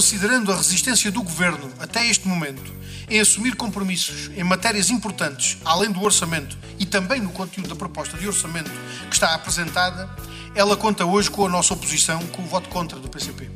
considerando 0.00 0.50
a 0.50 0.56
resistência 0.56 1.10
do 1.10 1.22
Governo 1.22 1.70
até 1.78 2.06
este 2.06 2.26
momento 2.26 2.72
em 3.10 3.20
assumir 3.20 3.54
compromissos 3.54 4.30
em 4.34 4.42
matérias 4.42 4.88
importantes, 4.88 5.58
além 5.62 5.92
do 5.92 6.02
orçamento 6.02 6.56
e 6.78 6.86
também 6.86 7.20
no 7.20 7.28
conteúdo 7.28 7.68
da 7.68 7.76
proposta 7.76 8.16
de 8.16 8.26
orçamento 8.26 8.70
que 9.10 9.14
está 9.14 9.34
apresentada, 9.34 10.08
ela 10.54 10.74
conta 10.74 11.04
hoje 11.04 11.30
com 11.30 11.44
a 11.44 11.50
nossa 11.50 11.74
oposição, 11.74 12.18
com 12.28 12.40
o 12.40 12.46
voto 12.46 12.70
contra 12.70 12.98
do 12.98 13.10
PCP. 13.10 13.50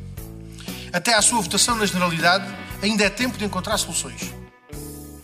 Até 0.93 1.15
à 1.15 1.21
sua 1.23 1.41
votação 1.41 1.77
na 1.77 1.85
Generalidade, 1.87 2.45
ainda 2.79 3.03
é 3.03 3.09
tempo 3.09 3.39
de 3.39 3.45
encontrar 3.45 3.79
soluções. 3.79 4.34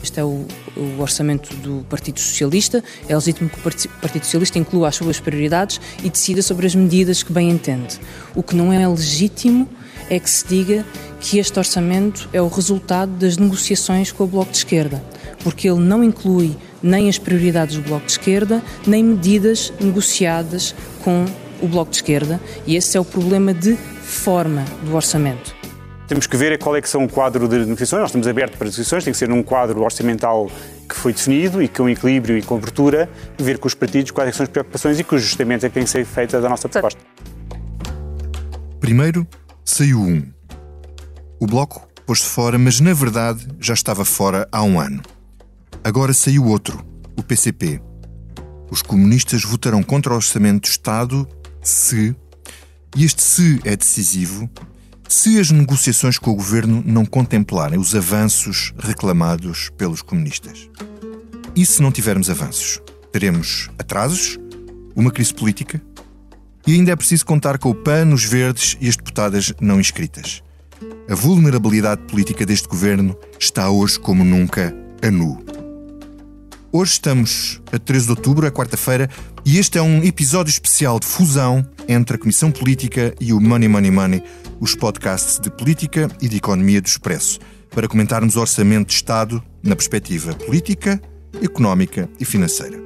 Este 0.04 0.20
é 0.20 0.24
o, 0.24 0.46
o, 0.76 1.00
orçamento 1.00 1.54
do 1.58 1.86
Partido 1.90 2.20
Socialista. 2.20 2.84
É 3.08 3.16
legítimo 3.16 3.50
que 3.50 3.60
o 3.60 3.62
Partido 3.62 4.24
Socialista 4.24 4.58
inclua 4.58 4.88
as 4.88 4.96
suas 4.96 5.20
prioridades 5.20 5.80
e 6.04 6.10
decida 6.10 6.42
sobre 6.42 6.66
as 6.66 6.76
medidas 6.76 7.24
que 7.24 7.32
bem 7.32 7.50
entende. 7.50 8.00
O 8.36 8.42
que 8.42 8.56
não 8.56 8.74
é 8.74 8.88
legítimo 8.88 9.68
é 10.10 10.20
que 10.20 10.30
se 10.30 10.46
diga 10.48 10.86
que 11.20 11.38
este 11.38 11.58
orçamento 11.58 12.28
é 12.34 12.42
o 12.42 12.48
resultado 12.48 13.12
das 13.14 13.38
negociações 13.38 14.12
com 14.12 14.24
o 14.24 14.28
Bloco 14.28 14.52
de 14.52 14.58
Esquerda, 14.58 15.02
porque 15.44 15.70
ele 15.70 15.80
não 15.80 16.04
inclui 16.04 16.58
nem 16.82 17.08
as 17.08 17.18
prioridades 17.18 17.78
do 17.78 17.84
Bloco 17.84 18.06
de 18.06 18.12
Esquerda, 18.14 18.62
nem 18.86 19.04
medidas 19.04 19.72
negociadas 19.80 20.76
com 21.04 21.26
o 21.62 21.68
Bloco 21.68 21.92
de 21.92 21.98
Esquerda, 21.98 22.42
e 22.66 22.76
esse 22.76 22.98
é 22.98 23.00
o 23.00 23.06
problema 23.06 23.54
de 23.54 23.76
forma 23.76 24.66
do 24.84 24.96
orçamento. 24.96 25.61
Temos 26.12 26.28
que 26.28 26.36
ver 26.36 26.60
qual 26.60 26.76
é 26.76 26.82
que 26.82 26.90
são 26.90 27.06
o 27.06 27.08
quadro 27.08 27.48
de 27.48 27.60
negociações. 27.60 28.02
Nós 28.02 28.10
estamos 28.10 28.28
abertos 28.28 28.58
para 28.58 28.66
negociações, 28.66 29.06
tem 29.06 29.14
que 29.14 29.18
ser 29.18 29.30
num 29.30 29.42
quadro 29.42 29.82
orçamental 29.82 30.52
que 30.90 30.94
foi 30.94 31.14
definido 31.14 31.64
e 31.64 31.70
com 31.70 31.88
equilíbrio 31.88 32.38
e 32.38 32.42
com 32.42 32.58
abertura, 32.58 33.10
ver 33.40 33.58
com 33.58 33.66
os 33.66 33.74
partidos 33.74 34.12
quais 34.12 34.28
é 34.28 34.34
são 34.34 34.44
as 34.44 34.50
preocupações 34.50 35.00
e 35.00 35.06
que 35.06 35.16
ajustamentos 35.16 35.64
é 35.64 35.70
que 35.70 35.74
têm 35.76 35.86
que 35.86 35.90
ser 35.90 36.04
feitos 36.04 36.42
da 36.42 36.50
nossa 36.50 36.68
proposta. 36.68 37.00
Primeiro, 38.82 39.26
saiu 39.64 40.02
um. 40.02 40.22
O 41.40 41.48
Bloco 41.48 41.88
pôs-se 42.06 42.26
fora, 42.26 42.60
mas 42.60 42.82
na 42.82 42.94
verdade 42.94 43.48
já 43.58 43.74
estava 43.74 44.04
fora 44.04 44.46
há 44.52 44.62
um 44.64 44.82
ano. 44.82 45.02
Agora 45.82 46.12
saiu 46.12 46.46
outro, 46.46 46.86
o 47.18 47.24
PCP. 47.24 47.82
Os 48.70 48.82
comunistas 48.82 49.44
votarão 49.44 49.82
contra 49.82 50.12
o 50.12 50.18
Orçamento 50.18 50.64
do 50.64 50.72
Estado 50.72 51.26
se, 51.62 52.14
e 52.98 53.06
este 53.06 53.24
se 53.24 53.62
é 53.64 53.78
decisivo, 53.78 54.50
se 55.12 55.38
as 55.38 55.52
negociações 55.52 56.18
com 56.18 56.32
o 56.32 56.36
governo 56.36 56.82
não 56.86 57.06
contemplarem 57.06 57.78
os 57.78 57.94
avanços 57.94 58.74
reclamados 58.80 59.70
pelos 59.78 60.02
comunistas. 60.02 60.70
E 61.54 61.66
se 61.66 61.82
não 61.82 61.92
tivermos 61.92 62.30
avanços? 62.30 62.82
Teremos 63.12 63.70
atrasos, 63.78 64.40
uma 64.96 65.12
crise 65.12 65.34
política 65.34 65.82
e 66.66 66.76
ainda 66.76 66.92
é 66.92 66.96
preciso 66.96 67.26
contar 67.26 67.58
com 67.58 67.72
o 67.72 67.76
PAN, 67.76 68.14
os 68.14 68.24
verdes 68.24 68.78
e 68.80 68.88
as 68.88 68.96
deputadas 68.96 69.54
não 69.60 69.82
inscritas. 69.82 70.42
A 71.10 71.14
vulnerabilidade 71.14 72.04
política 72.04 72.46
deste 72.46 72.70
governo 72.70 73.14
está 73.38 73.70
hoje 73.70 74.00
como 74.00 74.24
nunca 74.24 74.74
a 75.02 75.12
nu. 75.12 75.44
Hoje 76.74 76.94
estamos 76.94 77.62
a 77.70 77.78
13 77.78 78.06
de 78.06 78.12
outubro, 78.12 78.48
é 78.48 78.50
quarta-feira, 78.50 79.10
e 79.44 79.58
este 79.58 79.78
é 79.78 79.82
um 79.82 80.02
episódio 80.06 80.50
especial 80.50 81.02
de 81.02 81.06
fusão 81.06 81.68
entre 81.86 82.16
a 82.16 82.18
Comissão 82.18 82.50
Política 82.50 83.14
e 83.20 83.34
o 83.34 83.42
Money 83.42 83.68
Money 83.68 83.92
Money, 83.92 84.24
os 84.58 84.74
podcasts 84.74 85.38
de 85.38 85.50
política 85.50 86.10
e 86.22 86.30
de 86.30 86.38
economia 86.38 86.82
do 86.82 86.88
Expresso, 86.88 87.40
para 87.72 87.90
comentarmos 87.90 88.38
o 88.38 88.40
orçamento 88.40 88.88
de 88.88 88.94
Estado 88.94 89.44
na 89.62 89.76
perspectiva 89.76 90.34
política, 90.34 91.02
económica 91.44 92.08
e 92.18 92.24
financeira. 92.24 92.80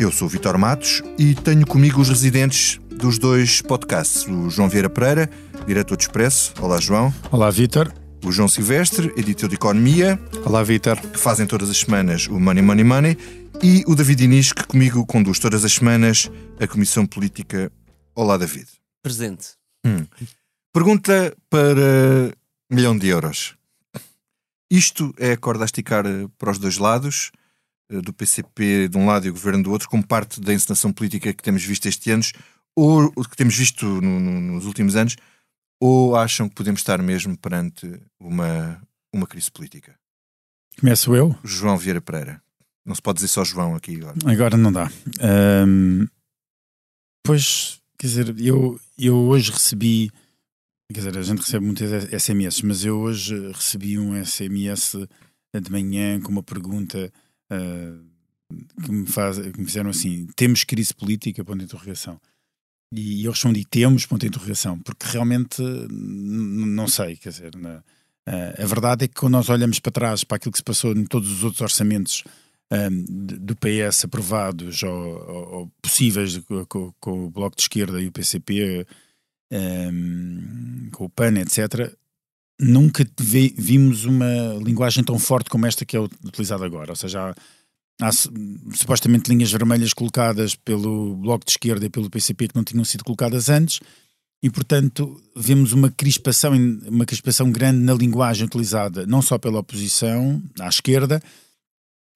Eu 0.00 0.10
sou 0.10 0.28
Vitor 0.28 0.58
Matos 0.58 1.00
e 1.16 1.32
tenho 1.36 1.64
comigo 1.64 2.00
os 2.00 2.08
residentes 2.08 2.80
dos 2.90 3.20
dois 3.20 3.62
podcasts, 3.62 4.26
o 4.26 4.50
João 4.50 4.68
Vieira 4.68 4.90
Pereira, 4.90 5.30
diretor 5.64 5.96
de 5.96 6.02
Expresso. 6.02 6.54
Olá, 6.60 6.80
João. 6.80 7.14
Olá, 7.30 7.52
Vitor 7.52 7.92
o 8.24 8.32
João 8.32 8.48
Silvestre, 8.48 9.12
editor 9.16 9.48
de 9.48 9.54
Economia. 9.56 10.20
Olá, 10.44 10.62
Vitor. 10.62 11.00
Que 11.00 11.18
fazem 11.18 11.46
todas 11.46 11.70
as 11.70 11.78
semanas 11.78 12.26
o 12.26 12.38
Money 12.38 12.62
Money 12.62 12.84
Money. 12.84 13.18
E 13.62 13.84
o 13.86 13.94
David 13.94 14.24
Inês, 14.24 14.52
que 14.52 14.66
comigo 14.66 15.04
conduz 15.06 15.38
todas 15.38 15.64
as 15.64 15.72
semanas 15.72 16.30
a 16.60 16.66
Comissão 16.66 17.06
Política. 17.06 17.70
Olá, 18.14 18.36
David. 18.36 18.66
Presente. 19.02 19.54
Hum. 19.84 20.06
Pergunta 20.72 21.36
para 21.48 22.32
milhão 22.70 22.96
de 22.96 23.08
euros. 23.08 23.54
Isto 24.70 25.14
é 25.18 25.32
a 25.32 25.36
corda 25.36 25.64
a 25.64 25.66
esticar 25.66 26.04
para 26.36 26.50
os 26.50 26.58
dois 26.58 26.76
lados, 26.78 27.30
eh, 27.90 28.00
do 28.00 28.12
PCP 28.12 28.88
de 28.88 28.98
um 28.98 29.06
lado 29.06 29.26
e 29.26 29.30
o 29.30 29.32
governo 29.32 29.62
do 29.62 29.70
outro, 29.70 29.88
como 29.88 30.04
parte 30.04 30.40
da 30.40 30.52
encenação 30.52 30.92
política 30.92 31.32
que 31.32 31.42
temos 31.42 31.64
visto 31.64 31.86
este 31.86 32.10
ano, 32.10 32.24
ou 32.74 33.10
que 33.12 33.36
temos 33.36 33.56
visto 33.56 33.86
no, 33.86 34.20
no, 34.20 34.40
nos 34.40 34.66
últimos 34.66 34.96
anos, 34.96 35.16
ou 35.80 36.16
acham 36.16 36.48
que 36.48 36.54
podemos 36.54 36.80
estar 36.80 37.02
mesmo 37.02 37.36
perante 37.36 38.00
uma, 38.20 38.80
uma 39.12 39.26
crise 39.26 39.50
política? 39.50 39.94
Começo 40.78 41.14
eu? 41.14 41.36
João 41.42 41.78
Vieira 41.78 42.00
Pereira. 42.00 42.42
Não 42.84 42.94
se 42.94 43.02
pode 43.02 43.16
dizer 43.16 43.28
só 43.28 43.44
João 43.44 43.74
aqui 43.74 43.96
agora. 43.96 44.16
Agora 44.26 44.56
não 44.56 44.70
dá. 44.72 44.90
Um, 45.66 46.06
pois, 47.24 47.80
quer 47.98 48.06
dizer, 48.06 48.40
eu, 48.40 48.78
eu 48.98 49.16
hoje 49.16 49.50
recebi. 49.50 50.10
Quer 50.92 51.00
dizer, 51.00 51.18
a 51.18 51.22
gente 51.22 51.40
recebe 51.40 51.66
muitas 51.66 52.04
SMS, 52.22 52.62
mas 52.62 52.84
eu 52.84 52.98
hoje 52.98 53.50
recebi 53.50 53.98
um 53.98 54.24
SMS 54.24 54.96
de 55.60 55.72
manhã 55.72 56.20
com 56.20 56.30
uma 56.30 56.44
pergunta 56.44 57.12
uh, 57.52 58.04
que, 58.84 58.92
me 58.92 59.06
faz, 59.06 59.38
que 59.38 59.58
me 59.58 59.66
fizeram 59.66 59.90
assim: 59.90 60.28
temos 60.36 60.62
crise 60.62 60.94
política? 60.94 61.44
Ponto 61.44 61.58
de 61.58 61.64
interrogação. 61.64 62.20
E 62.92 63.24
eu 63.24 63.32
respondi 63.32 63.64
temos, 63.64 64.06
ponto 64.06 64.20
de 64.20 64.28
interrogação, 64.28 64.78
porque 64.78 65.06
realmente 65.08 65.60
não 65.90 66.86
sei, 66.86 67.16
quer 67.16 67.30
dizer, 67.30 67.56
na, 67.56 67.82
a 68.26 68.66
verdade 68.66 69.04
é 69.04 69.08
que 69.08 69.14
quando 69.14 69.34
nós 69.34 69.48
olhamos 69.48 69.78
para 69.78 69.92
trás, 69.92 70.24
para 70.24 70.36
aquilo 70.36 70.52
que 70.52 70.58
se 70.58 70.64
passou 70.64 70.92
em 70.92 71.04
todos 71.04 71.30
os 71.30 71.44
outros 71.44 71.60
orçamentos 71.60 72.24
um, 72.70 73.04
do 73.38 73.54
PS 73.56 74.04
aprovados 74.04 74.82
ou, 74.82 74.90
ou, 74.90 75.54
ou 75.54 75.72
possíveis 75.80 76.38
com, 76.68 76.92
com, 76.98 77.24
o 77.26 77.30
Bloco 77.30 77.56
de 77.56 77.62
Esquerda 77.62 78.00
e 78.00 78.08
o 78.08 78.12
PCP, 78.12 78.86
um, 79.52 80.88
com 80.92 81.04
o 81.04 81.10
PAN, 81.10 81.38
etc., 81.38 81.92
nunca 82.58 83.06
vi, 83.20 83.54
vimos 83.56 84.04
uma 84.04 84.54
linguagem 84.62 85.04
tão 85.04 85.18
forte 85.18 85.50
como 85.50 85.66
esta 85.66 85.84
que 85.84 85.96
é 85.96 86.00
utilizada 86.00 86.64
agora. 86.64 86.90
Ou 86.90 86.96
seja, 86.96 87.30
há, 87.30 87.34
há 88.00 88.10
supostamente 88.12 89.30
linhas 89.30 89.50
vermelhas 89.50 89.92
colocadas 89.92 90.54
pelo 90.54 91.16
Bloco 91.16 91.44
de 91.44 91.52
Esquerda 91.52 91.86
e 91.86 91.90
pelo 91.90 92.10
PCP 92.10 92.48
que 92.48 92.56
não 92.56 92.64
tinham 92.64 92.84
sido 92.84 93.04
colocadas 93.04 93.48
antes 93.48 93.80
e 94.42 94.50
portanto 94.50 95.20
vemos 95.34 95.72
uma 95.72 95.90
crispação 95.90 96.52
uma 96.86 97.06
crispação 97.06 97.50
grande 97.50 97.78
na 97.78 97.94
linguagem 97.94 98.46
utilizada 98.46 99.06
não 99.06 99.22
só 99.22 99.38
pela 99.38 99.60
oposição 99.60 100.42
à 100.60 100.68
esquerda 100.68 101.22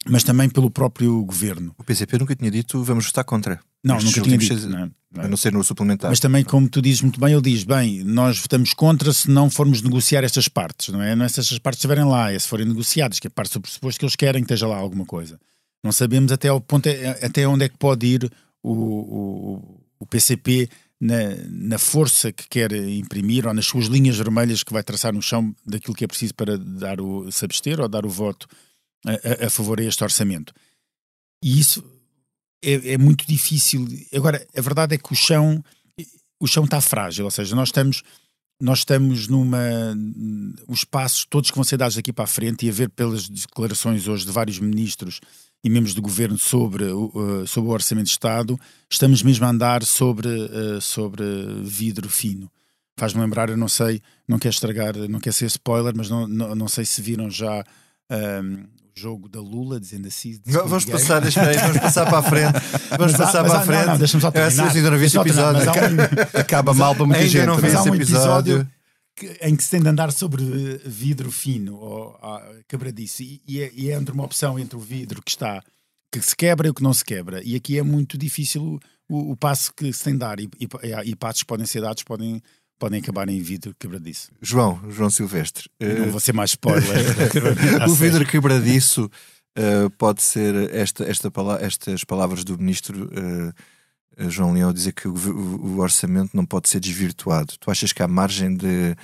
mas 0.06 0.24
também 0.24 0.48
pelo 0.48 0.70
próprio 0.70 1.22
governo. 1.24 1.74
O 1.78 1.84
PCP 1.84 2.18
nunca 2.18 2.34
tinha 2.34 2.50
dito 2.50 2.82
vamos 2.82 3.06
votar 3.06 3.24
contra. 3.24 3.60
Não, 3.84 3.98
nunca 3.98 4.20
tinha 4.20 4.38
dito. 4.38 4.68
Não, 4.68 4.90
não. 5.12 5.24
A 5.24 5.28
não 5.28 5.36
ser 5.36 5.52
no 5.52 5.64
suplementar. 5.64 6.10
Mas 6.10 6.20
também, 6.20 6.44
como 6.44 6.68
tu 6.68 6.80
dizes 6.80 7.02
muito 7.02 7.18
bem, 7.18 7.32
ele 7.32 7.42
diz: 7.42 7.64
bem, 7.64 8.04
nós 8.04 8.38
votamos 8.38 8.72
contra 8.72 9.12
se 9.12 9.30
não 9.30 9.50
formos 9.50 9.82
negociar 9.82 10.22
estas 10.22 10.48
partes, 10.48 10.88
não 10.88 11.02
é? 11.02 11.16
Não 11.16 11.24
é 11.24 11.28
se 11.28 11.40
estas 11.40 11.58
partes 11.58 11.78
estiverem 11.78 12.04
lá, 12.04 12.32
é 12.32 12.38
se 12.38 12.46
forem 12.46 12.66
negociadas, 12.66 13.18
que 13.18 13.26
é 13.26 13.30
parte 13.30 13.54
do 13.54 13.60
pressuposto 13.60 13.98
que 13.98 14.04
eles 14.04 14.16
querem 14.16 14.42
que 14.42 14.46
esteja 14.46 14.66
lá 14.66 14.76
alguma 14.76 15.04
coisa. 15.04 15.38
Não 15.82 15.92
sabemos 15.92 16.30
até, 16.32 16.48
ao 16.48 16.60
ponto, 16.60 16.88
até 17.22 17.46
onde 17.46 17.64
é 17.64 17.68
que 17.68 17.78
pode 17.78 18.06
ir 18.06 18.32
o, 18.62 18.72
o, 18.72 19.80
o 20.00 20.06
PCP 20.06 20.68
na, 21.00 21.34
na, 21.48 21.78
força 21.78 22.30
que 22.30 22.46
quer 22.46 22.72
imprimir 22.72 23.46
ou 23.46 23.54
nas 23.54 23.64
suas 23.64 23.86
linhas 23.86 24.16
vermelhas 24.16 24.62
que 24.62 24.72
vai 24.72 24.82
traçar 24.82 25.14
no 25.14 25.22
chão 25.22 25.54
daquilo 25.66 25.94
que 25.94 26.04
é 26.04 26.06
preciso 26.06 26.34
para 26.34 26.58
dar 26.58 27.00
o, 27.00 27.32
se 27.32 27.44
abster 27.44 27.80
ou 27.80 27.88
dar 27.88 28.04
o 28.04 28.10
voto 28.10 28.46
a, 29.06 29.44
a, 29.44 29.46
a 29.46 29.50
favor 29.50 29.80
a 29.80 29.84
este 29.84 30.04
orçamento. 30.04 30.52
E 31.42 31.58
isso 31.58 31.82
é, 32.62 32.92
é, 32.92 32.98
muito 32.98 33.26
difícil. 33.26 33.88
Agora, 34.14 34.46
a 34.54 34.60
verdade 34.60 34.94
é 34.94 34.98
que 34.98 35.10
o 35.10 35.16
chão, 35.16 35.64
o 36.38 36.46
chão 36.46 36.64
está 36.64 36.82
frágil, 36.82 37.24
ou 37.24 37.30
seja, 37.30 37.56
nós 37.56 37.68
estamos 37.68 38.02
nós 38.60 38.80
estamos 38.80 39.26
numa. 39.26 39.58
Os 40.68 40.84
passos 40.84 41.24
todos 41.24 41.50
que 41.50 41.56
vão 41.56 41.64
ser 41.64 41.78
dados 41.78 41.96
daqui 41.96 42.12
para 42.12 42.24
a 42.24 42.28
frente, 42.28 42.66
e 42.66 42.68
a 42.68 42.72
ver 42.72 42.90
pelas 42.90 43.26
declarações 43.26 44.06
hoje 44.06 44.26
de 44.26 44.32
vários 44.32 44.58
ministros 44.58 45.18
e 45.62 45.68
membros 45.68 45.94
do 45.94 46.02
governo 46.02 46.38
sobre, 46.38 46.84
uh, 46.84 47.46
sobre 47.46 47.70
o 47.70 47.72
Orçamento 47.72 48.06
de 48.06 48.12
Estado, 48.12 48.58
estamos 48.90 49.22
mesmo 49.22 49.44
a 49.44 49.50
andar 49.50 49.84
sobre, 49.84 50.28
uh, 50.28 50.80
sobre 50.80 51.24
vidro 51.62 52.08
fino. 52.08 52.50
Faz-me 52.96 53.20
lembrar, 53.20 53.48
eu 53.48 53.56
não 53.56 53.68
sei, 53.68 54.00
não 54.26 54.38
quero 54.38 54.54
estragar, 54.54 54.96
não 55.08 55.20
quero 55.20 55.34
ser 55.34 55.46
spoiler, 55.46 55.94
mas 55.96 56.10
não, 56.10 56.26
não, 56.26 56.54
não 56.54 56.68
sei 56.68 56.84
se 56.84 57.00
viram 57.00 57.30
já 57.30 57.64
um, 58.10 58.64
o 58.94 59.00
jogo 59.00 59.28
da 59.28 59.40
Lula, 59.40 59.80
dizendo 59.80 60.08
assim. 60.08 60.38
Vamos 60.44 60.84
passar, 60.84 61.20
deixa 61.20 61.42
aí, 61.42 61.56
vamos 61.56 61.78
passar 61.78 62.06
para 62.06 62.18
a 62.18 62.22
frente. 62.22 62.52
Vamos 62.90 63.12
mas, 63.12 63.16
passar 63.16 63.44
para 63.44 63.58
a 63.58 63.62
frente. 63.62 63.80
Não, 63.80 63.92
não, 63.92 63.98
deixa-me 63.98 64.20
só 64.20 64.30
terminar. 64.30 64.66
É, 64.66 64.70
se 64.70 64.76
ainda 64.78 64.90
não 64.90 64.98
vi 64.98 65.04
esse 65.06 65.18
episódio, 65.18 65.62
um, 65.62 66.40
acaba 66.40 66.74
mal 66.74 66.94
para 66.94 67.06
muita 67.06 67.26
gente. 67.26 67.46
Não 67.46 67.56
vi 67.56 67.68
esse 67.68 67.88
episódio 67.88 68.68
em 69.40 69.56
que 69.56 69.62
se 69.62 69.70
tem 69.70 69.80
de 69.80 69.88
andar 69.88 70.12
sobre 70.12 70.42
vidro 70.84 71.30
fino 71.30 71.76
ou 71.76 72.18
quebradiço 72.68 73.22
e, 73.22 73.40
e, 73.46 73.60
é, 73.60 73.70
e 73.74 73.90
é 73.90 73.94
entre 73.94 74.12
uma 74.12 74.24
opção 74.24 74.58
entre 74.58 74.76
o 74.76 74.80
vidro 74.80 75.22
que 75.22 75.30
está 75.30 75.62
que 76.12 76.20
se 76.20 76.34
quebra 76.34 76.66
e 76.66 76.70
o 76.70 76.74
que 76.74 76.82
não 76.82 76.92
se 76.92 77.04
quebra 77.04 77.42
e 77.44 77.54
aqui 77.54 77.78
é 77.78 77.82
muito 77.82 78.18
difícil 78.18 78.62
o, 78.62 78.80
o, 79.08 79.32
o 79.32 79.36
passo 79.36 79.72
que 79.74 79.92
se 79.92 80.04
tem 80.04 80.14
de 80.14 80.20
dar 80.20 80.40
e, 80.40 80.48
e, 80.60 81.10
e 81.10 81.16
passos 81.16 81.42
que 81.42 81.46
podem 81.46 81.66
ser 81.66 81.80
dados 81.80 82.02
podem, 82.02 82.42
podem 82.78 83.00
acabar 83.00 83.28
em 83.28 83.40
vidro 83.40 83.74
quebradiço. 83.78 84.30
João, 84.40 84.80
João 84.90 85.10
Silvestre. 85.10 85.68
Uh... 85.80 86.06
Não 86.06 86.10
vou 86.10 86.20
ser 86.20 86.32
mais 86.32 86.50
spoiler. 86.50 86.88
o 87.88 87.94
vidro 87.94 88.26
quebradiço 88.26 89.10
uh, 89.58 89.90
pode 89.98 90.22
ser 90.22 90.74
esta, 90.74 91.04
esta, 91.04 91.30
estas 91.60 92.04
palavras 92.04 92.42
do 92.42 92.56
ministro 92.56 93.04
uh, 93.04 93.52
João 94.18 94.52
Leão 94.52 94.72
dizer 94.72 94.92
que 94.92 95.08
o, 95.08 95.14
o, 95.14 95.78
orçamento 95.78 96.36
não 96.36 96.44
pode 96.44 96.68
ser 96.68 96.80
desvirtuado. 96.80 97.54
Tu 97.58 97.70
achas 97.70 97.92
que 97.92 98.02
há 98.02 98.08
margem 98.08 98.54
de 98.54 98.94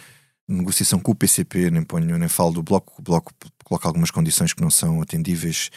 negociação 0.49 0.99
com 1.01 1.13
o 1.13 1.15
PCP, 1.15 1.71
nem 1.71 1.83
ponho, 1.83 2.19
nem 2.19 2.29
falo 2.29 2.53
do 2.53 2.63
Bloco, 2.63 2.95
o 2.99 3.03
Bloco 3.03 3.33
coloca 3.65 3.89
algumas 3.89 4.11
condições 4.11 4.53
que 4.53 4.63
não 4.63 4.71
são 4.71 5.03
atendíveis 5.03 5.71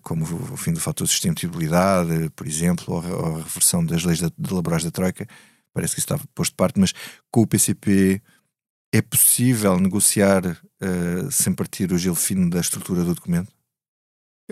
como 0.00 0.24
o 0.24 0.56
fim 0.56 0.72
do 0.72 0.80
fator 0.80 1.06
de 1.06 1.12
sustentabilidade, 1.12 2.30
por 2.34 2.46
exemplo, 2.46 2.94
ou 2.94 3.36
a 3.36 3.42
reversão 3.42 3.84
das 3.84 4.04
leis 4.04 4.20
laborais 4.50 4.84
da 4.84 4.90
Troika, 4.90 5.26
parece 5.72 5.94
que 5.94 6.00
isso 6.00 6.12
está 6.12 6.24
posto 6.34 6.52
de 6.52 6.56
parte, 6.56 6.78
mas 6.78 6.92
com 7.30 7.42
o 7.42 7.46
PCP 7.46 8.22
é 8.92 9.02
possível 9.02 9.78
negociar 9.78 10.44
uh, 10.46 11.30
sem 11.30 11.52
partir 11.52 11.92
o 11.92 11.98
gelo 11.98 12.14
fino 12.14 12.48
da 12.48 12.60
estrutura 12.60 13.04
do 13.04 13.14
documento? 13.14 13.52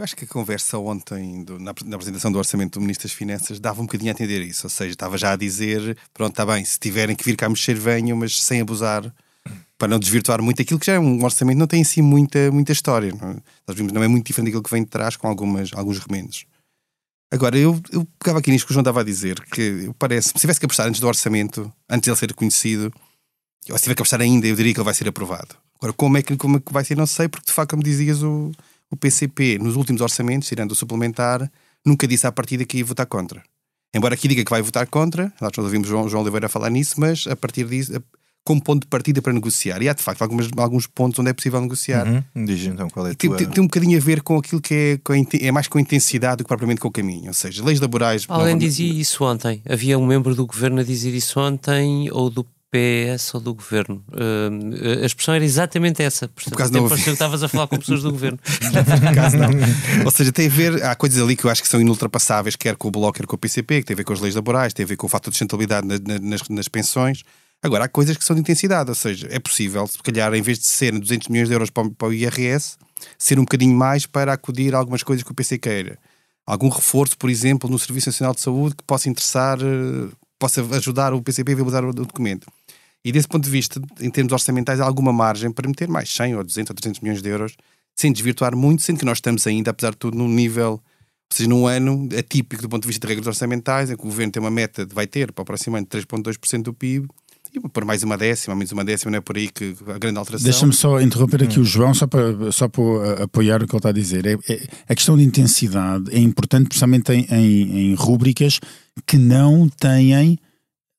Eu 0.00 0.04
acho 0.04 0.16
que 0.16 0.24
a 0.24 0.26
conversa 0.26 0.78
ontem, 0.78 1.44
do, 1.44 1.58
na, 1.58 1.74
na, 1.84 1.96
apresentação 1.96 2.32
do 2.32 2.38
Orçamento 2.38 2.78
do 2.78 2.80
Ministro 2.80 3.06
das 3.06 3.12
Finanças, 3.12 3.60
dava 3.60 3.82
um 3.82 3.84
bocadinho 3.84 4.10
a 4.10 4.12
entender 4.12 4.40
isso. 4.40 4.64
Ou 4.64 4.70
seja, 4.70 4.92
estava 4.92 5.18
já 5.18 5.34
a 5.34 5.36
dizer: 5.36 5.94
pronto, 6.14 6.32
está 6.32 6.46
bem, 6.46 6.64
se 6.64 6.78
tiverem 6.78 7.14
que 7.14 7.22
vir 7.22 7.36
cá 7.36 7.50
mexer, 7.50 7.74
venham, 7.74 8.16
mas 8.16 8.42
sem 8.42 8.62
abusar, 8.62 9.14
para 9.76 9.88
não 9.88 9.98
desvirtuar 9.98 10.40
muito 10.40 10.62
aquilo 10.62 10.80
que 10.80 10.86
já 10.86 10.94
é 10.94 10.98
um 10.98 11.22
orçamento, 11.22 11.58
não 11.58 11.66
tem 11.66 11.82
assim 11.82 12.00
muita, 12.00 12.50
muita 12.50 12.72
história. 12.72 13.12
Não 13.12 13.32
é? 13.32 13.36
Nós 13.68 13.76
vimos, 13.76 13.92
não 13.92 14.02
é 14.02 14.08
muito 14.08 14.26
diferente 14.26 14.46
daquilo 14.46 14.62
que 14.62 14.70
vem 14.70 14.84
de 14.84 14.88
trás, 14.88 15.16
com 15.16 15.28
algumas, 15.28 15.70
alguns 15.74 15.98
remendos. 15.98 16.46
Agora, 17.30 17.58
eu, 17.58 17.78
eu 17.92 18.08
pegava 18.18 18.38
aqui 18.38 18.50
nisto 18.50 18.64
que 18.64 18.72
o 18.72 18.74
João 18.74 18.80
estava 18.80 19.02
a 19.02 19.04
dizer, 19.04 19.38
que 19.52 19.90
parece, 19.98 20.28
se 20.28 20.34
tivesse 20.34 20.58
que 20.58 20.64
apostar 20.64 20.86
antes 20.86 20.98
do 20.98 21.08
orçamento, 21.08 21.70
antes 21.90 22.04
de 22.04 22.10
ele 22.10 22.16
ser 22.16 22.32
conhecido, 22.32 22.90
ou 23.68 23.76
se 23.76 23.82
tiver 23.82 23.94
que 23.94 24.00
apostar 24.00 24.22
ainda, 24.22 24.46
eu 24.46 24.56
diria 24.56 24.72
que 24.72 24.80
ele 24.80 24.84
vai 24.84 24.94
ser 24.94 25.06
aprovado. 25.06 25.56
Agora, 25.76 25.92
como 25.92 26.16
é 26.16 26.22
que, 26.22 26.38
como 26.38 26.56
é 26.56 26.60
que 26.60 26.72
vai 26.72 26.86
ser, 26.86 26.96
não 26.96 27.06
sei, 27.06 27.28
porque 27.28 27.44
de 27.44 27.52
facto, 27.52 27.72
como 27.72 27.82
dizias, 27.82 28.22
o, 28.22 28.50
o 28.90 28.96
PCP, 28.96 29.58
nos 29.58 29.76
últimos 29.76 30.00
orçamentos, 30.00 30.48
tirando 30.48 30.72
o 30.72 30.74
suplementar, 30.74 31.50
nunca 31.84 32.06
disse 32.06 32.26
à 32.26 32.32
partida 32.32 32.64
que 32.64 32.78
ia 32.78 32.84
votar 32.84 33.06
contra. 33.06 33.42
Embora 33.94 34.14
aqui 34.14 34.28
diga 34.28 34.44
que 34.44 34.50
vai 34.50 34.62
votar 34.62 34.86
contra, 34.86 35.32
nós 35.40 35.56
ouvimos 35.58 35.88
João, 35.88 36.08
João 36.08 36.22
Oliveira 36.22 36.48
falar 36.48 36.70
nisso, 36.70 36.94
mas 36.98 37.26
a 37.26 37.34
partir 37.34 37.66
disso, 37.66 38.00
como 38.44 38.62
ponto 38.62 38.82
de 38.82 38.86
partida 38.88 39.20
para 39.20 39.32
negociar. 39.32 39.82
E 39.82 39.88
há 39.88 39.92
de 39.92 40.02
facto 40.02 40.22
algumas, 40.22 40.48
alguns 40.56 40.86
pontos 40.86 41.18
onde 41.18 41.30
é 41.30 41.32
possível 41.32 41.60
negociar. 41.60 42.06
Uhum. 42.06 42.44
Diz 42.44 42.64
então 42.64 42.88
qual 42.88 43.06
é 43.06 43.10
a 43.10 43.14
tua... 43.14 43.36
tem, 43.36 43.46
tem, 43.48 43.62
um 43.62 43.66
bocadinho 43.66 43.98
a 43.98 44.00
ver 44.00 44.22
com 44.22 44.36
aquilo 44.38 44.60
que 44.60 44.74
é, 44.74 44.98
com 44.98 45.12
é 45.14 45.52
mais 45.52 45.68
com 45.68 45.78
a 45.78 45.80
intensidade 45.80 46.38
do 46.38 46.44
que 46.44 46.48
propriamente 46.48 46.80
com 46.80 46.88
o 46.88 46.90
caminho. 46.90 47.28
Ou 47.28 47.34
seja, 47.34 47.64
leis 47.64 47.80
laborais. 47.80 48.24
Alguém 48.28 48.56
dizia 48.56 48.92
isso 48.92 49.24
ontem. 49.24 49.62
Havia 49.68 49.98
um 49.98 50.06
membro 50.06 50.34
do 50.34 50.46
governo 50.46 50.80
a 50.80 50.84
dizer 50.84 51.14
isso 51.14 51.38
ontem, 51.38 52.10
ou 52.12 52.30
do 52.30 52.46
PS 52.70 53.34
ou 53.34 53.40
do 53.40 53.54
governo. 53.54 54.04
Uh, 54.08 55.02
a 55.02 55.06
expressão 55.06 55.34
era 55.34 55.44
exatamente 55.44 56.02
essa. 56.02 56.28
Portanto, 56.28 56.56
Por 56.56 56.70
não 56.70 56.88
pareceu 56.88 57.04
que 57.04 57.10
estavas 57.10 57.42
a 57.42 57.48
falar 57.48 57.66
com 57.66 57.76
pessoas 57.78 58.02
do 58.02 58.12
governo. 58.12 58.38
Por 58.46 59.08
acaso 59.08 59.36
não. 59.36 59.50
Ou 60.04 60.10
seja, 60.10 60.32
tem 60.32 60.46
a 60.46 60.50
ver, 60.50 60.84
há 60.84 60.94
coisas 60.94 61.22
ali 61.22 61.34
que 61.34 61.44
eu 61.44 61.50
acho 61.50 61.62
que 61.62 61.68
são 61.68 61.80
inultrapassáveis, 61.80 62.56
quer 62.56 62.76
com 62.76 62.88
o 62.88 62.90
Bloco, 62.90 63.18
quer 63.18 63.26
com 63.26 63.34
o 63.34 63.38
PCP, 63.38 63.80
que 63.80 63.86
tem 63.86 63.94
a 63.94 63.96
ver 63.96 64.04
com 64.04 64.12
as 64.12 64.20
leis 64.20 64.34
laborais, 64.34 64.72
tem 64.72 64.84
a 64.84 64.86
ver 64.86 64.96
com 64.96 65.06
o 65.06 65.10
fator 65.10 65.30
de 65.30 65.36
sustentabilidade 65.36 65.86
nas, 65.86 66.48
nas 66.48 66.68
pensões. 66.68 67.24
Agora, 67.62 67.84
há 67.84 67.88
coisas 67.88 68.16
que 68.16 68.24
são 68.24 68.34
de 68.34 68.40
intensidade, 68.40 68.88
ou 68.88 68.94
seja, 68.94 69.28
é 69.30 69.38
possível, 69.38 69.86
se 69.86 69.98
calhar, 69.98 70.32
em 70.32 70.40
vez 70.40 70.58
de 70.58 70.64
ser 70.64 70.98
200 70.98 71.28
milhões 71.28 71.48
de 71.48 71.54
euros 71.54 71.68
para 71.68 71.86
o, 71.86 71.90
para 71.90 72.08
o 72.08 72.12
IRS, 72.12 72.78
ser 73.18 73.38
um 73.38 73.42
bocadinho 73.42 73.76
mais 73.76 74.06
para 74.06 74.32
acudir 74.32 74.74
a 74.74 74.78
algumas 74.78 75.02
coisas 75.02 75.22
que 75.22 75.30
o 75.30 75.34
PC 75.34 75.58
queira. 75.58 75.98
Algum 76.46 76.68
reforço, 76.68 77.18
por 77.18 77.28
exemplo, 77.28 77.68
no 77.68 77.78
Serviço 77.78 78.08
Nacional 78.08 78.34
de 78.34 78.40
Saúde 78.40 78.76
que 78.76 78.84
possa 78.84 79.08
interessar, 79.08 79.58
eh, 79.60 80.08
possa 80.38 80.62
ajudar 80.74 81.12
o 81.12 81.22
PCP 81.22 81.52
a 81.52 81.54
viabilizar 81.54 81.84
o 81.84 81.92
documento. 81.92 82.46
E 83.04 83.12
desse 83.12 83.26
ponto 83.26 83.44
de 83.44 83.50
vista, 83.50 83.80
em 84.00 84.10
termos 84.10 84.32
orçamentais, 84.32 84.80
há 84.80 84.84
alguma 84.84 85.12
margem 85.12 85.50
para 85.50 85.66
meter 85.66 85.88
mais 85.88 86.10
100 86.10 86.36
ou 86.36 86.44
200 86.44 86.70
ou 86.70 86.76
300 86.76 87.00
milhões 87.00 87.22
de 87.22 87.28
euros, 87.28 87.56
sem 87.96 88.12
desvirtuar 88.12 88.54
muito, 88.54 88.82
sendo 88.82 88.98
que 88.98 89.04
nós 89.04 89.18
estamos 89.18 89.46
ainda, 89.46 89.70
apesar 89.70 89.90
de 89.92 89.96
tudo, 89.96 90.16
num 90.16 90.28
nível, 90.28 90.72
ou 90.72 90.82
seja, 91.32 91.48
num 91.48 91.66
ano 91.66 92.08
atípico 92.18 92.62
do 92.62 92.68
ponto 92.68 92.82
de 92.82 92.88
vista 92.88 93.06
de 93.06 93.10
regras 93.10 93.26
orçamentais, 93.26 93.90
em 93.90 93.96
que 93.96 94.02
o 94.02 94.06
governo 94.06 94.32
tem 94.32 94.42
uma 94.42 94.50
meta, 94.50 94.84
de, 94.84 94.94
vai 94.94 95.06
ter, 95.06 95.32
para 95.32 95.42
aproximadamente 95.42 95.88
3,2% 95.88 96.62
do 96.62 96.74
PIB, 96.74 97.08
e 97.52 97.60
por 97.68 97.84
mais 97.84 98.02
uma 98.02 98.16
décima, 98.16 98.54
menos 98.54 98.70
uma 98.70 98.84
décima, 98.84 99.10
não 99.10 99.18
é 99.18 99.20
por 99.20 99.36
aí 99.36 99.48
que 99.48 99.74
a 99.88 99.98
grande 99.98 100.18
alteração. 100.18 100.44
Deixa-me 100.44 100.72
só 100.72 101.00
interromper 101.00 101.42
aqui 101.42 101.58
hum. 101.58 101.62
o 101.62 101.64
João, 101.64 101.92
só 101.92 102.06
para, 102.06 102.52
só 102.52 102.68
para 102.68 103.24
apoiar 103.24 103.62
o 103.62 103.66
que 103.66 103.72
ele 103.72 103.78
está 103.78 103.88
a 103.88 103.92
dizer. 103.92 104.24
É, 104.24 104.38
é 104.48 104.68
a 104.88 104.94
questão 104.94 105.16
de 105.16 105.24
intensidade 105.24 106.04
é 106.14 106.18
importante, 106.18 106.68
precisamente 106.68 107.12
em, 107.12 107.26
em, 107.28 107.90
em 107.90 107.94
rúbricas 107.94 108.60
que 109.04 109.16
não 109.16 109.68
têm 109.68 110.38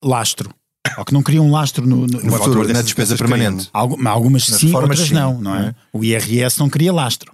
lastro. 0.04 0.52
Ou 0.98 1.04
que 1.04 1.12
não 1.14 1.22
criam 1.22 1.50
lastro 1.50 1.86
no, 1.86 2.06
no, 2.06 2.22
no 2.22 2.32
futuro, 2.32 2.72
na 2.72 2.82
despesa 2.82 3.16
permanente. 3.16 3.70
algumas 3.72 4.48
Nas 4.48 4.60
sim, 4.60 4.74
outras 4.74 4.98
sim, 5.00 5.14
não, 5.14 5.40
não 5.40 5.54
é? 5.54 5.68
é? 5.68 5.74
O 5.92 6.04
IRS 6.04 6.58
não 6.58 6.68
cria 6.68 6.92
lastro. 6.92 7.32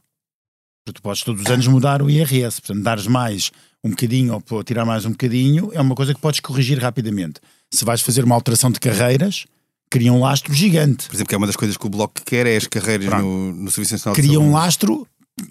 Tu 0.85 1.03
podes 1.03 1.23
todos 1.23 1.43
os 1.43 1.50
anos 1.50 1.67
mudar 1.67 2.00
o 2.00 2.09
IRS, 2.09 2.62
portanto, 2.62 2.83
dares 2.83 3.06
mais 3.06 3.50
um 3.85 3.91
bocadinho 3.91 4.43
ou 4.50 4.65
tirar 4.65 4.85
mais 4.85 5.05
um 5.05 5.11
bocadinho 5.11 5.71
é 5.75 5.81
uma 5.81 5.95
coisa 5.95 6.15
que 6.15 6.21
podes 6.21 6.41
corrigir 6.41 6.79
rapidamente 6.79 7.41
se 7.73 7.85
vais 7.85 8.00
fazer 8.00 8.25
uma 8.25 8.35
alteração 8.35 8.71
de 8.71 8.81
carreiras, 8.81 9.45
cria 9.91 10.12
um 10.12 10.21
lastro 10.21 10.53
gigante. 10.55 11.06
Por 11.06 11.15
exemplo, 11.15 11.29
que 11.29 11.35
é 11.35 11.39
uma 11.39 11.47
das 11.47 11.56
coisas 11.56 11.77
que 11.77 11.87
o 11.87 11.91
Bloco 11.91 12.15
quer 12.25 12.47
é 12.47 12.56
as 12.56 12.67
carreiras 12.67 13.09
no, 13.21 13.53
no 13.53 13.71
Serviço 13.71 13.95
Nacional 13.95 14.15
de 14.15 14.23
Cria 14.23 14.41
um 14.41 14.53
lastro 14.53 15.06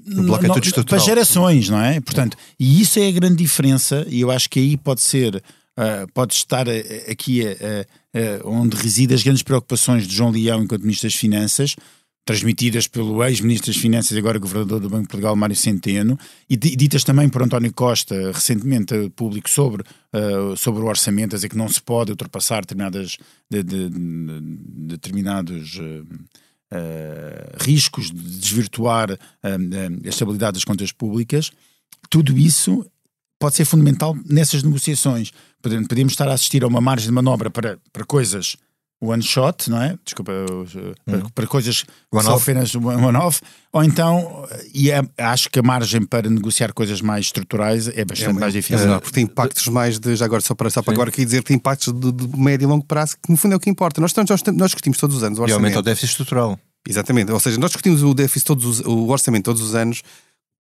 o 0.06 0.24
bloco 0.24 0.46
é 0.46 0.60
tudo 0.60 0.86
para 0.86 0.98
gerações, 0.98 1.70
não 1.70 1.80
é? 1.80 2.02
Portanto, 2.02 2.36
e 2.60 2.82
isso 2.82 3.00
é 3.00 3.08
a 3.08 3.12
grande 3.12 3.38
diferença, 3.38 4.06
e 4.10 4.20
eu 4.20 4.30
acho 4.30 4.50
que 4.50 4.60
aí 4.60 4.76
pode 4.76 5.00
ser, 5.00 5.42
uh, 5.77 6.12
pode 6.13 6.33
estar 6.33 6.68
uh, 6.68 6.71
aqui 7.09 7.44
uh, 7.44 8.50
onde 8.50 8.75
residem 8.75 9.15
as 9.15 9.24
grandes 9.24 9.44
preocupações 9.44 10.07
de 10.07 10.15
João 10.15 10.31
Leão 10.31 10.63
enquanto 10.63 10.81
Ministro 10.81 11.07
das 11.07 11.15
Finanças, 11.15 11.75
transmitidas 12.27 12.88
pelo 12.88 13.24
ex-ministro 13.24 13.71
das 13.71 13.81
Finanças 13.81 14.12
e 14.12 14.19
agora 14.19 14.38
governador 14.38 14.81
do 14.81 14.89
Banco 14.89 15.07
Portugal, 15.07 15.33
Mário 15.35 15.56
Centeno, 15.56 16.19
e 16.50 16.57
ditas 16.57 17.06
também 17.06 17.29
por 17.29 17.41
António 17.41 17.74
Costa, 17.74 18.31
recentemente 18.33 19.09
público 19.15 19.50
sobre, 19.50 19.83
uh, 20.13 20.56
sobre 20.57 20.83
o 20.83 20.88
orçamento, 20.88 21.33
a 21.33 21.38
dizer 21.38 21.47
que 21.47 21.57
não 21.57 21.69
se 21.69 21.81
pode 21.81 22.12
ultrapassar 22.12 22.62
determinadas, 22.62 23.15
de, 23.50 23.63
de, 23.63 23.89
de, 23.89 24.41
determinados 24.88 25.77
uh, 25.77 26.06
uh, 26.74 27.63
riscos 27.63 28.12
de 28.12 28.39
desvirtuar 28.39 29.12
a 29.12 30.09
estabilidade 30.09 30.56
das 30.56 30.65
contas 30.65 30.91
públicas. 30.91 31.50
Tudo 32.09 32.38
isso 32.38 32.86
pode 33.39 33.56
ser 33.56 33.65
fundamental 33.65 34.15
nessas 34.25 34.63
negociações. 34.63 35.32
Podemos 35.62 36.13
estar 36.13 36.27
a 36.27 36.34
assistir 36.34 36.63
a 36.63 36.67
uma 36.67 36.82
margem 36.82 37.08
de 37.08 37.13
manobra 37.13 37.50
para, 37.50 37.77
para 37.91 38.06
coisas 38.06 38.58
one 39.00 39.22
shot, 39.22 39.70
não 39.70 39.82
é? 39.82 39.98
Desculpa, 40.03 40.32
para, 41.06 41.17
uhum. 41.17 41.29
para 41.29 41.48
coisas 41.48 41.86
one 42.12 42.24
só 42.24 42.36
apenas 42.36 42.74
one-off, 42.74 43.41
ou 43.72 43.84
então, 43.84 44.48
e 44.74 44.89
é, 44.89 45.01
acho 45.20 45.50
que 45.50 45.60
a 45.60 45.63
margem 45.63 46.03
para 46.03 46.29
negociar 46.29 46.74
coisas 46.74 47.00
mais 47.01 47.27
estruturais 47.27 47.88
é 47.89 48.03
bastante 48.03 48.36
é, 48.36 48.39
mais 48.39 48.53
difícil. 48.53 48.91
É, 48.91 49.00
porque 49.00 49.13
tem 49.13 49.24
impactos 49.25 49.67
mais 49.67 50.00
de, 50.00 50.15
já 50.15 50.25
agora, 50.25 50.41
só 50.41 50.56
para, 50.56 50.70
só 50.70 50.82
para 50.82 50.94
agora 50.94 51.10
aqui 51.10 51.24
dizer, 51.24 51.44
tem 51.44 51.58
impactos 51.58 51.94
de, 51.94 52.12
de, 52.12 52.38
médio 52.38 52.65
e 52.65 52.67
longo 52.67 52.86
prazo, 52.86 53.17
que 53.22 53.32
no 53.32 53.38
fundo 53.38 53.53
é 53.53 53.56
o 53.56 53.60
que 53.60 53.70
importa. 53.70 54.01
Nós, 54.01 54.12
estamos, 54.12 54.29
nós 54.29 54.70
discutimos 54.70 54.98
todos 54.98 55.17
os 55.17 55.24
anos 55.24 55.38
o 55.38 55.44
orçamento. 55.44 55.62
E 55.62 55.65
aumenta 55.65 55.79
o 55.79 55.84
déficit 55.84 56.12
estrutural. 56.12 56.60
Exatamente, 56.89 57.32
ou 57.32 57.39
seja, 57.39 57.60
nós 57.60 57.72
discutimos 57.72 58.01
o 58.01 58.13
déficit 58.13 58.46
todos 58.46 58.65
os, 58.65 58.79
o 58.79 59.10
orçamento 59.10 59.46
todos 59.46 59.62
os 59.62 59.75
anos 59.75 60.01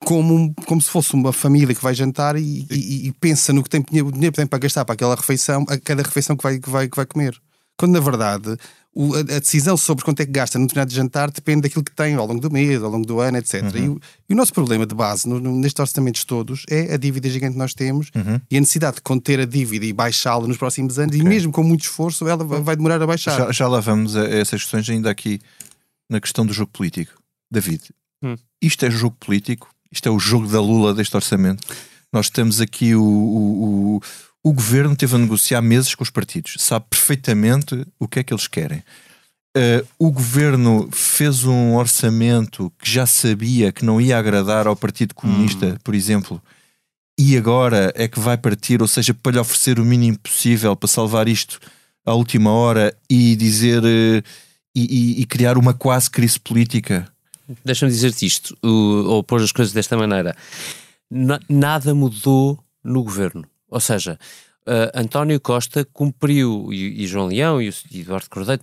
como, 0.04 0.54
como 0.66 0.80
se 0.80 0.90
fosse 0.90 1.14
uma 1.14 1.32
família 1.32 1.74
que 1.74 1.82
vai 1.82 1.94
jantar 1.94 2.36
e, 2.36 2.66
e, 2.70 3.08
e 3.08 3.12
pensa 3.12 3.52
no 3.52 3.62
que 3.62 3.70
tem 3.70 3.82
dinheiro, 3.82 4.12
dinheiro 4.12 4.34
tem 4.34 4.46
para 4.46 4.58
gastar 4.58 4.84
para 4.84 4.94
aquela 4.94 5.14
refeição, 5.14 5.64
a 5.68 5.78
cada 5.78 6.02
refeição 6.02 6.36
que 6.36 6.42
vai, 6.42 6.58
que 6.58 6.70
vai, 6.70 6.88
que 6.88 6.96
vai 6.96 7.06
comer. 7.06 7.36
Quando 7.76 7.92
na 7.92 8.00
verdade 8.00 8.56
o, 8.94 9.14
a, 9.14 9.20
a, 9.20 9.22
decisão 9.22 9.76
sobre 9.76 10.04
quanto 10.04 10.20
é 10.20 10.26
que 10.26 10.32
gasta 10.32 10.58
num 10.58 10.66
determinado 10.66 10.92
jantar 10.92 11.30
depende 11.30 11.62
daquilo 11.62 11.84
que 11.84 11.94
tem 11.94 12.14
ao 12.14 12.26
longo 12.26 12.40
do 12.40 12.50
mês, 12.50 12.82
ao 12.82 12.90
longo 12.90 13.06
do 13.06 13.20
ano, 13.20 13.38
etc. 13.38 13.62
Uhum. 13.62 13.68
E, 13.70 13.88
o, 13.88 14.00
e, 14.30 14.32
o, 14.32 14.36
nosso 14.36 14.52
problema 14.52 14.84
de 14.84 14.94
base 14.94 15.28
no, 15.28 15.38
no, 15.38 15.54
nestes 15.56 15.78
orçamentos 15.78 16.24
todos 16.24 16.64
é 16.68 16.94
a 16.94 16.96
dívida 16.96 17.28
gigante 17.28 17.52
que 17.52 17.58
nós 17.58 17.74
temos 17.74 18.10
uhum. 18.14 18.40
e 18.50 18.56
a 18.56 18.60
necessidade 18.60 18.96
de 18.96 19.02
conter 19.02 19.40
a 19.40 19.44
dívida 19.44 19.84
e 19.84 19.92
baixá-la 19.92 20.46
nos 20.46 20.56
próximos 20.56 20.98
anos, 20.98 21.14
okay. 21.14 21.24
e 21.24 21.28
mesmo 21.28 21.52
com 21.52 21.62
muito 21.62 21.82
esforço, 21.82 22.26
ela 22.26 22.44
vai 22.44 22.74
demorar 22.74 23.00
a 23.00 23.06
baixar. 23.06 23.36
Já, 23.36 23.52
já 23.52 23.68
lá 23.68 23.78
vamos 23.78 24.16
a 24.16 24.28
essas 24.28 24.62
questões, 24.62 24.88
ainda 24.90 25.10
aqui 25.10 25.38
na 26.10 26.20
questão 26.20 26.44
do 26.44 26.52
jogo 26.52 26.72
político. 26.72 27.12
David, 27.50 27.82
hum. 28.22 28.34
isto 28.60 28.84
é 28.84 28.90
jogo 28.90 29.16
político? 29.20 29.68
Isto 29.90 30.08
é 30.08 30.12
o 30.12 30.18
jogo 30.18 30.46
da 30.46 30.60
Lula 30.60 30.94
deste 30.94 31.16
orçamento? 31.16 31.66
Nós 32.12 32.30
temos 32.30 32.60
aqui 32.60 32.94
o, 32.94 33.02
o 33.02 34.00
o 34.42 34.52
governo 34.52 34.96
teve 34.96 35.14
a 35.14 35.18
negociar 35.18 35.60
meses 35.60 35.94
com 35.94 36.02
os 36.02 36.10
partidos, 36.10 36.54
sabe 36.58 36.86
perfeitamente 36.88 37.86
o 37.98 38.06
que 38.06 38.20
é 38.20 38.22
que 38.22 38.32
eles 38.32 38.46
querem. 38.46 38.82
Uh, 39.56 39.86
o 39.98 40.10
governo 40.10 40.88
fez 40.92 41.44
um 41.44 41.74
orçamento 41.74 42.72
que 42.78 42.90
já 42.90 43.04
sabia 43.04 43.72
que 43.72 43.84
não 43.84 44.00
ia 44.00 44.18
agradar 44.18 44.66
ao 44.66 44.76
Partido 44.76 45.14
Comunista, 45.14 45.66
hum. 45.66 45.76
por 45.82 45.94
exemplo, 45.94 46.40
e 47.18 47.36
agora 47.36 47.92
é 47.96 48.06
que 48.06 48.20
vai 48.20 48.36
partir, 48.36 48.80
ou 48.80 48.86
seja, 48.86 49.12
para 49.12 49.32
lhe 49.32 49.38
oferecer 49.38 49.80
o 49.80 49.84
mínimo 49.84 50.18
possível 50.18 50.76
para 50.76 50.88
salvar 50.88 51.26
isto 51.26 51.58
à 52.06 52.14
última 52.14 52.50
hora 52.50 52.96
e 53.10 53.34
dizer 53.34 53.82
uh, 53.82 54.22
e, 54.74 55.16
e, 55.18 55.20
e, 55.22 55.26
criar 55.26 55.58
uma 55.58 55.74
quase 55.74 56.08
crise 56.08 56.38
política. 56.38 57.06
Deixa-me 57.64 57.90
dizer-te 57.90 58.26
isto, 58.26 58.56
ou 58.62 59.22
pôr 59.22 59.40
as 59.40 59.52
coisas 59.52 59.72
desta 59.72 59.96
maneira. 59.96 60.36
nada 61.48 61.94
mudou 61.94 62.62
no 62.84 63.02
governo. 63.02 63.44
Ou 63.68 63.80
seja, 63.80 64.18
uh, 64.66 64.98
António 64.98 65.40
Costa 65.40 65.84
cumpriu, 65.84 66.72
e, 66.72 67.02
e 67.02 67.06
João 67.06 67.26
Leão 67.26 67.60
e, 67.60 67.72
e 67.90 68.00
Eduardo 68.00 68.28
Cordeiro, 68.30 68.62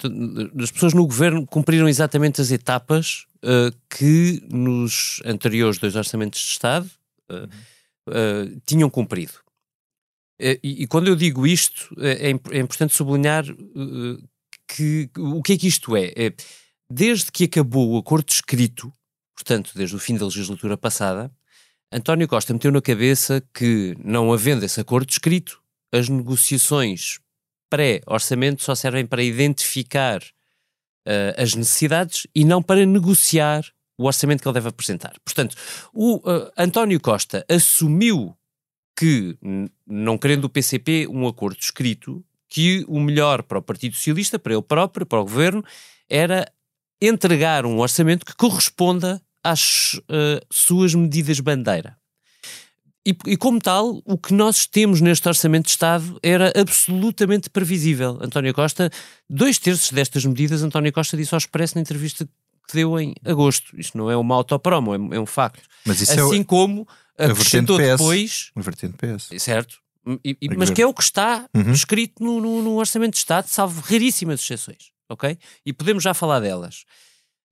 as 0.62 0.72
pessoas 0.72 0.94
no 0.94 1.06
governo 1.06 1.46
cumpriram 1.46 1.88
exatamente 1.88 2.42
as 2.42 2.52
etapas 2.52 3.26
uh, 3.44 3.76
que 3.90 4.42
nos 4.52 5.22
anteriores 5.26 5.80
dois 5.80 5.96
orçamentos 5.96 6.40
de 6.40 6.48
Estado 6.48 6.90
uh, 7.32 8.62
tinham 8.66 8.90
cumprido. 8.90 9.34
E, 10.40 10.60
e, 10.64 10.88
quando 10.88 11.08
eu 11.08 11.16
digo 11.16 11.48
isto, 11.48 11.96
é, 11.98 12.30
é 12.52 12.60
importante 12.60 12.94
sublinhar 12.94 13.46
que 14.68 15.10
o 15.18 15.42
que 15.42 15.54
é 15.54 15.58
que 15.58 15.68
isto 15.68 15.96
é? 15.96 16.12
é? 16.16 16.34
Desde 16.90 17.32
que 17.32 17.46
acabou 17.46 17.92
o 17.92 17.98
acordo 17.98 18.30
escrito, 18.30 18.92
portanto, 19.36 19.72
desde 19.76 19.96
o 19.96 20.00
fim 20.00 20.18
da 20.18 20.26
legislatura 20.26 20.78
passada, 20.78 21.32
António 21.92 22.28
Costa 22.28 22.54
meteu 22.54 22.72
na 22.72 22.82
cabeça 22.82 23.42
que, 23.54 23.96
não 24.04 24.32
havendo 24.32 24.66
esse 24.66 24.80
acordo 24.80 25.10
escrito, 25.10 25.62
as 25.92 26.10
negociações 26.10 27.20
pré-orçamento 27.70 28.64
só 28.64 28.76
servem 28.76 29.06
para 29.06 29.24
identificar 29.24 30.22
uh, 30.22 31.42
as 31.42 31.54
necessidades 31.56 32.28
e 32.36 32.44
não 32.44 32.62
para 32.62 32.86
negociar 32.86 33.64
o 33.98 34.06
orçamento 34.06 34.42
que 34.42 34.48
ele 34.48 34.54
deve 34.54 34.70
apresentar. 34.70 35.16
Portanto, 35.24 35.56
o 35.94 36.18
uh, 36.18 36.52
António 36.58 37.00
Costa 37.00 37.46
assumiu 37.50 38.36
que, 38.98 39.38
não 39.86 40.18
querendo 40.18 40.46
o 40.46 40.50
PCP 40.50 41.08
um 41.08 41.28
acordo 41.28 41.60
escrito, 41.60 42.24
que 42.48 42.86
o 42.88 43.00
melhor 43.00 43.44
para 43.44 43.60
o 43.60 43.62
Partido 43.62 43.96
Socialista, 43.96 44.40
para 44.40 44.54
ele 44.54 44.62
próprio, 44.62 45.06
para 45.06 45.20
o 45.20 45.24
governo, 45.24 45.64
era 46.10 46.46
entregar 47.02 47.66
um 47.66 47.80
orçamento 47.80 48.26
que 48.26 48.36
corresponda 48.36 49.22
às 49.44 49.94
uh, 49.94 50.46
suas 50.52 50.94
medidas 50.96 51.40
bandeira. 51.40 51.98
E, 53.08 53.16
e, 53.28 53.38
como 53.38 53.60
tal, 53.60 54.02
o 54.04 54.18
que 54.18 54.34
nós 54.34 54.66
temos 54.66 55.00
neste 55.00 55.28
Orçamento 55.28 55.66
de 55.66 55.72
Estado 55.72 56.20
era 56.24 56.52
absolutamente 56.60 57.52
previsível. 57.52 58.18
António 58.20 58.52
Costa, 58.52 58.90
dois 59.30 59.60
terços 59.60 59.92
destas 59.92 60.26
medidas, 60.26 60.64
António 60.64 60.92
Costa 60.92 61.16
disse 61.16 61.36
ao 61.36 61.38
Expresso 61.38 61.76
na 61.76 61.82
entrevista 61.82 62.26
que 62.26 62.74
deu 62.74 63.00
em 63.00 63.14
agosto. 63.24 63.80
Isto 63.80 63.96
não 63.96 64.10
é 64.10 64.18
uma 64.18 64.34
autopromo, 64.34 64.96
é, 64.96 65.18
é 65.18 65.20
um 65.20 65.26
facto. 65.28 65.62
Mas 65.86 66.02
isso 66.02 66.14
assim 66.14 66.40
é 66.40 66.42
o, 66.42 66.46
como 66.46 66.88
acrescentou 67.16 67.76
a 67.76 67.80
PS, 67.80 67.90
depois. 67.92 68.52
A 68.56 68.62
vertente 68.62 68.96
PS. 68.98 69.30
Certo. 69.40 69.78
E, 70.24 70.38
e, 70.42 70.56
mas 70.56 70.72
que 70.72 70.82
é 70.82 70.88
o 70.88 70.94
que 70.94 71.04
está 71.04 71.48
uhum. 71.54 71.72
escrito 71.72 72.24
no, 72.24 72.40
no, 72.40 72.62
no, 72.62 72.76
Orçamento 72.76 73.14
de 73.14 73.20
Estado, 73.20 73.48
salvo 73.48 73.82
raríssimas 73.82 74.40
exceções. 74.40 74.92
Ok? 75.10 75.38
E 75.66 75.74
podemos 75.74 76.04
já 76.04 76.14
falar 76.14 76.40
delas. 76.40 76.86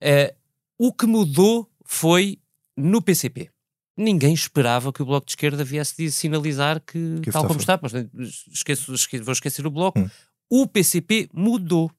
Uh, 0.02 0.36
o 0.78 0.94
que 0.94 1.06
mudou 1.06 1.70
foi 1.86 2.40
no 2.76 3.02
PCP 3.02 3.54
ninguém 3.98 4.34
esperava 4.34 4.92
que 4.92 5.02
o 5.02 5.06
Bloco 5.06 5.26
de 5.26 5.32
Esquerda 5.34 5.64
viesse 5.64 5.96
de 5.98 6.12
sinalizar 6.12 6.82
que, 6.82 7.20
que 7.22 7.32
tal 7.32 7.46
como 7.46 7.60
está, 7.60 7.80
mas 7.82 7.94
esqueço, 8.52 8.94
esqueço, 8.94 9.24
vou 9.24 9.34
esquecer 9.34 9.66
o 9.66 9.72
Bloco, 9.72 10.00
hum. 10.00 10.10
o 10.50 10.68
PCP 10.68 11.30
mudou. 11.34 11.92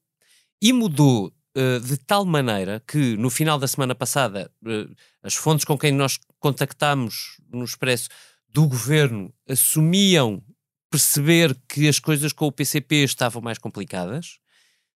E 0.61 0.71
mudou 0.71 1.27
uh, 1.27 1.79
de 1.81 1.97
tal 1.97 2.25
maneira 2.25 2.81
que 2.87 3.17
no 3.17 3.29
final 3.29 3.59
da 3.59 3.67
semana 3.67 3.93
passada 3.93 4.51
uh, 4.63 4.95
as 5.21 5.35
fontes 5.35 5.65
com 5.65 5.77
quem 5.77 5.91
nós 5.91 6.19
contactámos 6.39 7.39
no 7.51 7.63
Expresso 7.63 8.09
do 8.49 8.67
governo 8.67 9.33
assumiam 9.47 10.41
perceber 10.89 11.55
que 11.67 11.89
as 11.89 11.99
coisas 11.99 12.31
com 12.31 12.47
o 12.47 12.51
PCP 12.51 13.03
estavam 13.03 13.41
mais 13.41 13.57
complicadas, 13.57 14.39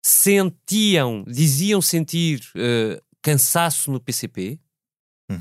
sentiam, 0.04 1.24
diziam 1.28 1.82
sentir 1.82 2.42
uh, 2.56 3.02
cansaço 3.22 3.92
no 3.92 4.00
PCP, 4.00 4.60
uhum. 5.30 5.38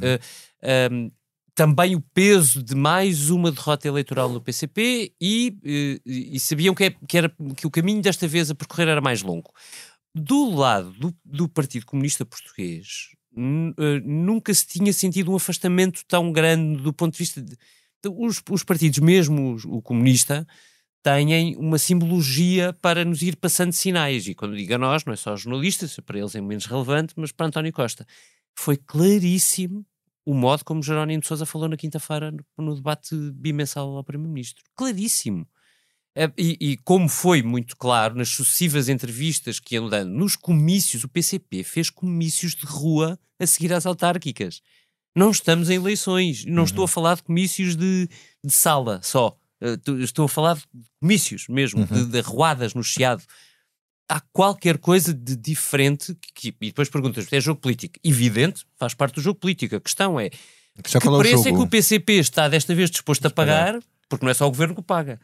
um, 0.92 1.10
também 1.54 1.94
o 1.94 2.00
peso 2.00 2.62
de 2.62 2.74
mais 2.74 3.30
uma 3.30 3.50
derrota 3.50 3.88
eleitoral 3.88 4.28
no 4.28 4.42
PCP 4.42 5.14
e, 5.20 5.56
e, 5.64 6.00
e 6.04 6.40
sabiam 6.40 6.74
que, 6.74 6.84
é, 6.84 6.90
que, 6.90 7.16
era, 7.16 7.34
que 7.56 7.66
o 7.66 7.70
caminho 7.70 8.02
desta 8.02 8.28
vez 8.28 8.50
a 8.50 8.54
percorrer 8.54 8.88
era 8.88 9.00
mais 9.00 9.22
longo. 9.22 9.50
Do 10.14 10.54
lado 10.54 10.92
do, 10.92 11.14
do 11.24 11.48
Partido 11.48 11.86
Comunista 11.86 12.26
Português, 12.26 13.16
eh, 13.36 14.00
nunca 14.02 14.52
se 14.54 14.66
tinha 14.66 14.92
sentido 14.92 15.30
um 15.30 15.36
afastamento 15.36 16.02
tão 16.08 16.32
grande 16.32 16.82
do 16.82 16.92
ponto 16.92 17.12
de 17.12 17.18
vista 17.18 17.42
de. 17.42 17.56
Os, 18.08 18.40
os 18.50 18.62
partidos, 18.62 19.00
mesmo 19.00 19.56
o 19.64 19.82
comunista, 19.82 20.46
têm 21.06 21.56
uma 21.56 21.78
simbologia 21.78 22.72
para 22.82 23.04
nos 23.04 23.22
ir 23.22 23.36
passando 23.36 23.72
sinais. 23.72 24.26
E 24.26 24.34
quando 24.34 24.56
digo 24.56 24.74
a 24.74 24.78
nós, 24.78 25.04
não 25.04 25.12
é 25.12 25.16
só 25.16 25.36
jornalistas, 25.36 25.96
para 26.04 26.18
eles 26.18 26.34
é 26.34 26.40
menos 26.40 26.66
relevante, 26.66 27.14
mas 27.16 27.30
para 27.30 27.46
António 27.46 27.72
Costa. 27.72 28.04
Foi 28.58 28.76
claríssimo 28.76 29.86
o 30.24 30.34
modo 30.34 30.64
como 30.64 30.82
Jerónimo 30.82 31.20
de 31.20 31.28
Sousa 31.28 31.46
falou 31.46 31.68
na 31.68 31.76
quinta-feira 31.76 32.32
no, 32.32 32.64
no, 32.64 32.74
debate 32.74 33.14
bimensal 33.34 33.96
ao 33.96 34.02
Primeiro-Ministro. 34.02 34.64
Claríssimo. 34.74 35.46
É, 36.12 36.28
e, 36.36 36.56
e, 36.60 36.76
como 36.78 37.08
foi 37.08 37.40
muito 37.40 37.76
claro 37.76 38.16
nas 38.16 38.30
sucessivas 38.30 38.88
entrevistas 38.88 39.60
que 39.60 39.76
iam 39.76 39.88
dando 39.88 40.10
nos 40.10 40.34
comícios, 40.34 41.04
o 41.04 41.08
PCP 41.08 41.62
fez 41.62 41.90
comícios 41.90 42.56
de 42.56 42.66
rua 42.66 43.16
a 43.38 43.46
seguir 43.46 43.72
às 43.72 43.86
autárquicas. 43.86 44.60
Não 45.14 45.30
estamos 45.30 45.70
em 45.70 45.74
eleições. 45.74 46.44
Não 46.44 46.58
uhum. 46.58 46.64
estou 46.64 46.84
a 46.84 46.88
falar 46.88 47.14
de 47.14 47.22
comícios 47.22 47.76
de, 47.76 48.08
de 48.42 48.52
sala 48.52 49.00
só. 49.04 49.38
Uh, 49.60 50.02
estou 50.02 50.26
a 50.26 50.28
falar 50.28 50.56
de 50.56 50.62
comícios 51.00 51.46
mesmo, 51.48 51.80
uhum. 51.80 51.86
de, 51.86 52.06
de 52.06 52.18
arruadas 52.18 52.74
no 52.74 52.84
Chiado 52.84 53.22
há 54.08 54.20
qualquer 54.32 54.78
coisa 54.78 55.12
de 55.12 55.36
diferente 55.36 56.16
que, 56.34 56.48
e 56.60 56.66
depois 56.66 56.88
perguntas, 56.88 57.26
é 57.30 57.40
jogo 57.40 57.60
político? 57.60 57.98
Evidente, 58.02 58.64
faz 58.78 58.94
parte 58.94 59.16
do 59.16 59.20
jogo 59.20 59.38
político. 59.38 59.76
A 59.76 59.80
questão 59.80 60.18
é 60.18 60.30
Já 60.86 61.00
que 61.00 61.08
preço 61.18 61.48
é 61.48 61.52
que 61.52 61.58
o 61.58 61.66
PCP 61.66 62.14
está 62.14 62.48
desta 62.48 62.74
vez 62.74 62.90
disposto 62.90 63.26
a 63.26 63.30
pagar, 63.30 63.78
porque 64.08 64.24
não 64.24 64.30
é 64.30 64.34
só 64.34 64.46
o 64.46 64.50
governo 64.50 64.74
que 64.74 64.82
paga, 64.82 65.20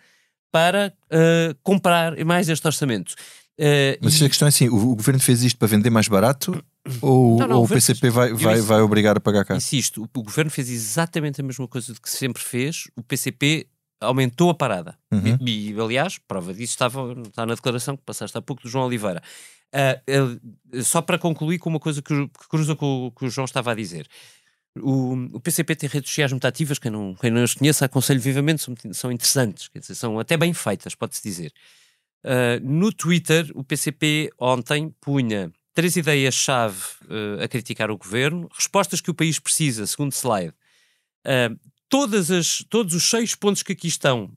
para 0.50 0.92
uh, 1.06 1.56
comprar 1.62 2.16
mais 2.24 2.48
este 2.48 2.66
orçamento. 2.66 3.14
Uh, 3.58 3.96
Mas 4.00 4.20
e... 4.20 4.24
a 4.24 4.28
questão 4.28 4.46
é 4.46 4.48
assim: 4.48 4.68
o, 4.68 4.74
o, 4.74 4.96
governo 4.96 5.20
fez 5.20 5.42
isto 5.42 5.58
para 5.58 5.68
vender 5.68 5.90
mais 5.90 6.08
barato 6.08 6.62
ou, 7.00 7.38
não, 7.38 7.48
não, 7.48 7.56
ou 7.58 7.64
o 7.64 7.68
PCP 7.68 8.10
vai, 8.10 8.32
vai, 8.32 8.60
vai 8.60 8.80
obrigar 8.80 9.16
a 9.16 9.20
pagar 9.20 9.44
cá? 9.44 9.56
Insisto, 9.56 10.02
o, 10.02 10.20
o 10.20 10.22
governo 10.22 10.50
fez 10.50 10.70
exatamente 10.70 11.40
a 11.40 11.44
mesma 11.44 11.68
coisa 11.68 11.94
que 11.94 12.10
sempre 12.10 12.42
fez. 12.42 12.84
O 12.96 13.02
PCP 13.02 13.66
aumentou 14.02 14.50
a 14.50 14.54
parada. 14.54 14.98
Uhum. 15.10 15.38
E, 15.46 15.70
e, 15.72 15.80
aliás, 15.80 16.18
prova 16.18 16.52
disso 16.52 16.72
estava, 16.72 17.12
está 17.26 17.46
na 17.46 17.54
declaração 17.54 17.96
que 17.96 18.02
passaste 18.02 18.36
há 18.36 18.42
pouco 18.42 18.62
do 18.62 18.68
João 18.68 18.86
Oliveira. 18.86 19.22
Uh, 19.72 20.76
uh, 20.76 20.82
só 20.82 21.00
para 21.00 21.18
concluir 21.18 21.58
com 21.58 21.70
uma 21.70 21.80
coisa 21.80 22.02
que, 22.02 22.14
que 22.14 22.48
cruza 22.48 22.76
com 22.76 23.06
o 23.06 23.10
que 23.10 23.24
o 23.24 23.30
João 23.30 23.44
estava 23.44 23.72
a 23.72 23.74
dizer. 23.74 24.06
O, 24.78 25.14
o, 25.34 25.40
PCP 25.40 25.76
tem 25.76 25.88
redes 25.88 26.10
sociais 26.10 26.32
muito 26.32 26.46
ativas, 26.46 26.78
quem 26.78 26.90
não, 26.90 27.14
quem 27.14 27.30
não 27.30 27.42
as 27.42 27.54
conhece, 27.54 27.84
aconselho 27.84 28.20
vivamente, 28.20 28.62
são, 28.62 28.74
são 28.92 29.12
interessantes, 29.12 29.68
quer 29.68 29.80
dizer, 29.80 29.94
são 29.94 30.18
até 30.18 30.36
bem 30.36 30.52
feitas, 30.54 30.94
pode-se 30.94 31.22
dizer. 31.22 31.52
Uh, 32.24 32.60
no 32.62 32.92
Twitter, 32.92 33.50
o 33.54 33.64
PCP 33.64 34.30
ontem 34.38 34.94
punha 35.00 35.52
três 35.74 35.96
ideias-chave 35.96 36.78
uh, 37.04 37.42
a 37.42 37.48
criticar 37.48 37.90
o 37.90 37.98
governo, 37.98 38.48
respostas 38.52 39.00
que 39.00 39.10
o 39.10 39.14
país 39.14 39.38
precisa, 39.38 39.86
segundo 39.86 40.12
slide. 40.12 40.54
Uh, 41.26 41.58
todas 41.92 42.30
as, 42.30 42.64
todos 42.70 42.94
os 42.94 43.04
seis 43.04 43.34
pontos 43.34 43.62
que 43.62 43.72
aqui 43.72 43.86
estão 43.86 44.32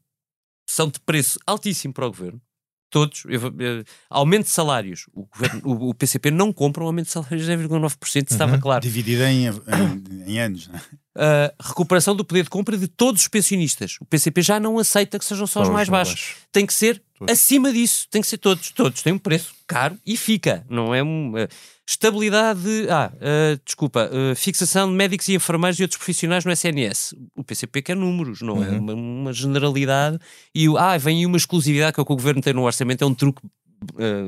são 0.70 0.90
de 0.90 1.00
preço 1.00 1.40
altíssimo 1.48 1.94
para 1.94 2.06
o 2.06 2.10
governo. 2.10 2.42
Todos. 2.90 3.24
Eu, 3.26 3.42
eu, 3.60 3.84
aumento 4.10 4.44
de 4.44 4.50
salários. 4.50 5.08
O, 5.14 5.26
governo, 5.26 5.62
o, 5.64 5.90
o, 5.90 5.94
PCP 5.94 6.32
não 6.32 6.52
compra 6.52 6.84
um 6.84 6.88
aumento 6.88 7.06
de 7.06 7.14
salários 7.14 7.46
de 7.46 7.52
0,9%, 7.52 8.30
estava 8.30 8.56
uhum. 8.56 8.60
claro. 8.60 8.82
Dividido 8.82 9.24
em, 9.24 9.48
em, 9.48 10.32
em 10.34 10.40
anos. 10.40 10.70
Uh, 11.16 11.48
recuperação 11.64 12.14
do 12.14 12.26
poder 12.26 12.44
de 12.44 12.50
compra 12.50 12.78
de 12.78 12.90
todos 12.90 13.22
os 13.22 13.28
pensionistas. 13.30 13.96
O 14.02 14.06
PCP 14.06 14.42
já 14.42 14.60
não 14.60 14.78
aceita 14.78 15.18
que 15.18 15.24
sejam 15.24 15.48
só 15.48 15.62
os 15.62 15.70
mais 15.70 15.88
baixos. 15.88 16.36
Tem 16.52 16.66
que 16.66 16.74
ser 16.74 17.02
todos. 17.18 17.32
acima 17.32 17.72
disso. 17.72 18.06
Tem 18.12 18.22
que 18.22 18.28
ser 18.28 18.38
todos. 18.38 18.70
Todos 18.72 19.02
têm 19.02 19.14
um 19.14 19.18
preço 19.18 19.56
caro 19.66 19.98
e 20.06 20.18
fica. 20.18 20.66
Não 20.70 20.94
é 20.94 21.02
um. 21.02 21.32
Uh, 21.32 21.48
estabilidade. 21.88 22.62
De, 22.62 22.90
ah, 22.90 23.14
uh, 23.16 23.62
desculpa. 23.64 24.10
fixação 24.36 24.90
de 24.90 24.96
médicos 24.96 25.30
e 25.30 25.36
enfermeiros 25.36 25.80
e 25.80 25.84
outros 25.84 25.98
profissionais 25.98 26.44
no 26.44 26.52
SNS. 26.52 27.16
O 27.34 27.46
PCP 27.46 27.82
quer 27.82 27.96
números, 27.96 28.42
não 28.42 28.62
é 28.62 28.68
uhum. 28.68 28.76
é 28.76 28.80
uma, 28.80 28.94
uma, 28.94 29.34
generalidade. 29.34 30.20
E 30.54 30.68
ah, 30.78 30.98
vem 30.98 31.20
aí 31.20 31.26
uma 31.26 31.38
exclusividade 31.38 31.94
que, 31.94 32.00
é 32.02 32.04
o 32.04 32.06
que 32.06 32.12
o 32.12 32.16
governo 32.18 32.42
tem 32.42 32.54
no 32.54 32.64
orçamento. 32.64 33.06
É 33.06 33.08
um 33.08 33.14
truque 33.14 33.42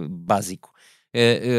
básico. 0.10 0.72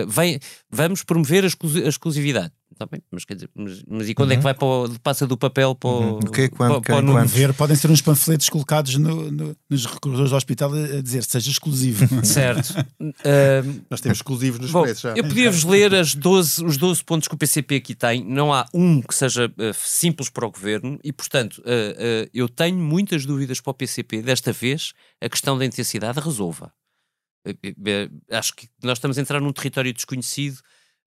Vem, 0.08 0.38
vamos 0.70 1.02
promover 1.02 1.44
a 1.44 1.88
exclusividade 1.88 2.52
está 2.78 2.86
bem, 2.86 3.02
mas 3.10 3.24
quer 3.24 3.34
dizer, 3.34 3.50
mas, 3.54 3.82
mas 3.88 4.08
e 4.08 4.14
quando 4.14 4.30
uhum. 4.30 4.34
é 4.34 4.36
que 4.36 4.40
uhum. 4.40 4.42
vai 4.44 4.54
para 4.54 4.66
o, 4.66 5.00
passa 5.00 5.26
do 5.26 5.36
papel 5.36 5.74
para 5.74 5.90
o. 5.90 6.00
Uhum. 6.00 6.18
O 6.18 6.30
que 6.30 6.42
é 6.42 6.48
quando? 6.48 6.80
Para, 6.80 7.02
para 7.02 7.24
ver, 7.24 7.52
podem 7.52 7.76
ser 7.76 7.90
uns 7.90 8.00
panfletos 8.00 8.48
colocados 8.48 8.96
no, 8.96 9.30
no, 9.30 9.56
nos 9.68 9.86
recursos 9.86 10.30
do 10.30 10.36
hospital 10.36 10.72
a 10.72 11.02
dizer 11.02 11.24
seja 11.24 11.50
exclusivo. 11.50 12.06
Certo. 12.24 12.70
uh, 13.00 13.82
Nós 13.90 14.00
temos 14.00 14.18
exclusivos 14.18 14.60
nos 14.60 14.70
bom, 14.70 14.82
preços 14.82 15.00
já. 15.00 15.14
Eu 15.14 15.24
podia-vos 15.24 15.64
ler 15.64 15.94
as 15.94 16.14
12, 16.14 16.64
os 16.64 16.76
12 16.76 17.04
pontos 17.04 17.28
que 17.28 17.34
o 17.34 17.38
PCP 17.38 17.76
aqui 17.76 17.94
tem. 17.94 18.24
Não 18.24 18.52
há 18.52 18.66
um 18.72 19.02
que 19.02 19.14
seja 19.14 19.46
uh, 19.46 19.74
simples 19.74 20.30
para 20.30 20.46
o 20.46 20.50
governo 20.50 20.98
e, 21.02 21.12
portanto, 21.12 21.58
uh, 21.58 22.30
eu 22.32 22.48
tenho 22.48 22.78
muitas 22.78 23.26
dúvidas 23.26 23.60
para 23.60 23.70
o 23.70 23.74
PCP. 23.74 24.22
Desta 24.22 24.52
vez, 24.52 24.92
a 25.20 25.28
questão 25.28 25.58
da 25.58 25.64
intensidade 25.64 26.20
resolva. 26.20 26.72
Acho 28.30 28.54
que 28.54 28.68
nós 28.82 28.98
estamos 28.98 29.18
a 29.18 29.20
entrar 29.20 29.40
num 29.40 29.52
território 29.52 29.92
desconhecido 29.92 30.60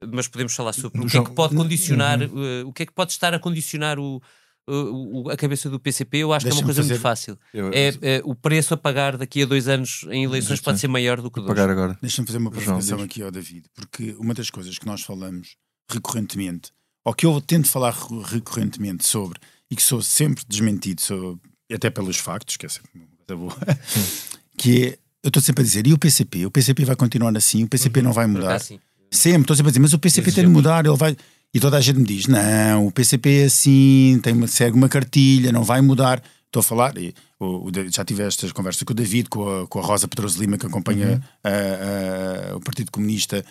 mas 0.07 0.27
podemos 0.27 0.53
falar 0.53 0.73
sobre 0.73 1.01
o 1.01 1.07
que 1.07 1.17
é 1.17 1.23
que 1.23 1.31
pode 1.31 1.55
condicionar, 1.55 2.21
uh, 2.23 2.67
o 2.67 2.73
que 2.73 2.83
é 2.83 2.85
que 2.85 2.93
pode 2.93 3.11
estar 3.11 3.33
a 3.33 3.39
condicionar 3.39 3.99
o, 3.99 4.21
uh, 4.67 5.29
a 5.29 5.37
cabeça 5.37 5.69
do 5.69 5.79
PCP, 5.79 6.19
eu 6.19 6.33
acho 6.33 6.45
que 6.45 6.51
é 6.51 6.55
uma 6.55 6.63
coisa 6.63 6.81
fazer... 6.81 6.93
muito 6.93 7.01
fácil. 7.01 7.37
Eu, 7.53 7.69
é, 7.73 7.89
é, 8.01 8.21
o 8.23 8.33
preço 8.33 8.73
a 8.73 8.77
pagar 8.77 9.17
daqui 9.17 9.43
a 9.43 9.45
dois 9.45 9.67
anos 9.67 10.05
em 10.09 10.23
eleições 10.23 10.59
pode 10.59 10.79
ser 10.79 10.87
maior 10.87 11.21
do 11.21 11.29
que 11.29 11.39
dois. 11.39 11.47
Pagar 11.47 11.69
agora. 11.69 11.97
Deixa-me 12.01 12.27
fazer 12.27 12.39
uma 12.39 12.51
provocação 12.51 13.01
aqui 13.01 13.21
ao 13.21 13.31
David, 13.31 13.67
porque 13.73 14.15
uma 14.19 14.33
das 14.33 14.49
coisas 14.49 14.77
que 14.77 14.85
nós 14.85 15.01
falamos 15.01 15.55
recorrentemente, 15.89 16.71
ou 17.03 17.13
que 17.13 17.25
eu 17.25 17.39
tento 17.41 17.67
falar 17.67 17.95
recorrentemente 18.25 19.05
sobre, 19.05 19.39
e 19.69 19.75
que 19.75 19.83
sou 19.83 20.01
sempre 20.01 20.43
desmentido, 20.47 21.01
sou, 21.01 21.39
até 21.71 21.89
pelos 21.89 22.17
factos, 22.17 22.57
que 22.57 22.65
é 22.65 22.69
sempre 22.69 22.89
uma 22.95 23.07
coisa 23.07 23.35
boa, 23.35 23.57
que 24.57 24.85
é, 24.85 24.99
eu 25.23 25.27
estou 25.27 25.41
sempre 25.41 25.61
a 25.61 25.65
dizer, 25.65 25.85
e 25.87 25.93
o 25.93 25.97
PCP? 25.97 26.45
O 26.45 26.51
PCP 26.51 26.85
vai 26.85 26.95
continuar 26.95 27.35
assim, 27.37 27.63
o 27.63 27.67
PCP 27.67 27.99
uhum. 27.99 28.05
não 28.05 28.13
vai 28.13 28.27
mudar. 28.27 28.59
Sempre, 28.59 29.41
estou 29.41 29.55
sempre 29.55 29.69
a 29.69 29.71
dizer, 29.71 29.79
mas 29.79 29.93
o 29.93 29.99
PCP 29.99 30.31
tem 30.31 30.45
de 30.45 30.49
mudar, 30.49 30.85
ele 30.85 30.95
vai. 30.95 31.15
E 31.53 31.59
toda 31.59 31.77
a 31.77 31.81
gente 31.81 31.99
me 31.99 32.05
diz: 32.05 32.27
não, 32.27 32.87
o 32.87 32.91
PCP 32.91 33.41
é 33.41 33.45
assim, 33.45 34.19
tem 34.23 34.33
uma, 34.33 34.47
segue 34.47 34.75
uma 34.75 34.87
cartilha, 34.87 35.51
não 35.51 35.63
vai 35.63 35.81
mudar. 35.81 36.23
Estou 36.45 36.59
a 36.59 36.63
falar, 36.63 36.97
e, 36.97 37.13
o, 37.39 37.69
o, 37.69 37.71
já 37.89 38.03
tive 38.03 38.23
estas 38.23 38.51
conversas 38.51 38.83
com 38.83 38.91
o 38.91 38.95
David, 38.95 39.29
com 39.29 39.61
a, 39.61 39.67
com 39.67 39.79
a 39.79 39.81
Rosa 39.81 40.07
Pedroso 40.07 40.39
Lima, 40.39 40.57
que 40.57 40.65
acompanha 40.65 41.07
uhum. 41.07 41.21
a, 41.43 42.51
a, 42.51 42.57
o 42.57 42.59
Partido 42.59 42.91
Comunista 42.91 43.43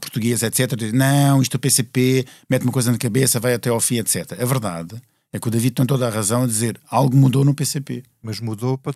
Português, 0.00 0.42
etc. 0.42 0.92
Não, 0.92 1.42
isto 1.42 1.54
é 1.54 1.56
o 1.56 1.60
PCP 1.60 2.24
mete 2.48 2.62
uma 2.62 2.72
coisa 2.72 2.92
na 2.92 2.98
cabeça, 2.98 3.40
vai 3.40 3.54
até 3.54 3.70
ao 3.70 3.80
fim, 3.80 3.98
etc. 3.98 4.32
A 4.40 4.44
verdade 4.44 5.00
é 5.32 5.38
que 5.38 5.48
o 5.48 5.50
David 5.50 5.74
tem 5.74 5.86
toda 5.86 6.06
a 6.06 6.10
razão 6.10 6.44
a 6.44 6.46
dizer 6.46 6.80
algo 6.88 7.16
mudou 7.16 7.44
no 7.44 7.54
PCP. 7.54 8.04
Mas 8.22 8.40
mudou 8.40 8.78
para 8.78 8.94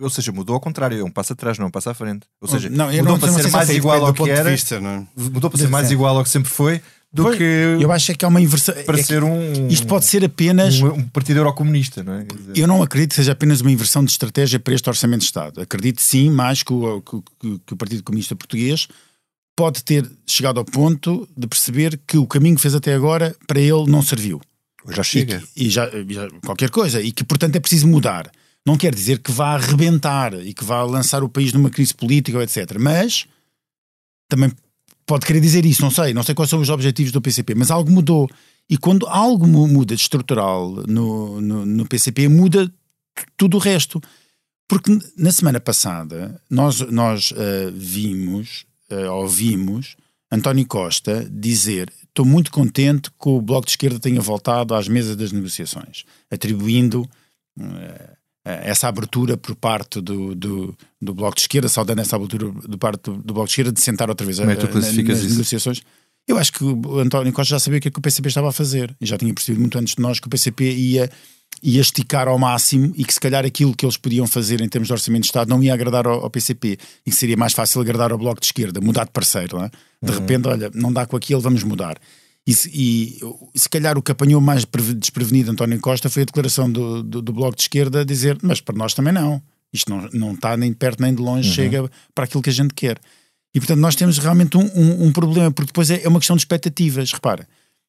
ou 0.00 0.10
seja, 0.10 0.32
mudou 0.32 0.54
ao 0.54 0.60
contrário, 0.60 1.00
é 1.00 1.04
um 1.04 1.10
passo 1.10 1.32
atrás, 1.32 1.58
não 1.58 1.66
é 1.66 1.68
um 1.68 1.70
passo 1.70 1.90
à 1.90 1.94
frente. 1.94 2.26
Ou 2.40 2.48
seja, 2.48 2.68
não, 2.68 2.86
mudou 2.86 3.04
não, 3.04 3.18
para 3.18 3.32
ser 3.32 3.50
mais 3.50 3.70
igual 3.70 4.06
ao 4.06 4.12
que 4.12 4.30
era, 4.30 4.50
vista, 4.50 4.80
mudou 5.16 5.50
para 5.50 5.60
ser 5.60 5.68
mais 5.68 5.90
igual 5.90 6.16
ao 6.16 6.24
que 6.24 6.30
sempre 6.30 6.50
foi, 6.50 6.80
do 7.14 7.22
pois, 7.22 7.38
que. 7.38 7.44
Eu 7.80 7.92
acho 7.92 8.10
é 8.10 8.14
que 8.16 8.24
é 8.24 8.28
uma 8.28 8.40
inversão. 8.40 8.74
Para 8.84 8.98
é 8.98 9.02
ser 9.02 9.22
um. 9.22 9.68
Isto 9.68 9.86
pode 9.86 10.04
ser 10.04 10.24
apenas. 10.24 10.80
Um, 10.80 10.94
um 10.94 11.08
partido 11.08 11.38
eurocomunista, 11.38 12.02
não 12.02 12.14
é? 12.14 12.24
Dizer... 12.24 12.56
Eu 12.56 12.66
não 12.66 12.82
acredito 12.82 13.10
que 13.10 13.14
seja 13.14 13.30
apenas 13.30 13.60
uma 13.60 13.70
inversão 13.70 14.04
de 14.04 14.10
estratégia 14.10 14.58
para 14.58 14.74
este 14.74 14.88
Orçamento 14.88 15.20
de 15.20 15.26
Estado. 15.26 15.60
Acredito 15.60 16.02
sim, 16.02 16.28
mais 16.28 16.64
que 16.64 16.72
o, 16.72 17.00
que, 17.00 17.58
que 17.64 17.74
o 17.74 17.76
Partido 17.76 18.02
Comunista 18.02 18.34
Português 18.34 18.88
pode 19.54 19.84
ter 19.84 20.10
chegado 20.26 20.58
ao 20.58 20.64
ponto 20.64 21.28
de 21.36 21.46
perceber 21.46 22.00
que 22.04 22.18
o 22.18 22.26
caminho 22.26 22.56
que 22.56 22.62
fez 22.62 22.74
até 22.74 22.92
agora 22.92 23.36
para 23.46 23.60
ele 23.60 23.86
não 23.86 24.02
serviu. 24.02 24.40
Já 24.88 25.04
chega. 25.04 25.40
E, 25.56 25.68
e 25.68 25.70
já, 25.70 25.88
já, 26.08 26.28
qualquer 26.44 26.70
coisa. 26.70 27.00
E 27.00 27.12
que, 27.12 27.22
portanto, 27.22 27.54
é 27.54 27.60
preciso 27.60 27.86
mudar. 27.86 28.28
Não 28.66 28.76
quer 28.76 28.94
dizer 28.94 29.18
que 29.18 29.30
vá 29.30 29.54
arrebentar 29.54 30.34
e 30.34 30.54
que 30.54 30.64
vá 30.64 30.82
lançar 30.82 31.22
o 31.22 31.28
país 31.28 31.52
numa 31.52 31.70
crise 31.70 31.94
política, 31.94 32.42
etc. 32.42 32.78
Mas 32.78 33.26
também 34.28 34.50
pode 35.06 35.26
querer 35.26 35.40
dizer 35.40 35.64
isso, 35.66 35.82
não 35.82 35.90
sei, 35.90 36.14
não 36.14 36.22
sei 36.22 36.34
quais 36.34 36.50
são 36.50 36.60
os 36.60 36.70
objetivos 36.70 37.12
do 37.12 37.20
PCP, 37.20 37.54
mas 37.54 37.70
algo 37.70 37.90
mudou. 37.90 38.28
E 38.68 38.78
quando 38.78 39.06
algo 39.06 39.46
muda 39.46 39.94
de 39.94 40.00
estrutural 40.00 40.70
no, 40.88 41.40
no, 41.40 41.66
no 41.66 41.86
PCP, 41.86 42.28
muda 42.28 42.72
tudo 43.36 43.56
o 43.56 43.60
resto. 43.60 44.00
Porque 44.66 44.98
na 45.16 45.30
semana 45.30 45.60
passada 45.60 46.40
nós, 46.48 46.80
nós 46.80 47.32
uh, 47.32 47.70
vimos, 47.74 48.64
uh, 48.90 49.12
ouvimos 49.12 49.94
António 50.32 50.66
Costa 50.66 51.28
dizer: 51.30 51.92
Estou 52.02 52.24
muito 52.24 52.50
contente 52.50 53.10
que 53.10 53.28
o 53.28 53.42
Bloco 53.42 53.66
de 53.66 53.72
Esquerda 53.72 54.00
tenha 54.00 54.20
voltado 54.20 54.74
às 54.74 54.88
mesas 54.88 55.16
das 55.16 55.32
negociações, 55.32 56.04
atribuindo 56.30 57.02
uh, 57.58 58.16
essa 58.44 58.88
abertura 58.88 59.36
por 59.36 59.54
parte 59.56 60.00
do, 60.00 60.34
do, 60.34 60.76
do, 61.00 61.14
Bloco 61.14 61.34
de 61.34 61.42
Esquerda, 61.42 61.68
saudando 61.68 62.00
essa 62.00 62.16
abertura 62.16 62.50
do 62.50 62.76
parte 62.76 63.04
do, 63.04 63.16
do, 63.16 63.32
Bloco 63.32 63.46
de 63.46 63.52
Esquerda 63.52 63.72
de 63.72 63.80
sentar 63.80 64.10
outra 64.10 64.26
vez 64.26 64.38
a, 64.38 64.44
é 64.44 64.46
nas 64.46 65.18
isso? 65.18 65.30
negociações. 65.30 65.82
Eu 66.28 66.38
acho 66.38 66.52
que 66.52 66.64
o 66.64 66.98
António 66.98 67.32
Costa 67.32 67.50
já 67.50 67.58
sabia 67.58 67.78
o 67.78 67.82
que, 67.82 67.88
é 67.88 67.90
que 67.90 67.98
o 67.98 68.02
PCP 68.02 68.28
estava 68.28 68.48
a 68.48 68.52
fazer 68.52 68.94
e 69.00 69.06
já 69.06 69.16
tinha 69.16 69.32
percebido 69.32 69.60
muito 69.60 69.78
antes 69.78 69.94
de 69.94 70.02
nós 70.02 70.20
que 70.20 70.26
o 70.26 70.30
PCP 70.30 70.72
ia, 70.72 71.10
ia 71.62 71.80
esticar 71.80 72.28
ao 72.28 72.38
máximo 72.38 72.92
e 72.96 73.04
que 73.04 73.12
se 73.12 73.20
calhar 73.20 73.44
aquilo 73.44 73.74
que 73.74 73.84
eles 73.84 73.96
podiam 73.96 74.26
fazer 74.26 74.60
em 74.60 74.68
termos 74.68 74.88
de 74.88 74.92
orçamento 74.92 75.22
de 75.22 75.28
Estado 75.28 75.48
não 75.48 75.62
ia 75.62 75.72
agradar 75.72 76.06
ao, 76.06 76.22
ao 76.22 76.30
PCP 76.30 76.78
e 77.06 77.10
que 77.10 77.16
seria 77.16 77.36
mais 77.36 77.52
fácil 77.52 77.80
agradar 77.80 78.12
ao 78.12 78.18
Bloco 78.18 78.40
de 78.40 78.46
Esquerda, 78.46 78.80
mudar 78.80 79.04
de 79.04 79.10
parceiro. 79.10 79.58
É? 79.62 79.70
De 80.02 80.12
uhum. 80.12 80.18
repente, 80.18 80.48
olha, 80.48 80.70
não 80.74 80.92
dá 80.92 81.06
com 81.06 81.16
aquilo, 81.16 81.40
vamos 81.40 81.62
mudar. 81.62 81.98
E, 82.46 82.52
e, 83.54 83.58
se 83.58 83.68
calhar 83.70 83.96
o 83.96 84.02
que 84.02 84.12
apanhou 84.12 84.38
mais 84.40 84.66
desprevenido 84.96 85.50
António 85.50 85.80
Costa 85.80 86.10
foi 86.10 86.22
a 86.22 86.26
declaração 86.26 86.70
do, 86.70 87.02
do, 87.02 87.22
do, 87.22 87.32
Bloco 87.32 87.56
de 87.56 87.62
Esquerda 87.62 88.02
a 88.02 88.04
dizer: 88.04 88.38
Mas 88.42 88.60
para 88.60 88.76
nós 88.76 88.92
também 88.92 89.12
não. 89.12 89.42
Isto 89.72 89.90
não, 89.90 90.08
não 90.12 90.34
está 90.34 90.56
nem 90.56 90.72
perto 90.72 91.00
nem 91.00 91.14
de 91.14 91.22
longe, 91.22 91.48
uhum. 91.48 91.54
chega 91.54 91.90
para 92.14 92.26
aquilo 92.26 92.42
que 92.42 92.50
a 92.50 92.52
gente 92.52 92.74
quer. 92.74 93.00
E 93.54 93.58
portanto, 93.58 93.80
nós 93.80 93.96
temos 93.96 94.18
realmente 94.18 94.56
um, 94.56 94.70
um, 94.74 95.06
um 95.06 95.12
problema, 95.12 95.50
porque 95.50 95.68
depois 95.68 95.90
é, 95.90 96.02
é, 96.04 96.08
uma 96.08 96.20
questão 96.20 96.36
de 96.36 96.42
expectativas. 96.42 97.12
Repara, 97.12 97.48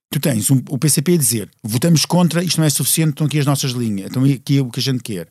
tu 0.09 0.19
tens 0.19 0.49
um, 0.49 0.61
o 0.69 0.77
PCP 0.77 1.15
a 1.15 1.17
dizer: 1.17 1.49
votamos 1.61 2.05
contra, 2.05 2.41
isto 2.41 2.57
não 2.57 2.65
é 2.65 2.69
suficiente, 2.69 3.11
estão 3.11 3.27
aqui 3.27 3.39
as 3.39 3.45
nossas 3.45 3.71
linhas, 3.71 4.09
então 4.09 4.23
aqui 4.23 4.57
é 4.57 4.61
o 4.61 4.69
que 4.69 4.79
a 4.79 4.83
gente 4.83 5.03
quer. 5.03 5.27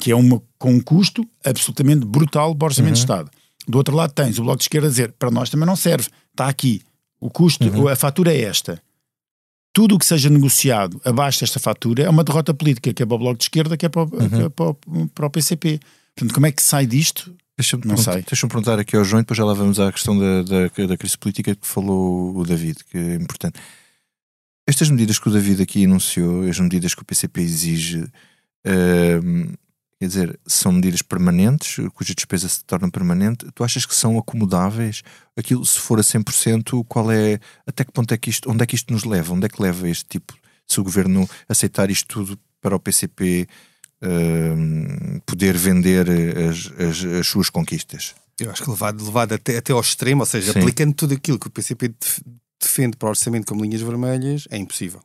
Que 0.00 0.10
é 0.10 0.16
uma, 0.16 0.42
com 0.58 0.72
um 0.72 0.80
custo 0.80 1.24
absolutamente 1.44 2.06
brutal 2.06 2.54
para 2.56 2.64
o 2.64 2.68
Orçamento 2.68 2.92
uhum. 2.92 2.94
de 2.94 3.00
Estado. 3.00 3.30
Do 3.68 3.78
outro 3.78 3.94
lado, 3.94 4.12
tens 4.12 4.38
o 4.38 4.42
Bloco 4.42 4.58
de 4.58 4.64
Esquerda 4.64 4.86
a 4.86 4.90
dizer: 4.90 5.12
para 5.12 5.30
nós 5.30 5.50
também 5.50 5.66
não 5.66 5.76
serve, 5.76 6.08
está 6.32 6.48
aqui 6.48 6.80
o 7.24 7.30
custo, 7.30 7.66
uhum. 7.66 7.88
a 7.88 7.96
fatura 7.96 8.34
é 8.34 8.42
esta. 8.42 8.78
Tudo 9.72 9.94
o 9.94 9.98
que 9.98 10.04
seja 10.04 10.28
negociado 10.28 11.00
abaixo 11.06 11.40
desta 11.40 11.58
fatura 11.58 12.02
é 12.02 12.10
uma 12.10 12.22
derrota 12.22 12.52
política, 12.52 12.92
que 12.92 13.02
é 13.02 13.06
para 13.06 13.14
o 13.14 13.18
Bloco 13.18 13.38
de 13.38 13.44
Esquerda, 13.44 13.78
que 13.78 13.86
é 13.86 13.88
para, 13.88 14.02
o, 14.02 14.04
uhum. 14.04 14.44
é 14.44 14.48
para, 14.50 14.66
o, 14.66 15.08
para 15.08 15.26
o 15.26 15.30
PCP. 15.30 15.80
Portanto, 16.14 16.34
como 16.34 16.44
é 16.44 16.52
que 16.52 16.62
sai 16.62 16.86
disto? 16.86 17.34
Deixa-me 17.56 17.86
não 17.86 17.96
sei. 17.96 18.22
Deixa-me 18.28 18.50
perguntar 18.50 18.78
aqui 18.78 18.94
ao 18.94 19.04
João, 19.04 19.22
depois 19.22 19.38
já 19.38 19.44
lá 19.44 19.54
vamos 19.54 19.80
à 19.80 19.90
questão 19.90 20.18
da, 20.18 20.42
da, 20.42 20.86
da, 20.86 20.96
crise 20.98 21.16
política 21.16 21.54
que 21.54 21.66
falou 21.66 22.36
o 22.36 22.44
David, 22.44 22.84
que 22.90 22.98
é 22.98 23.14
importante. 23.14 23.58
Estas 24.68 24.90
medidas 24.90 25.18
que 25.18 25.28
o 25.28 25.32
David 25.32 25.62
aqui 25.62 25.86
anunciou, 25.86 26.42
as 26.42 26.60
medidas 26.60 26.94
que 26.94 27.00
o 27.00 27.06
PCP 27.06 27.40
exige, 27.40 28.00
uh, 28.00 29.58
Quer 29.98 30.08
dizer, 30.08 30.40
são 30.46 30.72
medidas 30.72 31.02
permanentes, 31.02 31.76
cuja 31.94 32.14
despesa 32.14 32.48
se 32.48 32.64
torna 32.64 32.90
permanente. 32.90 33.46
Tu 33.54 33.62
achas 33.64 33.86
que 33.86 33.94
são 33.94 34.18
acomodáveis? 34.18 35.02
Aquilo, 35.36 35.64
se 35.64 35.78
for 35.78 35.98
a 35.98 36.02
100%, 36.02 36.84
qual 36.86 37.10
é, 37.10 37.38
até 37.66 37.84
que 37.84 37.92
ponto 37.92 38.12
é 38.12 38.18
que 38.18 38.28
isto, 38.28 38.50
onde 38.50 38.62
é 38.62 38.66
que 38.66 38.74
isto 38.74 38.92
nos 38.92 39.04
leva? 39.04 39.32
Onde 39.32 39.46
é 39.46 39.48
que 39.48 39.62
leva 39.62 39.88
este 39.88 40.04
tipo, 40.06 40.34
se 40.66 40.80
o 40.80 40.84
governo 40.84 41.28
aceitar 41.48 41.90
isto 41.90 42.08
tudo 42.08 42.38
para 42.60 42.74
o 42.74 42.80
PCP 42.80 43.46
uh, 44.02 44.08
hum, 44.08 45.20
poder 45.24 45.56
vender 45.56 46.06
as, 46.10 46.72
as, 46.78 47.04
as, 47.20 47.26
suas 47.26 47.48
conquistas? 47.48 48.14
Eu 48.40 48.50
acho 48.50 48.64
que 48.64 48.70
levado, 48.70 49.04
levado 49.04 49.32
até, 49.34 49.58
até 49.58 49.72
ao 49.72 49.80
extremo, 49.80 50.22
ou 50.22 50.26
seja, 50.26 50.52
Sim. 50.52 50.58
aplicando 50.58 50.92
tudo 50.92 51.14
aquilo 51.14 51.38
que 51.38 51.46
o 51.46 51.50
PCP 51.50 51.94
defende 52.64 52.96
para 52.96 53.06
o 53.06 53.10
orçamento 53.10 53.46
como 53.46 53.62
linhas 53.62 53.80
vermelhas, 53.80 54.46
é 54.50 54.56
impossível. 54.56 55.00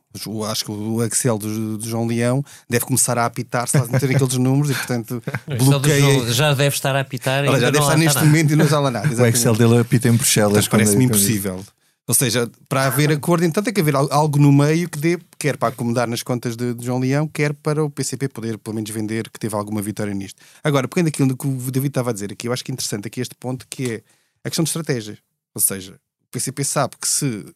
Acho 0.48 0.64
que 0.64 0.72
o 0.72 1.02
Excel 1.04 1.38
do, 1.38 1.78
do 1.78 1.88
João 1.88 2.06
Leão 2.06 2.44
deve 2.68 2.84
começar 2.84 3.16
a 3.16 3.26
apitar 3.26 3.68
se 3.68 3.78
lá 3.78 3.86
meterem 3.86 4.16
aqueles 4.16 4.36
números 4.36 4.70
e, 4.70 4.74
portanto, 4.74 5.22
bloqueia. 5.58 6.32
Já 6.32 6.52
deve 6.54 6.74
estar 6.74 6.96
a 6.96 7.00
apitar. 7.00 7.44
Olha, 7.44 7.60
já 7.60 7.70
deve 7.70 7.84
estar 7.84 7.96
neste 7.96 8.14
nada. 8.16 8.26
momento 8.26 8.52
e 8.52 8.56
não 8.56 8.64
está 8.64 8.80
lá 8.80 8.90
nada. 8.90 9.06
Exatamente. 9.06 9.34
O 9.34 9.36
Excel 9.36 9.56
dele 9.56 9.78
apita 9.78 10.08
em 10.08 10.12
Bruxelas. 10.12 10.68
Parece-me 10.68 11.04
impossível. 11.04 11.64
Ou 12.10 12.14
seja, 12.14 12.50
para 12.68 12.86
haver 12.86 13.12
acordo, 13.12 13.44
então 13.44 13.62
tem 13.62 13.72
que 13.72 13.80
haver 13.80 13.94
algo 13.94 14.36
no 14.36 14.50
meio 14.50 14.88
que 14.90 14.98
dê, 14.98 15.16
quer 15.38 15.56
para 15.56 15.68
acomodar 15.68 16.08
nas 16.08 16.24
contas 16.24 16.56
de, 16.56 16.74
de, 16.74 16.84
João 16.84 16.98
Leão, 16.98 17.28
quer 17.28 17.54
para 17.54 17.84
o 17.84 17.88
PCP 17.88 18.28
poder, 18.28 18.58
pelo 18.58 18.74
menos, 18.74 18.90
vender 18.90 19.30
que 19.30 19.38
teve 19.38 19.54
alguma 19.54 19.80
vitória 19.80 20.12
nisto. 20.12 20.42
Agora, 20.64 20.88
pegando 20.88 21.06
aquilo 21.06 21.36
que 21.36 21.46
o 21.46 21.70
David 21.70 21.90
estava 21.90 22.10
a 22.10 22.12
dizer 22.12 22.32
aqui, 22.32 22.48
eu 22.48 22.52
acho 22.52 22.64
que 22.64 22.72
é 22.72 22.74
interessante 22.74 23.06
aqui 23.06 23.20
este 23.20 23.36
ponto, 23.36 23.64
que 23.70 23.92
é 23.92 24.02
a 24.42 24.50
questão 24.50 24.64
de 24.64 24.70
estratégia. 24.70 25.18
Ou 25.54 25.60
seja, 25.60 26.00
PCP 26.30 26.64
sabe 26.64 26.96
que 27.00 27.08
se 27.08 27.54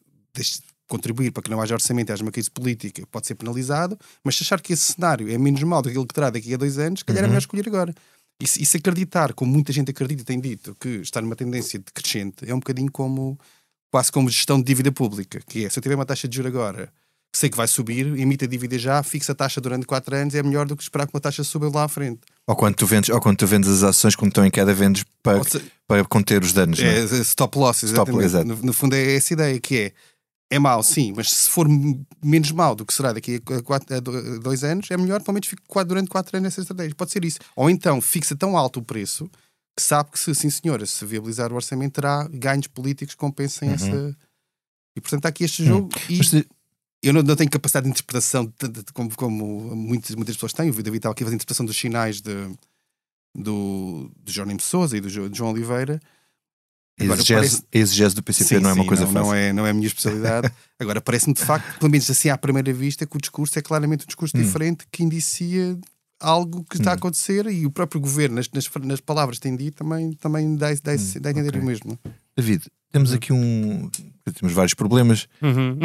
contribuir 0.88 1.30
para 1.30 1.42
que 1.42 1.50
não 1.50 1.60
haja 1.60 1.74
orçamento 1.74 2.10
e 2.10 2.12
haja 2.12 2.22
uma 2.22 2.32
crise 2.32 2.50
política, 2.50 3.06
pode 3.10 3.26
ser 3.26 3.34
penalizado, 3.34 3.98
mas 4.22 4.36
se 4.36 4.42
achar 4.42 4.60
que 4.60 4.72
esse 4.72 4.92
cenário 4.92 5.30
é 5.30 5.38
menos 5.38 5.62
mau 5.62 5.80
do 5.80 5.86
que 5.86 5.90
aquilo 5.90 6.06
que 6.06 6.14
terá 6.14 6.30
daqui 6.30 6.52
a 6.52 6.56
dois 6.56 6.78
anos, 6.78 7.00
se 7.00 7.04
calhar 7.04 7.22
uhum. 7.22 7.26
é 7.26 7.28
melhor 7.28 7.40
escolher 7.40 7.66
agora. 7.66 7.94
E 8.40 8.46
se, 8.46 8.62
e 8.62 8.66
se, 8.66 8.76
acreditar, 8.76 9.32
como 9.32 9.52
muita 9.52 9.72
gente 9.72 9.90
acredita 9.90 10.22
e 10.22 10.24
tem 10.24 10.40
dito, 10.40 10.76
que 10.78 10.88
está 10.96 11.20
numa 11.22 11.36
tendência 11.36 11.78
decrescente, 11.78 12.48
é 12.48 12.54
um 12.54 12.58
bocadinho 12.58 12.90
como 12.90 13.38
quase 13.90 14.10
como 14.10 14.28
gestão 14.28 14.58
de 14.58 14.64
dívida 14.64 14.90
pública, 14.90 15.40
que 15.48 15.64
é, 15.64 15.70
se 15.70 15.78
eu 15.78 15.82
tiver 15.82 15.94
uma 15.94 16.04
taxa 16.04 16.26
de 16.26 16.36
juros 16.36 16.52
agora, 16.52 16.92
sei 17.38 17.50
que 17.50 17.56
vai 17.56 17.66
subir, 17.66 18.06
emite 18.18 18.44
a 18.44 18.48
dívida 18.48 18.78
já, 18.78 19.02
fixa 19.02 19.32
a 19.32 19.34
taxa 19.34 19.60
durante 19.60 19.86
4 19.86 20.16
anos, 20.16 20.34
é 20.34 20.42
melhor 20.42 20.66
do 20.66 20.76
que 20.76 20.82
esperar 20.82 21.06
que 21.06 21.14
uma 21.14 21.20
taxa 21.20 21.42
suba 21.42 21.70
lá 21.72 21.84
à 21.84 21.88
frente. 21.88 22.20
Ou 22.46 22.54
quando 22.54 22.74
tu 22.74 22.86
vendes, 22.86 23.10
ou 23.10 23.20
quando 23.20 23.36
tu 23.36 23.46
vendes 23.46 23.68
as 23.68 23.82
ações 23.82 24.14
quando 24.14 24.30
estão 24.30 24.44
em 24.44 24.50
queda, 24.50 24.72
vendes 24.74 25.04
para, 25.22 25.40
para 25.86 26.04
conter 26.04 26.42
os 26.42 26.52
danos. 26.52 26.78
É, 26.78 27.00
é? 27.00 27.04
stop 27.22 27.58
losses, 27.58 27.90
stop, 27.90 28.10
no, 28.10 28.56
no, 28.56 28.72
fundo 28.72 28.94
é 28.94 29.16
essa 29.16 29.32
ideia 29.32 29.58
que 29.58 29.76
é 29.78 29.92
é 30.50 30.58
mau, 30.58 30.82
sim, 30.82 31.12
mas 31.16 31.30
se 31.30 31.50
for 31.50 31.66
menos 32.22 32.52
mau 32.52 32.74
do 32.74 32.86
que 32.86 32.94
será 32.94 33.12
daqui 33.12 33.42
a, 33.44 33.62
quatro, 33.62 33.96
a 33.96 34.00
dois 34.38 34.62
anos, 34.62 34.88
é 34.90 34.96
melhor, 34.96 35.20
pelo 35.20 35.34
menos, 35.34 35.48
ficar 35.48 35.82
durante 35.84 36.08
quatro 36.08 36.36
anos 36.36 36.44
nessa 36.44 36.60
estratégia. 36.60 36.94
Pode 36.94 37.10
ser 37.10 37.24
isso. 37.24 37.38
Ou 37.56 37.68
então 37.68 38.00
fixa 38.00 38.36
tão 38.36 38.56
alto 38.56 38.78
o 38.78 38.82
preço 38.82 39.28
que 39.76 39.82
sabe 39.82 40.10
que, 40.12 40.18
se, 40.18 40.32
sim 40.34 40.50
senhora, 40.50 40.86
se 40.86 41.04
viabilizar 41.04 41.52
o 41.52 41.56
orçamento, 41.56 41.94
terá 41.94 42.28
ganhos 42.28 42.68
políticos 42.68 43.14
que 43.14 43.20
compensem 43.20 43.68
uhum. 43.68 43.74
essa. 43.74 44.16
E 44.96 45.00
portanto 45.00 45.26
há 45.26 45.28
aqui 45.28 45.42
este 45.44 45.64
jogo. 45.64 45.86
Uhum. 45.86 46.14
E 46.14 46.18
mas, 46.18 46.44
eu 47.04 47.12
não, 47.12 47.22
não, 47.22 47.36
tenho 47.36 47.50
capacidade 47.50 47.84
de 47.84 47.90
interpretação 47.90 48.46
de, 48.46 48.68
de, 48.68 48.82
de, 48.82 48.92
como, 48.92 49.14
como 49.14 49.76
muitas, 49.76 50.14
muitas 50.16 50.36
pessoas 50.36 50.52
têm. 50.52 50.70
O 50.70 50.74
David 50.74 50.96
estava 50.96 51.12
aqui 51.12 51.22
a 51.22 51.26
fazer 51.26 51.34
a 51.34 51.36
interpretação 51.36 51.66
dos 51.66 51.76
sinais 51.76 52.20
de, 52.20 52.32
do, 53.34 54.10
do 54.16 54.32
Jerónimo 54.32 54.60
Souza 54.60 54.96
e 54.96 55.00
do, 55.00 55.08
do 55.28 55.36
João 55.36 55.52
Oliveira 55.52 56.00
A 56.98 57.04
exegese, 57.04 57.62
parece... 57.70 58.04
a 58.04 58.08
do 58.08 58.22
PCP 58.22 58.54
sim, 58.56 58.60
não 58.60 58.70
é 58.70 58.72
uma 58.72 58.86
coisa 58.86 59.04
não, 59.04 59.12
fácil. 59.12 59.28
Não 59.28 59.34
é, 59.34 59.52
não 59.52 59.66
é 59.66 59.70
a 59.70 59.74
minha 59.74 59.86
especialidade. 59.86 60.50
Agora, 60.78 61.00
parece-me 61.00 61.34
de 61.34 61.42
facto, 61.42 61.78
pelo 61.78 61.90
menos 61.90 62.08
assim 62.10 62.28
à 62.28 62.38
primeira 62.38 62.72
vista, 62.72 63.04
que 63.04 63.16
o 63.16 63.20
discurso 63.20 63.58
é 63.58 63.62
claramente 63.62 64.04
um 64.04 64.06
discurso 64.06 64.36
hum. 64.36 64.42
diferente 64.42 64.86
que 64.90 65.02
indicia 65.02 65.78
algo 66.20 66.64
que 66.64 66.76
está 66.76 66.92
a 66.92 66.94
hum. 66.94 66.96
acontecer 66.96 67.46
e 67.46 67.66
o 67.66 67.70
próprio 67.70 68.00
governo, 68.00 68.36
nas, 68.36 68.48
nas, 68.50 68.70
nas 68.82 69.00
palavras 69.00 69.38
que 69.38 69.42
tem 69.42 69.56
dito, 69.56 69.76
também, 69.76 70.12
também 70.12 70.56
dá, 70.56 70.68
dá, 70.82 70.92
hum, 70.92 71.20
dá 71.20 71.28
a 71.28 71.32
entender 71.32 71.48
okay. 71.48 71.60
o 71.60 71.64
mesmo. 71.64 71.98
David, 72.36 72.64
temos 72.94 73.10
uhum. 73.10 73.16
aqui 73.16 73.32
um. 73.32 73.90
Temos 74.38 74.54
vários 74.54 74.72
problemas, 74.72 75.26
uhum. 75.42 75.76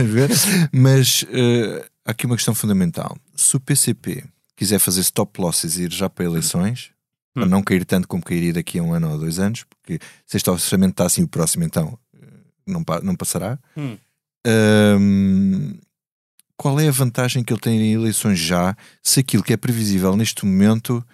mas 0.72 1.22
uh, 1.24 1.84
há 2.06 2.10
aqui 2.10 2.24
uma 2.24 2.36
questão 2.36 2.54
fundamental. 2.54 3.18
Se 3.36 3.54
o 3.54 3.60
PCP 3.60 4.24
quiser 4.56 4.78
fazer 4.78 5.02
stop 5.02 5.38
losses 5.38 5.76
e 5.76 5.82
ir 5.82 5.92
já 5.92 6.08
para 6.08 6.24
eleições, 6.24 6.90
para 7.34 7.44
hum. 7.44 7.48
não 7.48 7.62
cair 7.62 7.84
tanto 7.84 8.08
como 8.08 8.22
cairia 8.22 8.54
daqui 8.54 8.78
a 8.78 8.82
um 8.82 8.94
ano 8.94 9.12
ou 9.12 9.18
dois 9.18 9.38
anos, 9.38 9.64
porque 9.64 10.00
se 10.24 10.38
este 10.38 10.48
orçamento 10.48 10.92
está 10.92 11.04
assim, 11.04 11.22
o 11.22 11.28
próximo 11.28 11.64
então 11.64 11.98
eh, 12.14 12.26
não, 12.66 12.82
não 13.02 13.14
passará. 13.14 13.58
Hum. 13.76 13.98
Um, 14.98 15.78
qual 16.56 16.80
é 16.80 16.88
a 16.88 16.92
vantagem 16.92 17.44
que 17.44 17.52
ele 17.52 17.60
tem 17.60 17.78
em 17.78 17.92
eleições 17.92 18.38
já, 18.38 18.74
se 19.02 19.20
aquilo 19.20 19.42
que 19.42 19.52
é 19.52 19.56
previsível 19.58 20.16
neste 20.16 20.46
momento 20.46 21.06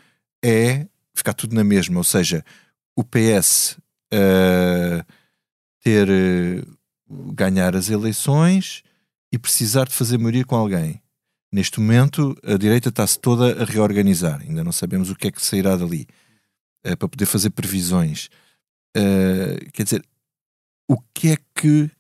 é 0.45 0.87
ficar 1.13 1.35
tudo 1.35 1.57
na 1.57 1.65
mesma, 1.65 1.99
ou 1.99 2.05
seja, 2.05 2.45
o 2.95 3.03
PS 3.03 3.82
uh, 4.13 5.05
ter 5.81 6.09
uh, 6.09 6.79
ganhar 7.35 7.75
as 7.75 7.89
eleições 7.89 8.83
e 9.33 9.39
precisar 9.39 9.87
de 9.87 9.95
fazer 9.95 10.19
maioria 10.19 10.45
com 10.45 10.55
alguém. 10.55 11.01
Neste 11.53 11.81
momento, 11.81 12.37
a 12.45 12.57
direita 12.57 12.89
está-se 12.89 13.19
toda 13.19 13.63
a 13.63 13.65
reorganizar. 13.65 14.41
Ainda 14.41 14.65
não 14.65 14.73
sabemos 14.73 15.11
o 15.11 15.15
que 15.15 15.29
é 15.29 15.31
que 15.31 15.45
sairá 15.45 15.77
dali 15.77 16.07
uh, 16.87 16.97
para 16.97 17.09
poder 17.09 17.27
fazer 17.27 17.51
previsões. 17.51 18.29
quer 19.73 19.83
dizer, 19.83 20.05
o 20.89 20.99
que 21.15 21.31
é 21.31 21.37
que 21.55 21.91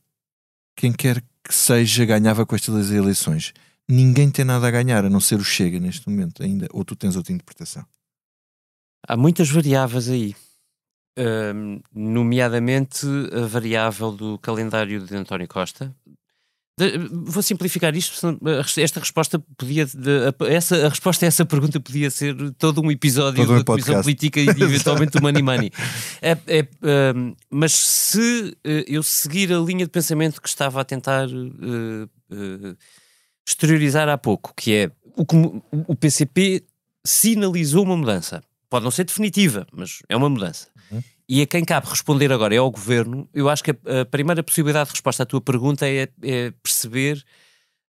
quem 0.76 0.92
quer 0.92 1.22
que 1.44 1.54
seja 1.54 2.04
ganhava 2.04 2.44
com 2.46 2.54
estas 2.54 2.90
eleições? 2.90 3.52
Ninguém 3.88 4.30
tem 4.30 4.44
nada 4.44 4.68
a 4.68 4.70
ganhar, 4.70 5.04
a 5.04 5.10
não 5.10 5.20
ser 5.20 5.36
o 5.36 5.44
Chega 5.44 5.80
neste 5.80 6.08
momento 6.08 6.42
ainda. 6.42 6.66
Ou 6.72 6.84
tu 6.84 6.94
tens 6.94 7.16
outra 7.16 7.32
interpretação? 7.32 7.84
Há 9.06 9.16
muitas 9.16 9.50
variáveis 9.50 10.08
aí 10.08 10.34
nomeadamente 11.94 13.06
a 13.32 13.46
variável 13.46 14.12
do 14.12 14.38
calendário 14.38 15.00
de 15.04 15.14
António 15.14 15.48
Costa. 15.48 15.94
De, 16.78 16.96
vou 16.96 17.42
simplificar 17.42 17.94
isto, 17.94 18.40
esta 18.78 18.98
resposta 18.98 19.38
podia, 19.58 19.84
de, 19.84 20.34
essa, 20.48 20.86
a 20.86 20.88
resposta 20.88 21.26
a 21.26 21.28
essa 21.28 21.44
pergunta 21.44 21.78
podia 21.78 22.10
ser 22.10 22.34
todo 22.52 22.80
um 22.80 22.90
episódio 22.90 23.44
todo 23.44 23.54
um 23.54 23.58
da 23.58 23.64
Comissão 23.64 24.00
Política 24.00 24.40
e 24.40 24.48
eventualmente 24.62 25.12
do 25.12 25.20
Money 25.20 25.42
Money. 25.42 25.70
É, 26.22 26.30
é, 26.46 26.66
mas 27.50 27.72
se 27.72 28.56
uh, 28.66 28.84
eu 28.86 29.02
seguir 29.02 29.52
a 29.52 29.58
linha 29.58 29.84
de 29.84 29.90
pensamento 29.90 30.40
que 30.40 30.48
estava 30.48 30.80
a 30.80 30.84
tentar 30.84 31.28
uh, 31.28 32.04
uh, 32.04 32.76
exteriorizar 33.46 34.08
há 34.08 34.16
pouco, 34.16 34.54
que 34.56 34.72
é 34.72 34.90
o, 35.14 35.62
o 35.88 35.94
PCP 35.94 36.64
sinalizou 37.04 37.84
uma 37.84 37.98
mudança. 37.98 38.42
Pode 38.70 38.84
não 38.84 38.90
ser 38.90 39.04
definitiva, 39.04 39.66
mas 39.70 39.98
é 40.08 40.16
uma 40.16 40.30
mudança. 40.30 40.68
E 41.28 41.40
a 41.42 41.46
quem 41.46 41.64
cabe 41.64 41.88
responder 41.88 42.32
agora 42.32 42.54
é 42.54 42.58
ao 42.58 42.70
governo. 42.70 43.28
Eu 43.32 43.48
acho 43.48 43.62
que 43.62 43.70
a, 43.70 44.04
primeira 44.10 44.42
possibilidade 44.42 44.88
de 44.88 44.92
resposta 44.92 45.22
à 45.22 45.26
tua 45.26 45.40
pergunta 45.40 45.88
é, 45.88 46.08
é 46.22 46.50
perceber 46.62 47.24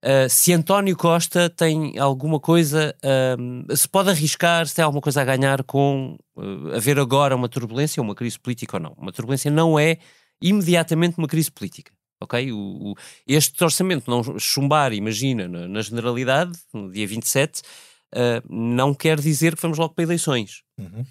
uh, 0.03 0.29
se 0.29 0.53
António 0.53 0.95
Costa 0.95 1.49
tem 1.49 1.97
alguma 1.97 2.39
coisa, 2.39 2.95
uh, 3.03 3.75
se 3.75 3.87
pode 3.87 4.09
arriscar, 4.09 4.67
se 4.67 4.75
tem 4.75 4.83
alguma 4.83 5.01
coisa 5.01 5.21
a 5.21 5.25
ganhar 5.25 5.63
com 5.63 6.17
uh, 6.35 6.75
haver 6.75 6.99
agora 6.99 7.35
uma 7.35 7.49
turbulência, 7.49 8.01
uma 8.01 8.15
crise 8.15 8.39
política 8.39 8.77
ou 8.77 8.83
não. 8.83 8.93
Uma 8.97 9.11
turbulência 9.11 9.51
não 9.51 9.77
é 9.79 9.97
imediatamente 10.41 11.17
uma 11.17 11.27
crise 11.27 11.51
política. 11.51 11.91
Ok? 12.21 12.51
O, 12.51 12.91
o, 12.91 12.95
este 13.25 13.63
orçamento 13.63 14.09
não 14.09 14.37
chumbar, 14.37 14.91
imagina, 14.93 15.47
na, 15.47 15.67
na 15.67 15.81
generalidade, 15.81 16.57
no 16.73 16.91
dia 16.91 17.07
27, 17.07 17.61
uh, 17.61 18.43
não 18.49 18.93
quer 18.93 19.19
dizer 19.19 19.55
que 19.55 19.61
vamos 19.61 19.77
logo 19.77 19.93
para 19.93 20.03
eleições. 20.03 20.63
Uhum. 20.77 21.05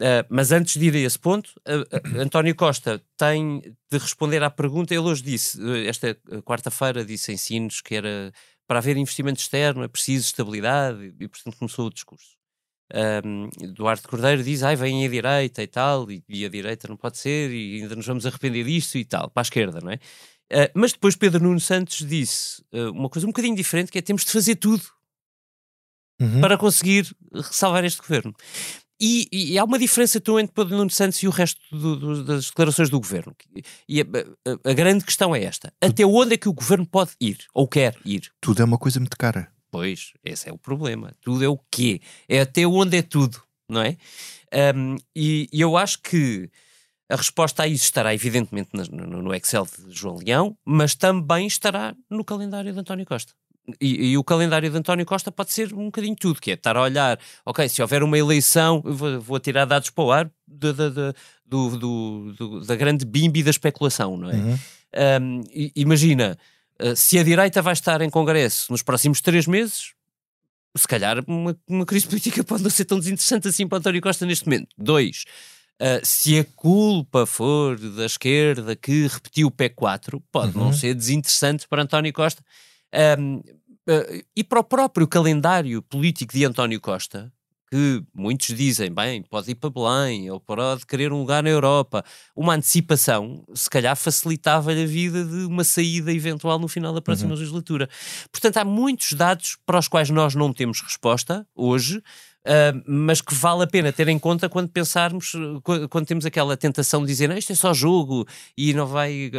Uh, 0.00 0.22
mas 0.28 0.52
antes 0.52 0.76
de 0.76 0.86
ir 0.86 0.94
a 0.94 1.00
esse 1.00 1.18
ponto, 1.18 1.48
uh, 1.66 1.80
uh, 1.80 2.20
António 2.20 2.54
Costa 2.54 3.02
tem 3.16 3.60
de 3.90 3.98
responder 3.98 4.42
à 4.44 4.50
pergunta. 4.50 4.94
Ele 4.94 5.02
hoje 5.02 5.22
disse, 5.22 5.58
esta 5.86 6.14
quarta-feira, 6.44 7.04
disse 7.04 7.32
em 7.32 7.36
Sines 7.36 7.80
que 7.80 7.96
era 7.96 8.32
para 8.66 8.78
haver 8.78 8.96
investimento 8.96 9.40
externo 9.40 9.82
é 9.82 9.88
preciso 9.88 10.26
estabilidade 10.26 11.02
e, 11.18 11.24
e 11.24 11.28
portanto, 11.28 11.56
começou 11.56 11.86
o 11.86 11.90
discurso. 11.90 12.36
Um, 12.94 13.48
Eduardo 13.60 14.08
Cordeiro 14.08 14.42
diz, 14.42 14.62
ai, 14.62 14.76
vem 14.76 15.04
a 15.04 15.08
direita 15.08 15.62
e 15.62 15.66
tal, 15.66 16.10
e, 16.10 16.22
e, 16.28 16.44
a 16.44 16.48
direita 16.48 16.86
não 16.86 16.96
pode 16.96 17.18
ser, 17.18 17.50
e 17.50 17.82
ainda 17.82 17.96
nos 17.96 18.06
vamos 18.06 18.24
arrepender 18.24 18.64
disso 18.64 18.96
e 18.96 19.04
tal, 19.04 19.30
para 19.30 19.40
a 19.40 19.42
esquerda, 19.42 19.80
não 19.82 19.90
é? 19.90 19.98
mas 20.74 20.92
depois 20.92 21.14
Pedro 21.14 21.42
Nuno 21.42 21.60
Santos 21.60 21.98
disse 22.06 22.64
uma 22.72 23.10
coisa 23.10 23.26
um 23.26 23.30
bocadinho 23.30 23.54
diferente, 23.54 23.92
que 23.92 23.98
é 23.98 24.02
temos 24.02 24.24
de 24.24 24.30
fazer 24.30 24.54
tudo 24.54 24.82
Uhum. 26.20 26.40
para 26.40 26.58
conseguir 26.58 27.06
salvar 27.52 27.84
este 27.84 28.00
governo. 28.00 28.34
E, 29.00 29.28
e, 29.30 29.58
há 29.58 29.64
uma 29.64 29.78
diferença 29.78 30.18
então 30.18 30.40
entre 30.40 30.52
Pedro 30.52 30.76
Nuno 30.76 30.90
Santos 30.90 31.22
e 31.22 31.28
o 31.28 31.30
resto 31.30 31.60
do, 31.70 31.96
do, 31.96 32.24
das 32.24 32.46
declarações 32.46 32.90
do 32.90 32.98
governo. 32.98 33.34
E 33.88 34.00
a, 34.00 34.04
a, 34.04 34.70
a, 34.70 34.74
grande 34.74 35.04
questão 35.04 35.34
é 35.34 35.44
esta: 35.44 35.72
até 35.80 36.04
onde 36.04 36.34
é 36.34 36.36
que 36.36 36.48
o 36.48 36.52
governo 36.52 36.84
pode 36.84 37.12
ir 37.20 37.38
ou 37.54 37.68
quer 37.68 37.96
ir? 38.04 38.32
Tudo 38.40 38.60
é 38.60 38.64
uma 38.64 38.78
coisa 38.78 38.98
muito 38.98 39.16
cara. 39.16 39.52
Pois, 39.70 40.12
esse 40.24 40.48
é 40.48 40.52
o 40.52 40.58
problema. 40.58 41.14
Tudo 41.20 41.44
é 41.44 41.48
o 41.48 41.58
quê? 41.70 42.00
É 42.28 42.40
até 42.40 42.66
onde 42.66 42.96
é 42.96 43.02
tudo, 43.02 43.40
não 43.68 43.82
é? 43.82 43.96
Um, 44.74 44.96
e, 45.14 45.48
e, 45.52 45.60
eu 45.60 45.76
acho 45.76 46.00
que 46.02 46.50
a 47.08 47.16
resposta 47.16 47.62
a 47.62 47.68
isso 47.68 47.84
estará 47.84 48.12
evidentemente 48.14 48.70
no, 48.72 49.22
no 49.22 49.34
Excel 49.34 49.66
de 49.66 49.94
João 49.94 50.16
Leão, 50.16 50.56
mas 50.64 50.94
também 50.94 51.46
estará 51.46 51.94
no 52.10 52.24
calendário 52.24 52.72
de 52.72 52.78
António 52.78 53.06
Costa. 53.06 53.32
E, 53.80 54.12
e, 54.12 54.18
o 54.18 54.24
calendário 54.24 54.70
de 54.70 54.76
António 54.76 55.04
Costa 55.04 55.30
pode 55.30 55.52
ser 55.52 55.74
um 55.74 55.86
bocadinho 55.86 56.16
tudo, 56.16 56.40
que 56.40 56.50
é 56.50 56.54
estar 56.54 56.76
a 56.76 56.82
olhar, 56.82 57.18
ok, 57.44 57.68
se 57.68 57.82
houver 57.82 58.02
uma 58.02 58.16
eleição, 58.16 58.82
vou, 58.82 59.20
vou 59.20 59.38
tirar 59.38 59.66
dados 59.66 59.90
para 59.90 60.04
o 60.04 60.10
ar 60.12 60.30
de, 60.46 60.72
de, 60.72 60.90
de, 60.90 61.14
do, 61.44 61.76
do, 61.76 62.32
do, 62.32 62.60
da 62.64 62.74
grande 62.76 63.04
bimbi 63.04 63.42
da 63.42 63.50
especulação, 63.50 64.16
não 64.16 64.30
é? 64.30 64.34
Uhum. 64.34 64.58
Um, 65.22 65.44
imagina, 65.76 66.38
uh, 66.80 66.96
se 66.96 67.18
a 67.18 67.22
direita 67.22 67.60
vai 67.60 67.74
estar 67.74 68.00
em 68.00 68.08
Congresso 68.08 68.72
nos 68.72 68.82
próximos 68.82 69.20
três 69.20 69.46
meses, 69.46 69.92
se 70.74 70.88
calhar 70.88 71.22
uma, 71.26 71.56
uma 71.68 71.84
crise 71.84 72.06
política 72.06 72.42
pode 72.44 72.62
não 72.62 72.70
ser 72.70 72.84
tão 72.86 72.98
desinteressante 72.98 73.48
assim 73.48 73.66
para 73.66 73.78
António 73.78 74.00
Costa 74.00 74.24
neste 74.24 74.46
momento. 74.46 74.68
Dois, 74.78 75.24
Uh, 75.80 76.04
se 76.04 76.36
a 76.36 76.44
culpa 76.56 77.24
for 77.24 77.78
da 77.78 78.04
esquerda 78.04 78.74
que 78.74 79.06
repetiu 79.06 79.46
o 79.46 79.50
P4, 79.52 80.20
pode 80.32 80.58
uhum. 80.58 80.64
não 80.64 80.72
ser 80.72 80.92
desinteressante 80.92 81.68
para 81.68 81.82
António 81.82 82.12
Costa. 82.12 82.42
Um, 82.94 83.42
Uh, 83.88 84.22
e 84.36 84.44
para 84.44 84.60
o 84.60 84.64
próprio 84.64 85.08
calendário 85.08 85.80
político 85.80 86.34
de 86.34 86.44
António 86.44 86.78
Costa, 86.78 87.32
que 87.70 88.02
muitos 88.14 88.54
dizem, 88.54 88.92
bem, 88.92 89.22
pode 89.22 89.50
ir 89.50 89.54
para 89.54 89.70
Belém 89.70 90.30
ou 90.30 90.38
pode 90.38 90.84
querer 90.86 91.10
um 91.10 91.20
lugar 91.20 91.42
na 91.42 91.48
Europa, 91.48 92.04
uma 92.36 92.54
antecipação, 92.54 93.42
se 93.54 93.68
calhar 93.68 93.96
facilitava-lhe 93.96 94.82
a 94.82 94.86
vida 94.86 95.24
de 95.24 95.46
uma 95.46 95.64
saída 95.64 96.12
eventual 96.12 96.58
no 96.58 96.68
final 96.68 96.92
da 96.92 97.00
próxima 97.00 97.30
uhum. 97.30 97.38
legislatura. 97.38 97.88
Portanto, 98.30 98.58
há 98.58 98.64
muitos 98.64 99.12
dados 99.12 99.56
para 99.64 99.78
os 99.78 99.88
quais 99.88 100.10
nós 100.10 100.34
não 100.34 100.52
temos 100.52 100.82
resposta 100.82 101.46
hoje, 101.54 102.02
Uh, 102.48 102.82
mas 102.86 103.20
que 103.20 103.34
vale 103.34 103.64
a 103.64 103.66
pena 103.66 103.92
ter 103.92 104.08
em 104.08 104.18
conta 104.18 104.48
quando 104.48 104.70
pensarmos, 104.70 105.32
quando 105.90 106.06
temos 106.06 106.24
aquela 106.24 106.56
tentação 106.56 107.02
de 107.02 107.08
dizer 107.08 107.30
isto 107.36 107.52
é 107.52 107.54
só 107.54 107.74
jogo 107.74 108.26
e 108.56 108.72
não 108.72 108.86
vai. 108.86 109.30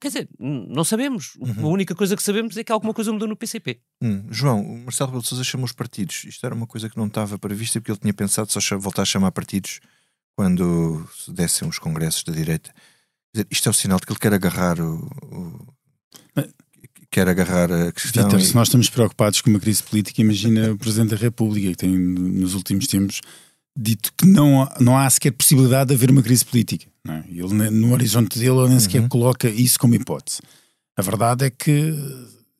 Quer 0.00 0.08
dizer, 0.08 0.28
não 0.38 0.82
sabemos. 0.82 1.36
Uhum. 1.36 1.66
A 1.66 1.68
única 1.68 1.94
coisa 1.94 2.16
que 2.16 2.22
sabemos 2.22 2.56
é 2.56 2.64
que 2.64 2.72
alguma 2.72 2.94
coisa 2.94 3.12
mudou 3.12 3.28
no 3.28 3.36
PCP. 3.36 3.80
Hum. 4.00 4.24
João, 4.30 4.62
o 4.62 4.78
Marcelo 4.78 5.08
Rebelo 5.08 5.22
de 5.22 5.28
Sousa 5.28 5.44
chamou 5.44 5.66
os 5.66 5.72
partidos. 5.72 6.24
Isto 6.24 6.46
era 6.46 6.54
uma 6.54 6.66
coisa 6.66 6.88
que 6.88 6.96
não 6.96 7.06
estava 7.06 7.38
prevista 7.38 7.80
porque 7.80 7.90
ele 7.90 7.98
tinha 7.98 8.14
pensado 8.14 8.50
só 8.50 8.78
voltar 8.78 9.02
a 9.02 9.04
chamar 9.04 9.30
partidos 9.32 9.80
quando 10.34 11.06
se 11.14 11.30
dessem 11.32 11.68
os 11.68 11.78
congressos 11.78 12.22
da 12.22 12.32
direita. 12.32 12.72
Dizer, 13.34 13.46
isto 13.50 13.68
é 13.68 13.70
o 13.70 13.74
sinal 13.74 13.98
de 13.98 14.06
que 14.06 14.12
ele 14.12 14.20
quer 14.20 14.32
agarrar 14.32 14.80
o, 14.80 15.06
o 15.22 15.74
quer 17.10 17.28
agarrar 17.28 17.72
a 17.72 17.92
questão. 17.92 18.28
E... 18.38 18.40
se 18.44 18.54
nós 18.54 18.68
estamos 18.68 18.88
preocupados 18.88 19.40
com 19.40 19.50
uma 19.50 19.60
crise 19.60 19.82
política, 19.82 20.20
imagina 20.20 20.72
o 20.72 20.78
Presidente 20.78 21.10
da 21.10 21.16
República, 21.16 21.70
que 21.70 21.76
tem 21.76 21.96
nos 21.96 22.54
últimos 22.54 22.86
tempos 22.86 23.20
dito 23.76 24.12
que 24.16 24.26
não, 24.26 24.68
não 24.80 24.98
há 24.98 25.08
sequer 25.08 25.30
possibilidade 25.30 25.88
de 25.88 25.94
haver 25.94 26.10
uma 26.10 26.22
crise 26.22 26.44
política. 26.44 26.86
É? 27.08 27.22
Ele, 27.30 27.70
no 27.70 27.92
horizonte 27.92 28.38
dele, 28.38 28.58
ele 28.58 28.70
nem 28.70 28.80
sequer 28.80 29.02
uhum. 29.02 29.08
coloca 29.08 29.48
isso 29.48 29.78
como 29.78 29.94
hipótese. 29.94 30.40
A 30.96 31.02
verdade 31.02 31.46
é 31.46 31.50
que 31.50 31.94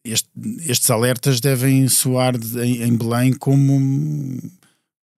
este, 0.05 0.29
estes 0.67 0.89
alertas 0.91 1.41
devem 1.41 1.89
soar 1.89 2.39
de, 2.39 2.61
em, 2.61 2.83
em 2.83 2.97
Belém 2.97 3.33
como 3.33 4.41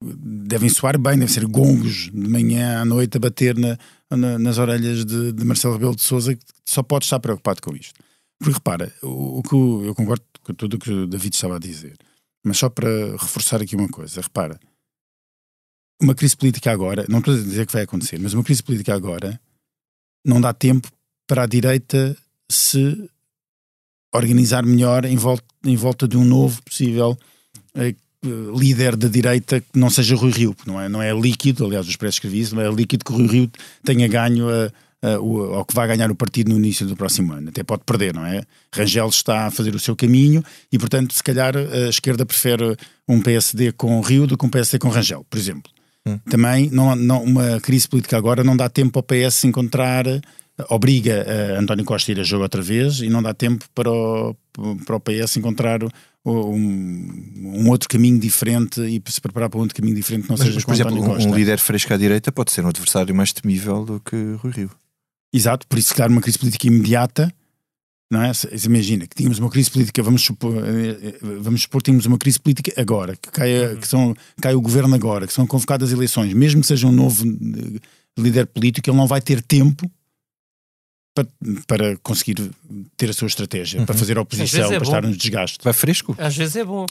devem 0.03 0.71
soar 0.71 0.99
bem, 0.99 1.13
devem 1.13 1.29
ser 1.29 1.47
gongos 1.47 2.11
de 2.11 2.29
manhã 2.29 2.81
à 2.81 2.85
noite 2.87 3.19
a 3.19 3.21
bater 3.21 3.57
na, 3.57 3.77
na, 4.09 4.39
nas 4.39 4.57
orelhas 4.57 5.05
de, 5.05 5.33
de 5.33 5.45
Marcelo 5.45 5.75
Rebelo 5.75 5.95
de 5.95 6.03
Souza, 6.03 6.35
que 6.35 6.43
só 6.65 6.83
pode 6.83 7.05
estar 7.05 7.21
preocupado 7.21 7.61
com 7.61 7.77
isto. 7.77 8.01
Porque 8.41 8.55
repara, 8.55 8.93
o, 9.03 9.39
o 9.39 9.43
que 9.43 9.55
eu, 9.55 9.95
concordo 9.95 10.25
com 10.43 10.55
tudo 10.55 10.75
o 10.75 10.79
que 10.79 10.91
o 10.91 11.07
David 11.07 11.35
estava 11.35 11.57
a 11.57 11.61
dizer, 11.61 11.97
mas 12.43 12.57
só 12.57 12.71
para 12.71 12.89
reforçar 13.13 13.61
aqui 13.61 13.77
uma 13.77 13.89
coisa, 13.89 14.23
repara, 14.23 14.59
uma 16.01 16.15
crise 16.15 16.35
política 16.35 16.73
agora, 16.73 17.05
não 17.09 17.19
estou 17.19 17.35
a 17.35 17.37
dizer 17.37 17.67
que 17.67 17.73
vai 17.73 17.83
acontecer, 17.83 18.19
mas 18.19 18.33
uma 18.33 18.43
crise 18.43 18.63
política 18.63 18.95
agora 18.95 19.39
não 20.25 20.41
dá 20.41 20.55
tempo 20.55 20.91
para 21.29 21.43
a 21.43 21.47
direita 21.47 22.17
se 22.51 23.09
organizar 24.15 24.65
melhor 24.65 25.05
em 25.05 25.17
volta, 25.17 25.45
em 25.65 25.77
volta 25.77 26.09
de 26.09 26.17
um 26.17 26.25
novo 26.25 26.63
possível 26.63 27.17
eh, 27.75 27.95
líder 28.57 28.97
da 28.97 29.09
direita 29.09 29.61
que 29.61 29.79
não 29.79 29.89
seja 29.89 30.17
Rui 30.17 30.31
Rio, 30.31 30.57
não 30.67 30.81
é, 30.81 30.89
não 30.89 31.01
é 31.01 31.13
líquido, 31.13 31.65
aliás, 31.65 31.87
os 31.87 31.97
preços 31.97 32.17
escrevi 32.17 32.41
isso, 32.41 32.55
não 32.55 32.63
é 32.63 32.71
líquido 32.71 33.05
que 33.05 33.13
Rui 33.13 33.27
Rio 33.27 33.51
tenha 33.83 34.07
ganho 34.09 34.49
a, 34.49 34.71
a, 35.03 35.19
o, 35.19 35.57
ou 35.57 35.65
que 35.65 35.75
vai 35.75 35.87
ganhar 35.89 36.11
o 36.11 36.15
partido 36.15 36.51
no 36.51 36.57
início 36.57 36.87
do 36.87 36.97
próximo 36.97 37.33
ano. 37.33 37.49
Até 37.49 37.63
pode 37.63 37.83
perder, 37.85 38.15
não 38.15 38.25
é? 38.25 38.43
Rangel 38.75 39.09
está 39.09 39.47
a 39.47 39.51
fazer 39.51 39.75
o 39.75 39.79
seu 39.79 39.97
caminho 39.97 40.45
e, 40.71 40.79
portanto, 40.79 41.15
se 41.15 41.23
calhar 41.23 41.57
a 41.57 41.89
esquerda 41.89 42.27
prefere 42.27 42.77
um 43.09 43.21
PSD 43.21 43.73
com 43.73 44.01
Rio 44.01 44.27
do 44.27 44.37
que 44.37 44.47
um 44.47 44.51
PSD 44.51 44.79
com 44.79 44.89
Rangel, 44.89 45.25
por 45.29 45.39
exemplo. 45.39 45.71
Hum. 46.07 46.19
Também 46.31 46.71
não, 46.71 46.95
não, 46.97 47.23
uma 47.23 47.61
crise 47.61 47.89
política 47.89 48.17
agora 48.17 48.43
não 48.43 48.57
dá 48.57 48.69
tempo 48.69 48.99
ao 48.99 49.03
PS 49.03 49.45
encontrar 49.45 50.05
obriga 50.69 51.27
a 51.57 51.61
António 51.61 51.85
Costa 51.85 52.11
a 52.11 52.13
ir 52.13 52.21
a 52.21 52.23
jogo 52.23 52.43
outra 52.43 52.61
vez 52.61 53.01
e 53.01 53.09
não 53.09 53.23
dá 53.23 53.33
tempo 53.33 53.65
para 53.75 53.91
o, 53.91 54.37
para 54.85 54.97
o 54.97 55.01
PS 55.01 55.37
encontrar 55.37 55.81
um, 56.25 57.11
um, 57.37 57.69
outro 57.69 57.89
caminho 57.89 58.19
diferente 58.19 58.81
e 58.81 59.03
se 59.11 59.21
preparar 59.21 59.49
para 59.49 59.59
um 59.59 59.63
outro 59.63 59.77
caminho 59.77 59.95
diferente 59.95 60.25
que 60.25 60.31
não 60.31 60.37
mas, 60.37 60.47
seja 60.47 60.57
mas, 60.57 60.65
por 60.65 60.75
exemplo, 60.75 61.03
um, 61.03 61.31
um, 61.31 61.35
líder 61.35 61.59
fresco 61.59 61.95
à 61.95 61.97
direita 61.97 62.31
pode 62.31 62.51
ser 62.53 62.65
um 62.65 62.69
adversário 62.69 63.15
mais 63.15 63.33
temível 63.33 63.85
do 63.85 64.01
que 64.01 64.17
Rui 64.43 64.53
Rio. 64.53 64.71
Exato, 65.33 65.67
por 65.67 65.79
isso, 65.79 65.95
claro, 65.95 66.13
uma 66.13 66.21
crise 66.21 66.39
política 66.39 66.67
imediata, 66.67 67.33
não 68.11 68.23
é? 68.23 68.33
Imagina 68.65 69.07
que 69.07 69.15
tínhamos 69.15 69.39
uma 69.39 69.49
crise 69.49 69.71
política, 69.71 70.03
vamos 70.03 70.23
supor, 70.23 70.57
eh, 70.57 70.99
eh, 71.03 71.19
vamos 71.41 71.63
supor 71.63 71.81
tínhamos 71.81 72.07
uma 72.07 72.19
crise 72.19 72.41
política 72.41 72.73
agora, 72.81 73.15
que, 73.15 73.31
caia, 73.31 73.77
que 73.77 73.87
são, 73.87 74.15
cai 74.41 74.55
o 74.55 74.61
governo 74.61 74.95
agora, 74.95 75.27
que 75.29 75.33
são 75.33 75.47
convocadas 75.47 75.93
eleições, 75.93 76.35
mesmo 76.35 76.61
que 76.61 76.67
seja 76.67 76.89
um 76.89 76.93
novo 76.93 77.25
eh, 77.25 77.79
líder 78.19 78.47
político, 78.47 78.91
ele 78.91 78.97
não 78.97 79.07
vai 79.07 79.21
ter 79.21 79.41
tempo 79.41 79.89
para, 81.15 81.27
para 81.67 81.97
conseguir 81.99 82.37
ter 82.97 83.11
a 83.11 83.13
sua 83.13 83.27
estratégia, 83.27 83.81
uhum. 83.81 83.87
para 83.87 83.95
fazer 83.95 84.19
oposição, 84.19 84.67
é 84.67 84.69
para 84.69 84.79
bom. 84.79 84.85
estar 84.85 85.03
nos 85.03 85.17
desgastes. 85.17 85.59
Vai 85.63 85.73
fresco? 85.73 86.15
Às 86.19 86.37
vezes 86.37 86.57
é 86.57 86.65
bom. 86.65 86.87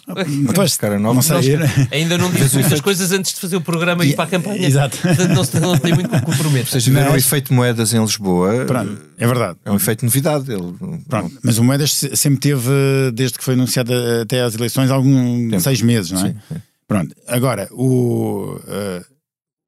Pois, 0.53 0.75
cara, 0.75 0.99
não, 0.99 1.13
não 1.13 1.21
sei. 1.21 1.57
ainda 1.91 2.17
não 2.17 2.29
disse 2.31 2.57
muitas 2.57 2.81
coisas 2.81 3.11
antes 3.11 3.33
de 3.33 3.39
fazer 3.39 3.55
o 3.55 3.61
programa 3.61 4.05
e 4.05 4.09
ir 4.09 4.15
para 4.15 4.25
a 4.25 4.27
campanha. 4.27 4.67
Exato. 4.67 4.97
não, 5.33 5.43
se, 5.43 5.59
não 5.59 5.77
tem 5.77 5.93
muito 5.93 6.09
que 6.09 6.21
comprometer. 6.21 6.61
Ou 6.61 6.81
seja, 6.81 6.91
mas... 6.91 7.13
o 7.13 7.17
efeito 7.17 7.53
moedas 7.53 7.93
em 7.93 8.01
Lisboa. 8.01 8.65
Pronto, 8.65 9.01
é 9.17 9.27
verdade. 9.27 9.57
É 9.63 9.71
um 9.71 9.75
efeito 9.75 10.03
novidade. 10.03 10.51
Ele... 10.51 10.73
Pronto, 11.07 11.37
mas 11.43 11.57
o 11.57 11.63
Moedas 11.63 11.91
sempre 12.13 12.39
teve, 12.39 12.69
desde 13.13 13.37
que 13.37 13.43
foi 13.43 13.53
anunciado 13.53 13.93
até 14.21 14.41
às 14.41 14.55
eleições, 14.55 14.91
algum 14.91 15.49
Tempo. 15.49 15.61
seis 15.61 15.81
meses, 15.81 16.11
não 16.11 16.25
é? 16.25 16.29
Sim, 16.29 16.35
sim. 16.53 16.61
Pronto, 16.87 17.15
agora, 17.27 17.69
o, 17.71 18.55
uh, 18.55 19.05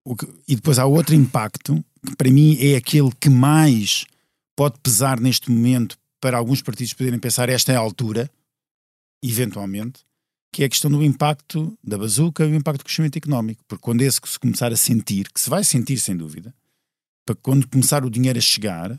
o 0.05 0.15
e 0.47 0.55
depois 0.55 0.79
há 0.79 0.85
outro 0.85 1.13
impacto 1.13 1.83
que 2.05 2.15
para 2.15 2.31
mim 2.31 2.57
é 2.59 2.75
aquele 2.75 3.11
que 3.19 3.29
mais 3.29 4.05
pode 4.61 4.77
pesar 4.83 5.19
neste 5.19 5.49
momento 5.49 5.97
para 6.21 6.37
alguns 6.37 6.61
partidos 6.61 6.93
poderem 6.93 7.17
pensar 7.17 7.49
esta 7.49 7.73
é 7.73 7.75
a 7.75 7.79
altura, 7.79 8.29
eventualmente, 9.23 10.01
que 10.53 10.61
é 10.61 10.67
a 10.67 10.69
questão 10.69 10.91
do 10.91 11.01
impacto 11.01 11.75
da 11.83 11.97
bazuca 11.97 12.45
e 12.45 12.51
o 12.51 12.55
impacto 12.55 12.81
do 12.81 12.85
crescimento 12.85 13.17
económico. 13.17 13.63
Porque 13.67 13.81
quando 13.81 14.03
esse 14.03 14.19
se 14.23 14.37
começar 14.37 14.71
a 14.71 14.77
sentir, 14.77 15.31
que 15.33 15.41
se 15.41 15.49
vai 15.49 15.63
sentir 15.63 15.97
sem 15.97 16.15
dúvida, 16.15 16.53
para 17.25 17.35
quando 17.41 17.67
começar 17.67 18.05
o 18.05 18.09
dinheiro 18.11 18.37
a 18.37 18.41
chegar 18.41 18.95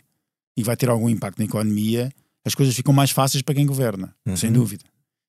e 0.56 0.64
vai 0.64 0.76
ter 0.76 0.88
algum 0.88 1.08
impacto 1.08 1.38
na 1.38 1.44
economia, 1.44 2.10
as 2.44 2.56
coisas 2.56 2.74
ficam 2.74 2.92
mais 2.92 3.12
fáceis 3.12 3.40
para 3.40 3.54
quem 3.54 3.64
governa, 3.64 4.12
uhum. 4.26 4.36
sem 4.36 4.50
dúvida. 4.50 4.84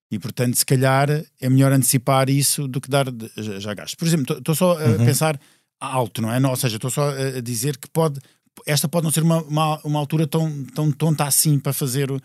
E 0.10 0.18
portanto, 0.18 0.56
se 0.56 0.66
calhar 0.66 1.12
é 1.40 1.48
melhor 1.48 1.72
antecipar 1.72 2.28
isso 2.28 2.68
do 2.68 2.82
que 2.82 2.90
dar 2.90 3.06
já 3.38 3.72
gastos. 3.76 3.94
Por 3.94 4.08
exemplo, 4.08 4.36
estou 4.36 4.56
só 4.56 4.80
a 4.80 4.84
uhum. 4.84 5.06
pensar 5.06 5.40
alto, 5.80 6.24
não 6.24 6.34
é? 6.34 6.40
Ou 6.40 6.56
seja, 6.56 6.78
estou 6.78 6.90
só 6.90 7.12
a 7.12 7.40
dizer 7.40 7.78
que 7.78 7.88
pode 7.88 8.20
esta 8.66 8.88
pode 8.88 9.04
não 9.04 9.12
ser 9.12 9.24
uma, 9.24 9.42
uma, 9.44 9.82
uma, 9.84 10.00
altura 10.00 10.28
tão, 10.28 10.64
tão 10.66 10.92
tonta 10.92 11.26
assim 11.26 11.60
para 11.60 11.74
fazer, 11.74 12.12
uh, 12.12 12.22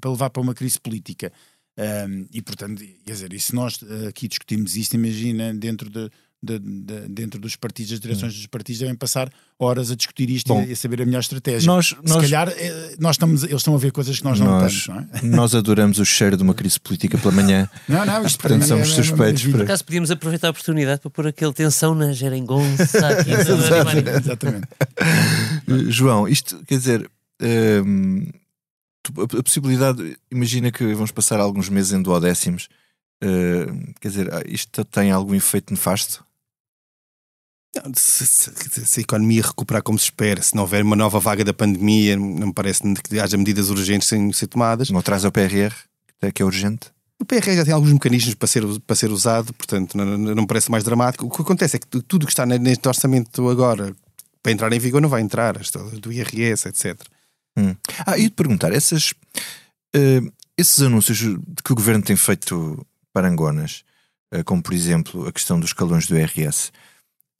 para 0.00 0.10
levar 0.10 0.30
para 0.30 0.42
uma 0.42 0.54
crise 0.54 0.80
política. 0.80 1.32
Um, 1.78 2.26
e 2.32 2.42
portanto, 2.42 2.82
quer 3.04 3.12
dizer, 3.12 3.32
e 3.32 3.40
se 3.40 3.54
nós 3.54 3.76
uh, 3.82 4.08
aqui 4.08 4.28
discutimos 4.28 4.76
isto, 4.76 4.94
imagina 4.94 5.54
dentro 5.54 5.88
de, 5.88 6.10
de, 6.42 6.58
de, 6.58 7.08
dentro 7.08 7.38
dos 7.38 7.54
partidos, 7.54 7.92
as 7.92 8.00
direções 8.00 8.34
dos 8.34 8.46
partidos 8.46 8.80
devem 8.80 8.94
passar 8.94 9.30
horas 9.58 9.90
a 9.90 9.94
discutir 9.94 10.30
isto 10.30 10.48
Bom, 10.48 10.62
e 10.62 10.72
a 10.72 10.76
saber 10.76 11.02
a 11.02 11.04
melhor 11.04 11.20
estratégia. 11.20 11.66
Nós, 11.66 11.88
Se 11.88 11.96
nós, 12.02 12.22
calhar 12.22 12.48
eh, 12.48 12.96
nós 12.98 13.16
estamos, 13.16 13.44
eles 13.44 13.56
estão 13.56 13.74
a 13.74 13.78
ver 13.78 13.92
coisas 13.92 14.18
que 14.18 14.24
nós, 14.24 14.40
nós 14.40 14.48
não 14.48 14.66
estamos. 14.66 14.88
Não 14.88 15.18
é? 15.18 15.36
Nós 15.36 15.54
adoramos 15.54 15.98
o 15.98 16.04
cheiro 16.04 16.36
de 16.36 16.42
uma 16.42 16.54
crise 16.54 16.80
política 16.80 17.18
pela 17.18 17.32
manhã. 17.32 17.68
não, 17.86 18.06
não, 18.06 18.24
isto 18.24 18.40
Portanto, 18.40 18.66
somos 18.66 18.90
é, 18.90 18.94
suspeitos. 18.94 19.44
Por 19.44 19.62
acaso 19.62 19.84
podíamos 19.84 20.10
aproveitar 20.10 20.48
a 20.48 20.50
oportunidade 20.50 21.00
para 21.00 21.10
pôr 21.10 21.26
aquele 21.26 21.52
tensão 21.52 21.94
na 21.94 22.12
geringonça 22.12 23.06
aqui. 23.06 23.30
Exatamente. 23.36 24.68
João, 25.90 26.26
isto 26.26 26.62
quer 26.66 26.78
dizer. 26.78 27.10
Hum, 27.42 28.26
a 29.08 29.42
possibilidade, 29.42 30.16
imagina 30.30 30.70
que 30.70 30.84
vamos 30.94 31.10
passar 31.10 31.40
alguns 31.40 31.68
meses 31.68 31.92
em 31.92 32.02
duodécimos. 32.02 32.68
Uh, 33.22 33.92
quer 34.00 34.08
dizer, 34.08 34.32
ah, 34.32 34.42
isto 34.46 34.84
tem 34.84 35.10
algum 35.10 35.34
efeito 35.34 35.72
nefasto? 35.72 36.24
Se, 37.96 38.26
se, 38.26 38.86
se, 38.86 39.00
a 39.00 39.02
economia 39.02 39.42
recuperar 39.42 39.82
como 39.82 39.98
se 39.98 40.06
espera, 40.06 40.42
se 40.42 40.56
não 40.56 40.62
houver 40.62 40.82
uma 40.82 40.96
nova 40.96 41.20
vaga 41.20 41.44
da 41.44 41.54
pandemia, 41.54 42.16
não 42.16 42.48
me 42.48 42.52
parece 42.52 42.82
que 42.94 43.20
haja 43.20 43.36
medidas 43.36 43.70
urgentes 43.70 44.08
sem 44.08 44.32
ser 44.32 44.48
tomadas. 44.48 44.90
Não 44.90 45.00
traz 45.02 45.24
ao 45.24 45.30
PRR, 45.30 45.72
que 46.34 46.42
é 46.42 46.44
urgente? 46.44 46.90
O 47.20 47.24
PRR 47.24 47.54
já 47.54 47.64
tem 47.64 47.74
alguns 47.74 47.92
mecanismos 47.92 48.34
para 48.34 48.48
ser, 48.48 48.64
para 48.80 48.96
ser 48.96 49.10
usado, 49.10 49.52
portanto 49.52 49.96
não, 49.96 50.18
não 50.18 50.42
me 50.42 50.46
parece 50.46 50.70
mais 50.70 50.82
dramático. 50.82 51.26
O 51.26 51.30
que 51.30 51.42
acontece 51.42 51.76
é 51.76 51.78
que 51.78 51.86
tudo 51.86 52.26
que 52.26 52.32
está 52.32 52.44
neste 52.44 52.88
orçamento 52.88 53.48
agora 53.48 53.94
para 54.42 54.52
entrar 54.52 54.72
em 54.72 54.78
vigor 54.78 55.00
não 55.00 55.08
vai 55.08 55.20
entrar, 55.20 55.58
do 56.00 56.12
IRS, 56.12 56.66
etc. 56.66 56.98
Hum. 57.56 57.76
Ah, 58.06 58.16
e 58.16 58.24
de 58.24 58.30
perguntar, 58.30 58.72
essas, 58.72 59.12
uh, 59.94 60.32
esses 60.56 60.80
anúncios 60.80 61.20
que 61.62 61.72
o 61.72 61.76
governo 61.76 62.02
tem 62.02 62.16
feito 62.16 62.86
para 63.12 63.28
Angonas, 63.28 63.84
uh, 64.34 64.42
como 64.44 64.62
por 64.62 64.72
exemplo 64.72 65.28
a 65.28 65.32
questão 65.32 65.60
dos 65.60 65.72
calões 65.72 66.06
do 66.06 66.16
IRS, 66.16 66.72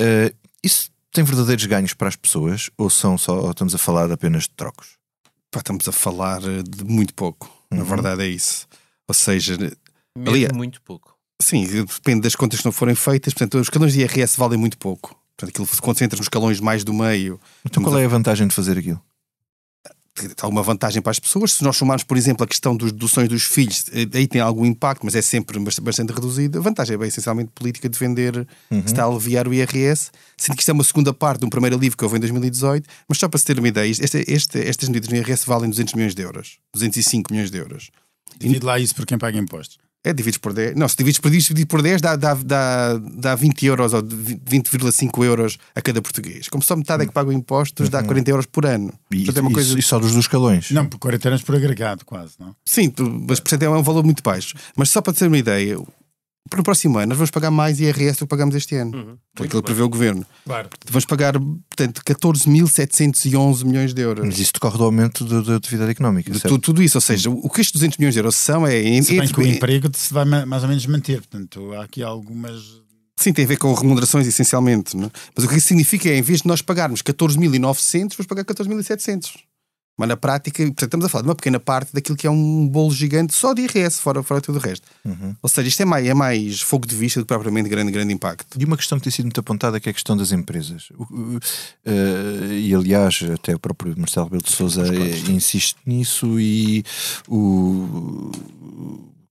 Uh, 0.00 0.34
isso 0.62 0.90
tem 1.12 1.24
verdadeiros 1.24 1.64
ganhos 1.66 1.94
para 1.94 2.08
as 2.08 2.16
pessoas 2.16 2.70
ou 2.78 2.88
são 2.88 3.18
só 3.18 3.38
ou 3.40 3.50
estamos 3.50 3.74
a 3.74 3.78
falar 3.78 4.10
apenas 4.10 4.44
de 4.44 4.50
trocos? 4.50 4.98
Pá, 5.50 5.60
estamos 5.60 5.86
a 5.88 5.92
falar 5.92 6.40
eh, 6.44 6.62
de 6.62 6.84
muito 6.84 7.12
pouco. 7.12 7.50
Uhum. 7.70 7.78
Na 7.78 7.84
verdade 7.84 8.22
é 8.22 8.28
isso. 8.28 8.68
Ou 9.08 9.14
seja, 9.14 9.56
Mesmo 10.16 10.30
ali, 10.30 10.48
muito 10.54 10.80
pouco. 10.82 11.16
Sim, 11.42 11.66
depende 11.66 12.20
das 12.20 12.36
contas 12.36 12.60
que 12.60 12.64
não 12.64 12.72
forem 12.72 12.94
feitas. 12.94 13.34
Portanto, 13.34 13.54
os 13.54 13.62
escalões 13.62 13.92
de 13.92 14.00
IRS 14.00 14.38
valem 14.38 14.58
muito 14.58 14.78
pouco. 14.78 15.20
Portanto, 15.36 15.50
aquilo 15.50 15.66
se 15.66 15.80
concentra 15.80 16.16
nos 16.16 16.26
escalões 16.26 16.60
mais 16.60 16.84
do 16.84 16.94
meio. 16.94 17.40
Então 17.64 17.82
qual 17.82 17.98
é 17.98 18.04
a 18.04 18.08
vantagem 18.08 18.46
de 18.46 18.54
fazer 18.54 18.78
aquilo? 18.78 19.02
Alguma 20.40 20.62
vantagem 20.62 21.00
para 21.00 21.10
as 21.10 21.18
pessoas. 21.18 21.52
Se 21.52 21.64
nós 21.64 21.76
somarmos, 21.76 22.04
por 22.04 22.16
exemplo, 22.16 22.44
a 22.44 22.46
questão 22.46 22.76
dos 22.76 22.92
deduções 22.92 23.28
dos 23.28 23.44
filhos, 23.44 23.86
eh, 23.92 24.06
aí 24.12 24.26
tem 24.26 24.40
algum 24.40 24.66
impacto, 24.66 25.04
mas 25.04 25.14
é 25.14 25.22
sempre 25.22 25.58
bastante 25.80 26.12
reduzido. 26.12 26.58
A 26.58 26.62
vantagem 26.62 26.94
é 26.94 26.98
bem, 26.98 27.08
essencialmente 27.08 27.50
política 27.54 27.88
de 27.88 27.98
vender, 27.98 28.46
uhum. 28.70 28.80
está 28.80 29.04
a 29.04 29.06
aliviar 29.06 29.48
o 29.48 29.54
IRS, 29.54 30.10
sendo 30.36 30.56
que 30.56 30.62
isto 30.62 30.70
é 30.70 30.72
uma 30.72 30.84
segunda 30.84 31.12
parte 31.12 31.40
de 31.40 31.46
um 31.46 31.50
primeiro 31.50 31.78
livro 31.78 31.96
que 31.96 32.04
houve 32.04 32.16
em 32.16 32.20
2018, 32.20 32.88
mas 33.08 33.18
só 33.18 33.28
para 33.28 33.38
se 33.38 33.44
ter 33.44 33.58
uma 33.58 33.68
ideia, 33.68 33.90
este, 33.90 34.24
este, 34.26 34.58
estas 34.58 34.88
medidas 34.88 35.08
no 35.08 35.16
IRS 35.16 35.46
valem 35.46 35.70
200 35.70 35.94
milhões 35.94 36.14
de 36.14 36.22
euros, 36.22 36.58
205 36.74 37.32
milhões 37.32 37.50
de 37.50 37.58
euros. 37.58 37.90
Divide 38.38 38.64
lá 38.64 38.78
isso 38.78 38.94
por 38.94 39.06
quem 39.06 39.18
paga 39.18 39.38
impostos. 39.38 39.78
É, 40.02 40.14
divides 40.14 40.38
por 40.38 40.54
10. 40.54 40.76
Não, 40.76 40.88
se 40.88 40.96
divides 40.96 41.20
por, 41.20 41.30
divides 41.30 41.64
por 41.66 41.82
10 41.82 42.00
dá, 42.00 42.16
dá, 42.16 42.34
dá, 42.34 42.96
dá 42.96 43.34
20 43.34 43.66
euros 43.66 43.92
ou 43.92 44.02
20,5 44.02 45.24
euros 45.24 45.58
a 45.74 45.82
cada 45.82 46.00
português. 46.00 46.48
Como 46.48 46.62
só 46.62 46.74
metade 46.74 47.02
é 47.02 47.06
que 47.06 47.12
pagam 47.12 47.32
impostos, 47.32 47.90
dá 47.90 48.02
40 48.02 48.30
uhum. 48.30 48.32
euros 48.32 48.46
por 48.46 48.64
ano. 48.64 48.92
E, 49.10 49.26
é 49.28 49.40
uma 49.40 49.52
coisa... 49.52 49.78
e 49.78 49.82
só 49.82 49.98
dos 49.98 50.12
dois 50.12 50.24
escalões? 50.24 50.70
Não, 50.70 50.86
por 50.86 50.98
40 50.98 51.28
euros 51.28 51.42
por 51.42 51.54
agregado, 51.54 52.04
quase, 52.06 52.32
não? 52.38 52.56
Sim, 52.64 52.92
mas 53.28 53.40
por 53.40 53.62
é 53.62 53.68
um 53.68 53.82
valor 53.82 54.02
muito 54.02 54.22
baixo. 54.22 54.54
Mas 54.74 54.88
só 54.88 55.02
para 55.02 55.12
ter 55.12 55.26
uma 55.26 55.36
ideia, 55.36 55.76
para 56.48 56.60
o 56.60 56.64
próximo 56.64 56.98
ano 56.98 57.08
nós 57.08 57.18
vamos 57.18 57.30
pagar 57.30 57.50
mais 57.50 57.80
IRS 57.80 58.18
do 58.18 58.26
que 58.26 58.26
pagamos 58.26 58.54
este 58.54 58.74
ano. 58.76 58.96
Uhum. 58.96 59.18
Foi 59.36 59.46
aquilo 59.46 59.62
que 59.62 59.66
prevê 59.66 59.82
o 59.82 59.88
governo. 59.88 60.26
Claro. 60.44 60.68
Vamos 60.86 61.04
pagar, 61.04 61.34
portanto, 61.38 62.02
14.711 62.04 63.64
milhões 63.64 63.94
de 63.94 64.02
euros. 64.02 64.24
Mas 64.24 64.38
isso 64.38 64.52
decorre 64.52 64.78
do 64.78 64.84
aumento 64.84 65.24
da 65.42 65.56
atividade 65.56 65.90
económica. 65.90 66.30
De 66.30 66.40
tudo, 66.40 66.58
tudo, 66.58 66.82
isso, 66.82 66.96
ou 66.96 67.02
seja, 67.02 67.30
o 67.30 67.48
que 67.48 67.60
estes 67.60 67.72
200 67.72 67.98
milhões 67.98 68.14
de 68.14 68.20
euros 68.20 68.36
são 68.36 68.66
é. 68.66 68.80
Se 69.02 69.16
bem 69.16 69.28
que 69.28 69.40
o 69.40 69.46
emprego 69.46 69.88
se 69.94 70.12
vai 70.12 70.24
mais 70.24 70.62
ou 70.62 70.68
menos 70.68 70.84
manter, 70.86 71.18
portanto, 71.18 71.72
há 71.74 71.84
aqui 71.84 72.02
algumas. 72.02 72.80
Sim, 73.16 73.32
tem 73.32 73.44
a 73.44 73.48
ver 73.48 73.58
com 73.58 73.72
remunerações 73.74 74.26
essencialmente. 74.26 74.96
Não? 74.96 75.08
É? 75.08 75.10
Mas 75.36 75.44
o 75.44 75.48
que 75.48 75.56
isso 75.56 75.68
significa 75.68 76.08
é, 76.08 76.16
em 76.16 76.22
vez 76.22 76.40
de 76.40 76.48
nós 76.48 76.62
pagarmos 76.62 77.02
14.900, 77.02 78.14
vamos 78.16 78.26
pagar 78.26 78.44
14.700. 78.44 79.49
Mas 80.00 80.08
na 80.08 80.16
prática, 80.16 80.64
portanto, 80.64 80.82
estamos 80.84 81.04
a 81.04 81.08
falar 81.10 81.24
de 81.24 81.28
uma 81.28 81.34
pequena 81.34 81.60
parte 81.60 81.92
daquilo 81.92 82.16
que 82.16 82.26
é 82.26 82.30
um 82.30 82.66
bolo 82.66 82.90
gigante 82.90 83.34
só 83.34 83.52
de 83.52 83.60
IRS, 83.60 84.00
fora, 84.00 84.22
fora 84.22 84.40
tudo 84.40 84.56
o 84.56 84.58
resto. 84.58 84.88
Uhum. 85.04 85.36
Ou 85.42 85.46
seja, 85.46 85.68
isto 85.68 85.82
é 85.82 85.84
mais, 85.84 86.06
é 86.06 86.14
mais 86.14 86.62
fogo 86.62 86.86
de 86.86 86.96
vista 86.96 87.20
do 87.20 87.24
que 87.24 87.28
propriamente 87.28 87.68
grande, 87.68 87.92
grande 87.92 88.10
impacto. 88.10 88.58
E 88.58 88.64
uma 88.64 88.78
questão 88.78 88.96
que 88.96 89.04
tem 89.04 89.12
sido 89.12 89.26
muito 89.26 89.38
apontada 89.38 89.78
que 89.78 89.90
é 89.90 89.92
a 89.92 89.92
questão 89.92 90.16
das 90.16 90.32
empresas. 90.32 90.88
Uh, 90.88 91.38
e 92.50 92.74
aliás, 92.74 93.20
até 93.34 93.54
o 93.54 93.58
próprio 93.58 93.94
Marcelo 93.94 94.24
Rebelo 94.24 94.42
de 94.42 94.52
Souza 94.52 94.84
insiste 95.28 95.76
nisso 95.84 96.40
e 96.40 96.82
o. 97.28 98.32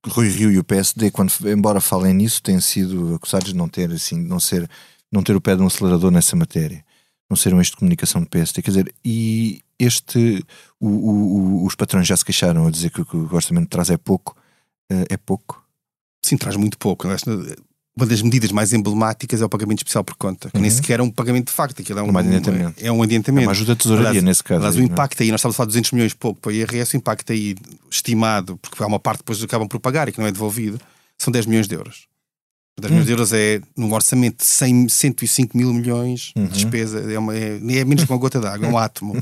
Rui 0.06 0.30
Rio 0.30 0.52
e 0.52 0.60
o 0.60 0.64
PSD, 0.64 1.10
quando, 1.10 1.34
embora 1.48 1.82
falem 1.82 2.14
nisso, 2.14 2.44
têm 2.44 2.62
sido 2.62 3.16
acusados 3.16 3.54
de 3.54 3.56
não 3.56 3.68
ter, 3.68 3.92
assim, 3.92 4.22
não 4.22 4.40
ser, 4.40 4.70
não 5.12 5.24
ter 5.24 5.36
o 5.36 5.42
pé 5.42 5.56
de 5.56 5.64
um 5.64 5.68
acelerador 5.68 6.12
nessa 6.12 6.36
matéria. 6.36 6.86
Não 7.30 7.38
ser 7.38 7.54
um 7.54 7.60
eixo 7.60 7.72
de 7.72 7.78
comunicação 7.78 8.22
do 8.22 8.28
PSD. 8.28 8.62
Quer 8.62 8.72
dizer, 8.72 8.96
e 9.06 9.62
este. 9.78 10.44
O, 10.80 10.88
o, 10.88 11.66
os 11.66 11.76
patrões 11.76 12.08
já 12.08 12.18
se 12.18 12.26
queixaram 12.26 12.68
a 12.68 12.72
dizer 12.72 12.90
que, 12.90 13.06
que 13.06 13.16
o 13.16 13.34
orçamento 13.34 13.70
traz 13.70 13.90
é 13.90 13.98
pouco. 13.98 14.36
Uh, 14.92 15.06
é 15.10 15.18
pouco? 15.18 15.64
Sim, 16.24 16.38
traz 16.38 16.56
muito 16.56 16.78
pouco. 16.78 17.08
Uma 17.96 18.06
das 18.06 18.22
medidas 18.22 18.52
mais 18.52 18.72
emblemáticas 18.74 19.42
é 19.42 19.46
o 19.46 19.50
pagamento 19.50 19.80
especial 19.80 20.04
por 20.04 20.16
conta, 20.16 20.50
que 20.50 20.56
uhum. 20.56 20.62
nem 20.62 20.72
sequer 20.72 21.00
é 21.00 21.04
um 21.04 21.12
pagamento 21.12 21.48
de 21.48 21.54
facto, 21.54 21.82
aquilo 21.82 22.00
é 22.00 22.04
um, 22.04 22.12
um 22.12 22.18
adiantamento. 22.18 22.84
É 22.84 22.92
um 22.92 23.04
adiantamento. 23.04 23.44
É 23.44 23.48
uma 23.48 23.52
ajuda 23.52 23.74
de 23.76 23.82
tesouraria 23.82 24.10
aliás, 24.10 24.24
nesse 24.24 24.44
caso. 24.44 24.64
Mas 24.64 24.76
o 24.76 24.80
é? 24.80 24.84
impacto 24.84 25.22
aí, 25.22 25.32
nós 25.32 25.40
estamos 25.40 25.56
a 25.56 25.58
falar 25.58 25.68
de 25.68 25.72
200 25.72 25.92
milhões 25.92 26.14
pouco 26.14 26.40
para 26.40 26.50
o 26.50 26.52
IRS, 26.54 26.96
o 26.96 26.98
impacto 26.98 27.32
aí 27.32 27.56
estimado, 27.92 28.58
porque 28.58 28.82
há 28.82 28.88
uma 28.88 29.00
parte 29.00 29.20
que 29.20 29.24
depois 29.24 29.44
acabam 29.44 29.68
por 29.68 29.80
pagar 29.80 30.08
e 30.08 30.12
que 30.12 30.20
não 30.20 30.28
é 30.28 30.32
devolvido, 30.32 30.80
são 31.18 31.32
10 31.32 31.46
milhões 31.46 31.68
de 31.68 31.76
euros. 31.76 32.09
10 32.80 32.92
milhões 32.92 33.06
de 33.06 33.12
euros 33.12 33.34
é 33.34 33.62
num 33.76 33.92
orçamento 33.94 34.38
de 34.38 34.46
100, 34.46 34.90
105 34.90 35.58
mil 35.58 35.74
milhões 35.74 36.32
uhum. 36.36 36.46
de 36.46 36.54
despesa, 36.54 37.00
é, 37.00 37.20
uma, 37.20 37.36
é, 37.36 37.56
é 37.56 37.86
menos 37.86 38.04
que 38.04 38.12
uma 38.12 38.18
gota 38.18 38.40
d'água, 38.40 38.68
é 38.68 38.70
um 38.70 38.78
átomo. 38.80 39.22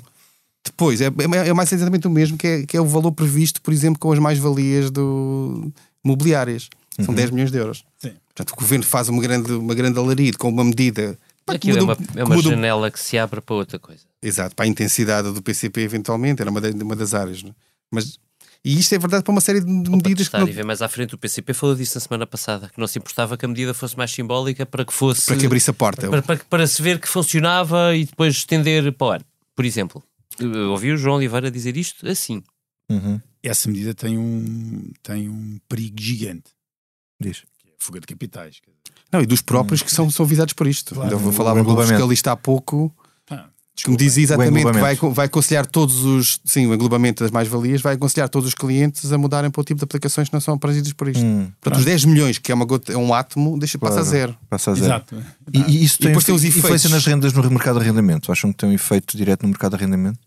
Depois, 0.63 1.00
é, 1.02 1.06
é, 1.06 1.48
é, 1.48 1.54
mais 1.54 1.72
exatamente 1.72 2.08
o 2.08 2.10
mesmo 2.10 2.38
que 2.38 2.48
é, 2.48 2.65
que 2.65 2.76
é 2.76 2.82
o 2.82 2.86
valor 2.86 3.12
previsto, 3.12 3.62
por 3.62 3.74
exemplo, 3.74 4.00
com 4.00 4.12
as 4.12 4.20
mais-valias 4.20 4.91
do 4.91 5.72
mobiliárias. 6.04 6.70
São 6.98 7.10
uhum. 7.10 7.15
10 7.15 7.32
milhões 7.32 7.52
de 7.52 7.58
euros. 7.58 7.86
Sim. 8.00 8.12
Portanto, 8.28 8.52
o 8.52 8.56
governo 8.56 8.84
faz 8.84 9.08
uma 9.08 9.22
grande, 9.22 9.52
uma 9.54 9.76
grande 9.76 9.98
alarido 9.98 10.38
com 10.38 10.50
uma 10.50 10.63
medida. 10.63 11.17
Aquilo 11.46 11.78
é 11.78 11.82
uma, 11.82 11.98
é 12.15 12.24
uma 12.24 12.36
muda... 12.36 12.50
janela 12.50 12.91
que 12.91 13.00
se 13.00 13.17
abre 13.17 13.39
para 13.39 13.56
outra 13.56 13.80
coisa. 13.80 14.02
Exato, 14.22 14.56
para 14.56 14.65
a 14.65 14.67
intensidade 14.67 15.32
do 15.32 15.41
PCP, 15.41 15.82
eventualmente, 15.82 16.41
era 16.41 16.52
uma, 16.52 16.60
de, 16.60 16.84
uma 16.84 16.96
das 16.96 17.13
áreas. 17.13 17.43
Não? 17.43 17.52
É? 17.52 17.54
Mas 17.91 18.20
e 18.63 18.80
isto 18.80 18.93
é 18.93 19.00
verdade 19.00 19.24
para 19.24 19.32
uma 19.32 19.41
série 19.41 19.62
de 19.62 19.67
medidas 19.67 20.28
que. 20.28 20.38
Não... 20.38 20.48
E 20.48 20.52
ver 20.52 20.65
mais 20.65 20.82
à 20.82 20.89
frente, 20.89 21.15
o 21.15 21.17
PCP 21.17 21.54
falou 21.54 21.76
disso 21.76 21.98
na 21.98 22.02
semana 22.02 22.28
passada, 22.28 22.70
que 22.70 22.80
não 22.80 22.88
se 22.88 23.00
importava 23.00 23.38
que 23.38 23.46
a 23.46 23.48
medida 23.48 23.74
fosse 23.74 23.98
mais 23.98 24.12
simbólica 24.12 24.65
para 24.65 24.86
que 24.86 24.93
fosse. 24.93 25.26
Para 25.26 25.38
que 25.38 25.46
abrisse 25.46 25.70
a 25.70 25.74
porta. 25.74 26.10
Para, 26.10 26.22
para, 26.22 26.38
para 26.38 26.67
se 26.67 26.82
ver 26.82 27.00
que 27.00 27.08
funcionava 27.08 27.96
e 27.96 28.06
depois 28.06 28.36
estender 28.36 28.91
para 28.93 29.08
o 29.08 29.12
ar. 29.12 29.22
Por 29.56 29.65
exemplo, 29.65 30.04
ouvi 30.70 30.91
o 30.91 30.98
João 30.98 31.15
Oliveira 31.17 31.50
dizer 31.50 31.78
isto 31.78 32.08
assim. 32.08 32.43
Uhum. 32.89 33.20
Essa 33.43 33.70
medida 33.70 33.93
tem 33.93 34.17
um, 34.17 34.91
tem 35.02 35.30
um 35.30 35.60
perigo 35.67 36.00
gigante. 36.00 36.52
Diz. 37.20 37.43
É 37.65 37.70
a 37.70 37.74
fuga 37.80 38.00
de 38.00 38.08
capitais. 38.08 38.62
Não, 39.12 39.22
e 39.22 39.26
dos 39.26 39.41
próprios 39.41 39.82
que 39.82 39.91
são, 39.91 40.10
são 40.10 40.26
visados 40.26 40.54
por 40.54 40.67
isto. 40.67 40.93
Claro, 40.93 41.17
Ainda 41.17 41.32
falava 41.32 41.63
com 41.63 41.74
o 41.74 41.82
fiscalista 41.82 42.32
há 42.32 42.36
pouco 42.36 42.93
que 43.84 43.90
me 43.92 43.98
dizia 43.98 44.24
exatamente 44.24 44.66
que 44.66 44.80
vai, 44.80 44.96
vai 44.96 45.26
aconselhar 45.28 45.66
todos 45.66 46.04
os. 46.04 46.40
Sim, 46.44 46.68
o 46.68 46.74
englobamento 46.74 47.24
das 47.24 47.32
mais-valias 47.32 47.82
vai 47.82 47.96
aconselhar 47.96 48.28
todos 48.28 48.48
os 48.48 48.54
clientes 48.54 49.12
a 49.12 49.18
mudarem 49.18 49.52
para 49.52 49.62
o 49.62 49.63
tipo 49.63 49.78
de 49.80 49.84
aplicações 49.84 50.30
que 50.30 50.34
não 50.34 50.42
são 50.42 50.56
abrangidas 50.56 50.92
por 50.94 51.08
isto. 51.08 51.24
Hum, 51.24 51.52
Portanto, 51.62 51.80
os 51.80 51.86
10 51.86 52.06
milhões, 52.06 52.38
que 52.38 52.52
é, 52.52 52.56
uma 52.56 52.66
gota, 52.66 52.92
é 52.92 52.98
um 52.98 53.13
átomo, 53.13 53.58
deixa, 53.58 53.78
claro, 53.78 53.96
passa 53.96 54.08
a 54.08 54.12
zero. 54.12 54.38
Passa 54.50 54.72
a 54.72 54.74
zero. 54.74 54.86
Exato. 54.86 55.16
E, 55.54 55.60
e 55.60 55.84
isso 55.84 56.00
tem, 56.00 56.12
e 56.12 56.24
tem 56.24 56.36
os 56.36 56.44
efeitos. 56.44 56.90
nas 56.90 57.06
rendas 57.06 57.34
no 57.34 57.50
mercado 57.50 57.80
de 57.80 57.86
arrendamento? 57.86 58.32
Acham 58.32 58.52
que 58.52 58.58
tem 58.58 58.70
um 58.70 58.74
efeito 58.74 59.16
direto 59.16 59.44
no 59.44 59.50
mercado 59.50 59.72
de 59.72 59.84
arrendamento? 59.84 60.20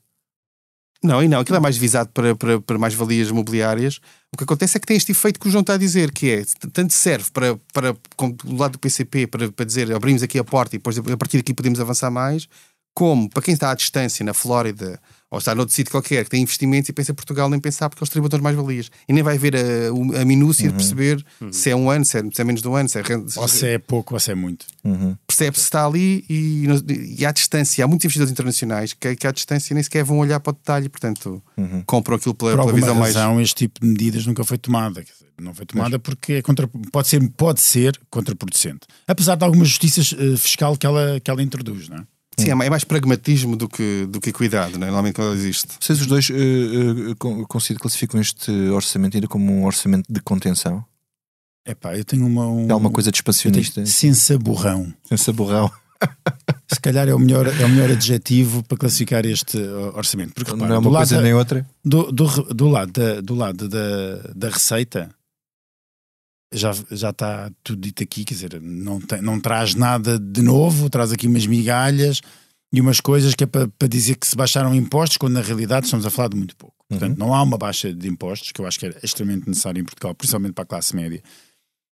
Não, 1.03 1.23
e 1.23 1.29
não, 1.29 1.41
aquilo 1.41 1.57
é 1.57 1.61
mais 1.61 1.79
visado 1.79 2.11
para, 2.13 2.37
para, 2.37 2.61
para 2.61 2.79
mais-valias 2.79 3.31
imobiliárias. 3.31 4.01
O 4.33 4.37
que 4.37 4.45
acontece 4.45 4.77
é 4.77 4.81
que 4.81 4.87
tem 4.87 4.99
este 4.99 5.13
efeito 5.13 5.41
que 5.41 5.49
o 5.49 5.51
João 5.51 5.63
está 5.63 5.75
a 5.75 5.79
dizer, 5.79 6.13
que 6.13 6.31
é 6.31 6.45
tanto 6.73 6.93
serve 6.93 7.31
para, 7.33 7.59
para 7.73 7.97
do 8.45 8.57
lado 8.57 8.73
do 8.73 8.79
PCP 8.79 9.27
para, 9.27 9.51
para 9.51 9.65
dizer 9.65 9.91
abrimos 9.95 10.23
aqui 10.23 10.39
a 10.39 10.45
porta 10.45 10.77
e 10.77 10.79
depois 10.79 10.99
a 10.99 11.17
partir 11.17 11.39
daqui 11.39 11.55
podemos 11.55 11.81
avançar 11.81 12.11
mais, 12.11 12.47
como 12.95 13.29
para 13.31 13.43
quem 13.43 13.55
está 13.55 13.71
à 13.71 13.75
distância 13.75 14.25
na 14.25 14.35
Flórida 14.35 15.01
ou 15.31 15.39
está 15.39 15.55
noutro 15.55 15.75
sítio 15.75 15.93
qualquer 15.93 16.25
que 16.25 16.31
tem 16.31 16.43
investimentos 16.43 16.89
e 16.89 16.93
pensa 16.93 17.13
em 17.13 17.15
Portugal 17.15 17.49
nem 17.49 17.61
pensar 17.61 17.89
porque 17.89 18.03
eles 18.03 18.11
tributadores 18.11 18.43
mais 18.43 18.57
valias 18.57 18.91
e 19.09 19.13
nem 19.13 19.23
vai 19.23 19.39
ver 19.39 19.55
a, 19.57 20.21
a 20.21 20.25
minúcia 20.25 20.65
uhum. 20.65 20.71
de 20.73 20.77
perceber 20.77 21.25
uhum. 21.41 21.53
se 21.53 21.71
é 21.71 21.77
um 21.77 21.89
ano, 21.89 22.05
se 22.05 22.19
é, 22.19 22.23
se 22.33 22.41
é, 22.41 22.45
menos 22.45 22.61
de 22.61 22.69
um 22.69 22.75
ano, 22.75 22.89
se 22.89 22.99
é, 22.99 23.03
ou 23.37 23.47
se 23.49 23.67
é 23.67 23.79
pouco 23.79 24.15
ou 24.15 24.21
se 24.21 24.33
é 24.33 24.35
muito. 24.35 24.67
Uhum. 24.83 25.17
Percebe-se 25.27 25.63
está 25.63 25.87
ali 25.87 26.25
e, 26.29 26.67
e 27.19 27.25
à 27.25 27.31
distância, 27.31 27.85
há 27.85 27.89
muitos 27.89 28.05
investidores 28.05 28.33
internacionais 28.33 28.93
que, 28.93 29.15
que 29.15 29.27
à 29.27 29.31
distância 29.31 29.73
nem 29.73 29.83
sequer 29.83 30.03
vão 30.03 30.19
olhar 30.19 30.41
para 30.41 30.51
o 30.51 30.55
detalhe, 30.55 30.89
portanto 30.89 31.41
uhum. 31.57 31.85
compram 31.87 32.17
aquilo 32.17 32.35
pela, 32.35 32.57
Por 32.57 32.67
pela 32.67 32.73
visão 32.73 32.99
razão, 32.99 33.35
mais. 33.35 33.49
Este 33.49 33.67
tipo 33.67 33.81
de 33.81 33.87
medidas 33.87 34.27
nunca 34.27 34.43
foi 34.43 34.59
tomada. 34.59 35.05
Não 35.41 35.55
foi 35.55 35.65
tomada 35.65 35.91
Mas... 35.91 36.03
porque 36.03 36.35
é 36.35 36.43
contra, 36.43 36.69
pode, 36.93 37.09
ser, 37.09 37.31
pode 37.31 37.61
ser 37.61 37.99
contraproducente. 38.11 38.81
Apesar 39.07 39.37
de 39.37 39.45
alguma 39.45 39.65
justiça 39.65 40.01
uh, 40.01 40.37
fiscal 40.37 40.77
que 40.77 40.85
ela, 40.85 41.19
que 41.21 41.31
ela 41.31 41.43
introduz, 41.43 41.89
não 41.89 41.99
é? 41.99 42.05
Sim, 42.41 42.51
é 42.51 42.71
mais 42.71 42.85
pragmatismo 42.85 43.57
do 43.57 43.69
que, 43.69 44.07
do 44.07 44.21
que 44.21 44.33
cuidado, 44.33 44.79
né? 44.79 44.87
normalmente 44.87 45.15
quando 45.15 45.35
existe. 45.35 45.69
Vocês 45.81 46.01
os 46.01 46.07
dois 46.07 46.29
uh, 46.31 47.13
uh, 47.13 47.47
classificam 47.47 48.21
este 48.21 48.51
orçamento 48.71 49.17
ainda 49.17 49.29
como 49.29 49.53
um 49.53 49.65
orçamento 49.65 50.11
de 50.11 50.21
contenção? 50.21 50.85
É 51.65 51.75
pá, 51.75 51.97
eu 51.97 52.05
tenho 52.05 52.27
uma. 52.27 52.47
Um... 52.47 52.69
É 52.69 52.73
alguma 52.73 52.91
coisa 52.91 53.11
de 53.11 53.19
expansionista? 53.19 53.85
Sensaburrão. 53.85 54.93
Sensaburrão. 55.05 55.71
Se 56.73 56.81
calhar 56.81 57.09
é 57.09 57.15
o, 57.15 57.19
melhor, 57.19 57.47
é 57.47 57.65
o 57.65 57.69
melhor 57.69 57.91
adjetivo 57.91 58.63
para 58.63 58.79
classificar 58.79 59.27
este 59.27 59.59
orçamento. 59.95 60.33
Porque, 60.33 60.51
repara, 60.51 60.69
não 60.69 60.77
é 60.77 60.79
uma 60.79 60.91
coisa 60.91 61.21
nem 61.21 61.35
outra? 61.35 61.67
Do, 61.85 62.11
do, 62.11 62.27
do 62.55 62.69
lado, 62.69 62.93
da, 62.93 63.21
do 63.21 63.35
lado 63.35 63.69
da, 63.69 64.33
da 64.35 64.49
receita, 64.49 65.11
já, 66.53 66.73
já 66.91 67.11
está 67.11 67.51
tudo 67.63 67.81
dito 67.81 68.03
aqui, 68.03 68.25
quer 68.25 68.35
dizer, 68.35 68.61
não, 68.61 69.01
tem, 69.01 69.23
não 69.23 69.39
traz 69.39 69.75
nada 69.75 70.19
de 70.19 70.43
novo, 70.43 70.91
traz 70.91 71.13
aqui 71.13 71.27
umas 71.27 71.47
migalhas 71.47 72.21
e 72.73 72.81
umas 72.81 73.01
coisas 73.01 73.35
que 73.35 73.45
é 73.45 73.47
para, 73.47 73.69
para 73.69 73.89
dizer 73.89 74.17
que 74.17 74.27
se 74.27 74.37
baixaram 74.37 74.75
impostos, 74.75 75.17
quando 75.17 75.35
na 75.35 75.43
realidade 75.43 75.87
estamos 75.87 76.05
a 76.07 76.11
falar 76.11 76.29
de 76.29 76.37
muito 76.37 76.57
pouco. 76.57 76.75
Uhum. 76.91 76.99
Portanto, 76.99 77.19
não 77.19 77.35
há 77.35 77.43
uma 77.43 77.57
baixa 77.57 77.93
de 77.93 78.09
impostos, 78.09 78.53
que 78.53 78.61
eu 78.61 78.67
acho 78.67 78.79
que 78.79 78.87
é 78.87 78.95
extremamente 79.03 79.49
necessário 79.49 79.81
em 79.81 79.85
Portugal, 79.85 80.15
principalmente 80.15 80.53
para 80.53 80.65
a 80.65 80.67
classe 80.67 80.95
média, 80.95 81.23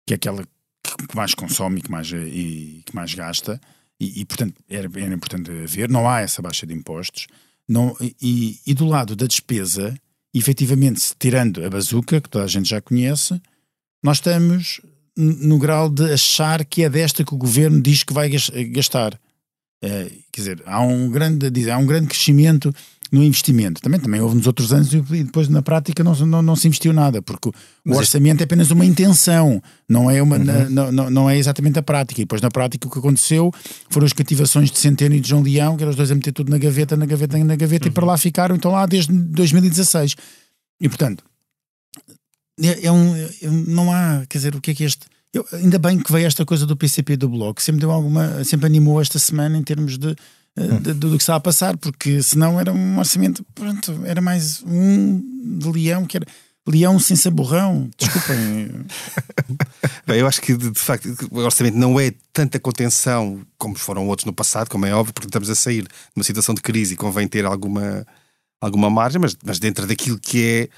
que 0.07 0.15
é 0.15 0.17
aquela 0.17 0.45
que 1.09 1.17
mais 1.17 1.35
consome 1.35 1.79
e 1.79 1.83
que 1.83 1.91
mais, 1.91 2.11
e, 2.13 2.83
que 2.85 2.95
mais 2.95 3.15
gasta, 3.15 3.61
e, 3.99 4.21
e 4.21 4.25
portanto 4.25 4.63
era, 4.69 4.89
era 4.97 5.15
importante 5.15 5.51
ver. 5.67 5.89
Não 5.89 6.09
há 6.09 6.21
essa 6.21 6.43
baixa 6.43 6.67
de 6.67 6.75
impostos. 6.75 7.27
Não, 7.69 7.97
e, 8.21 8.61
e 8.67 8.75
do 8.75 8.87
lado 8.87 9.17
da 9.17 9.27
despesa, 9.27 9.95
efetivamente, 10.33 11.13
tirando 11.19 11.65
a 11.65 11.71
bazuca, 11.71 12.21
que 12.21 12.29
toda 12.29 12.45
a 12.45 12.49
gente 12.49 12.69
já 12.69 12.81
conhece, 12.81 13.41
nós 14.05 14.19
estamos 14.19 14.83
no 15.17 15.59
grau 15.59 15.89
de 15.89 16.13
achar 16.13 16.63
que 16.63 16.83
é 16.83 16.91
desta 16.91 17.25
que 17.25 17.35
o 17.35 17.39
governo 17.39 17.81
diz 17.81 18.03
que 18.03 18.13
vai 18.13 18.29
gastar. 18.29 19.19
É, 19.83 20.11
quer 20.31 20.41
dizer, 20.41 20.63
há 20.67 20.83
um, 20.83 21.09
grande, 21.11 21.71
há 21.71 21.79
um 21.79 21.87
grande 21.87 22.09
crescimento 22.09 22.75
no 23.11 23.25
investimento. 23.25 23.81
Também, 23.81 23.99
também 23.99 24.21
houve 24.21 24.37
nos 24.37 24.47
outros 24.47 24.75
anos 24.75 24.93
e 24.93 25.01
depois 25.01 25.49
na 25.49 25.63
prática 25.63 26.05
não, 26.05 26.15
não, 26.15 26.43
não 26.43 26.55
se 26.55 26.69
investiu 26.69 26.93
nada, 26.93 27.23
porque 27.23 27.49
o 27.49 27.95
orçamento 27.95 28.43
é 28.43 28.45
apenas 28.45 28.71
uma 28.71 28.85
intenção, 28.85 29.63
não 29.89 30.11
é, 30.11 30.21
uma, 30.21 30.37
uhum. 30.37 30.71
não, 30.71 30.93
não, 30.93 31.11
não 31.11 31.31
é 31.31 31.39
exatamente 31.39 31.79
a 31.79 31.83
prática. 31.83 32.21
E 32.21 32.25
depois 32.25 32.43
na 32.43 32.51
prática 32.51 32.87
o 32.87 32.91
que 32.91 32.99
aconteceu 32.99 33.51
foram 33.89 34.05
as 34.05 34.13
cativações 34.13 34.71
de 34.71 34.79
Centeno 34.79 35.15
e 35.15 35.21
de 35.21 35.31
João 35.31 35.43
Leão, 35.43 35.79
que 35.79 35.83
eram 35.83 35.91
os 35.91 35.97
dois 35.97 36.11
a 36.11 36.15
meter 36.15 36.33
tudo 36.33 36.51
na 36.51 36.59
gaveta, 36.59 36.95
na 36.95 37.07
gaveta, 37.07 37.39
na 37.39 37.57
gaveta, 37.57 37.87
uhum. 37.87 37.91
e 37.91 37.95
para 37.95 38.05
lá 38.05 38.19
ficaram, 38.19 38.55
então 38.55 38.71
lá 38.71 38.85
desde 38.85 39.13
2016. 39.13 40.15
E 40.79 40.89
portanto, 40.91 41.25
é, 42.63 42.87
é 42.87 42.93
um, 42.93 43.17
é, 43.17 43.31
não 43.67 43.93
há, 43.93 44.25
quer 44.29 44.39
dizer, 44.39 44.55
o 44.55 44.61
que 44.61 44.71
é 44.71 44.75
que 44.75 44.85
este. 44.85 45.07
Eu, 45.33 45.45
ainda 45.53 45.79
bem 45.79 45.99
que 45.99 46.13
veio 46.13 46.27
esta 46.27 46.45
coisa 46.45 46.65
do 46.65 46.77
PCP 46.77 47.17
do 47.17 47.29
Bloco, 47.29 47.61
sempre 47.61 47.81
deu 47.81 47.91
alguma, 47.91 48.45
sempre 48.45 48.67
animou 48.67 49.01
esta 49.01 49.19
semana 49.19 49.59
em 49.59 49.63
termos 49.63 49.99
de, 49.99 50.15
hum. 50.57 50.79
de, 50.81 50.93
de, 50.93 50.95
do 50.95 51.11
que 51.11 51.23
está 51.23 51.35
a 51.35 51.41
passar, 51.41 51.77
porque 51.77 52.23
senão 52.23 52.61
era 52.61 52.73
um 52.73 52.99
orçamento, 52.99 53.45
pronto, 53.55 54.01
era 54.05 54.21
mais 54.21 54.63
um 54.65 55.21
de 55.59 55.69
leão 55.71 56.05
que 56.07 56.19
era. 56.19 56.27
Leão 56.67 56.99
sem 56.99 57.15
saborrão, 57.15 57.91
desculpem. 57.99 58.87
Bem, 60.07 60.21
eu 60.21 60.27
acho 60.27 60.41
que 60.41 60.57
de, 60.57 60.71
de, 60.71 60.81
facto 60.81 61.07
o 61.31 61.41
orçamento 61.41 61.77
não 61.77 62.01
é 62.01 62.11
tanta 62.33 62.59
contenção 62.59 63.43
como 63.59 63.77
foram 63.77 64.09
outros 64.09 64.25
no 64.25 64.33
passado, 64.33 64.71
como 64.71 64.87
é 64.87 64.95
óbvio, 64.95 65.13
porque 65.13 65.27
estamos 65.27 65.51
a 65.51 65.55
sair 65.55 65.83
de 65.83 65.89
uma 66.17 66.25
situação 66.25 66.55
de 66.55 66.63
crise 66.63 66.95
e 66.95 66.97
convém 66.97 67.29
ter 67.29 67.45
alguma, 67.45 68.07
alguma 68.63 68.89
margem, 68.89 69.21
mas, 69.21 69.37
mas 69.45 69.59
dentro 69.59 69.87
daquilo 69.87 70.19
que 70.19 70.43
é 70.43 70.69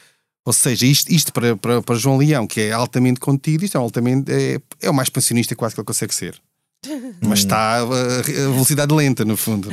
ou 0.47 0.53
seja, 0.53 0.87
isto, 0.87 1.13
isto 1.13 1.33
para, 1.33 1.57
para, 1.57 1.83
para, 1.83 1.97
João 1.97 2.19
Leão, 2.19 2.47
que 2.47 2.61
é 2.61 2.71
altamente 2.71 3.19
contido, 3.19 3.65
isto 3.65 3.77
é, 3.77 3.81
altamente, 3.81 4.31
é, 4.31 4.61
é 4.81 4.89
o 4.89 4.95
mais 4.95 5.11
pensionista 5.11 5.57
quase 5.57 5.75
que 5.75 5.81
ele 5.81 5.87
consegue 5.87 6.15
ser. 6.15 6.41
Mas 7.21 7.41
está 7.41 7.79
a, 7.79 7.83
a 7.83 8.23
velocidade 8.23 8.95
lenta, 8.95 9.25
no 9.25 9.37
fundo. 9.37 9.69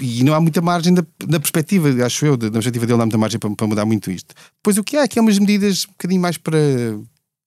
e, 0.00 0.18
e, 0.18 0.24
não 0.24 0.34
há 0.34 0.40
muita 0.40 0.60
margem 0.60 0.92
da, 0.92 1.06
da 1.24 1.38
perspectiva, 1.38 1.88
acho 2.04 2.26
eu, 2.26 2.36
da, 2.36 2.50
perspectiva 2.50 2.86
dele, 2.86 2.96
não 2.96 3.04
há 3.04 3.06
muita 3.06 3.18
margem 3.18 3.38
para, 3.38 3.54
para, 3.54 3.66
mudar 3.68 3.84
muito 3.84 4.10
isto. 4.10 4.34
Depois 4.56 4.76
o 4.76 4.82
que 4.82 4.96
há 4.96 5.04
aqui 5.04 5.20
é 5.20 5.22
umas 5.22 5.38
medidas 5.38 5.84
um 5.84 5.92
bocadinho 5.92 6.20
mais 6.20 6.36
para, 6.36 6.58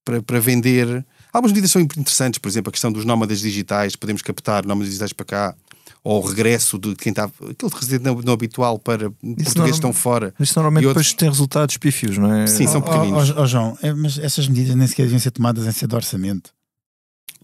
para, 0.05 0.21
para 0.21 0.39
vender. 0.39 1.05
Algumas 1.33 1.51
medidas 1.51 1.71
são 1.71 1.81
interessantes, 1.81 2.37
por 2.37 2.47
exemplo, 2.47 2.69
a 2.69 2.71
questão 2.71 2.93
dos 2.93 3.03
nómadas 3.03 3.41
digitais, 3.41 3.97
podemos 3.97 4.21
captar 4.21 4.65
nómadas 4.65 4.87
digitais 4.87 5.11
para 5.11 5.25
cá 5.25 5.55
ou 6.03 6.23
o 6.23 6.27
regresso 6.27 6.79
de 6.79 6.95
quem 6.95 7.11
está 7.11 7.25
aquele 7.25 7.73
residente 7.73 8.03
não, 8.03 8.15
não 8.21 8.33
habitual 8.33 8.79
para 8.79 9.11
isso 9.23 9.45
portugueses 9.45 9.75
estão 9.75 9.93
fora. 9.93 10.33
Isso 10.39 10.57
normalmente 10.57 10.87
outros... 10.87 11.07
depois 11.07 11.17
tem 11.17 11.29
resultados 11.29 11.77
pífios, 11.77 12.17
não 12.17 12.33
é? 12.33 12.47
Sim, 12.47 12.67
são 12.67 12.81
pequeninos. 12.81 13.29
Oh, 13.29 13.33
oh, 13.37 13.41
oh, 13.41 13.45
João, 13.45 13.77
é, 13.81 13.93
mas 13.93 14.17
essas 14.17 14.47
medidas 14.47 14.75
nem 14.75 14.87
sequer 14.87 15.03
deviam 15.03 15.19
ser 15.19 15.31
tomadas 15.31 15.65
em 15.65 15.71
sede 15.71 15.87
de 15.87 15.95
orçamento. 15.95 16.51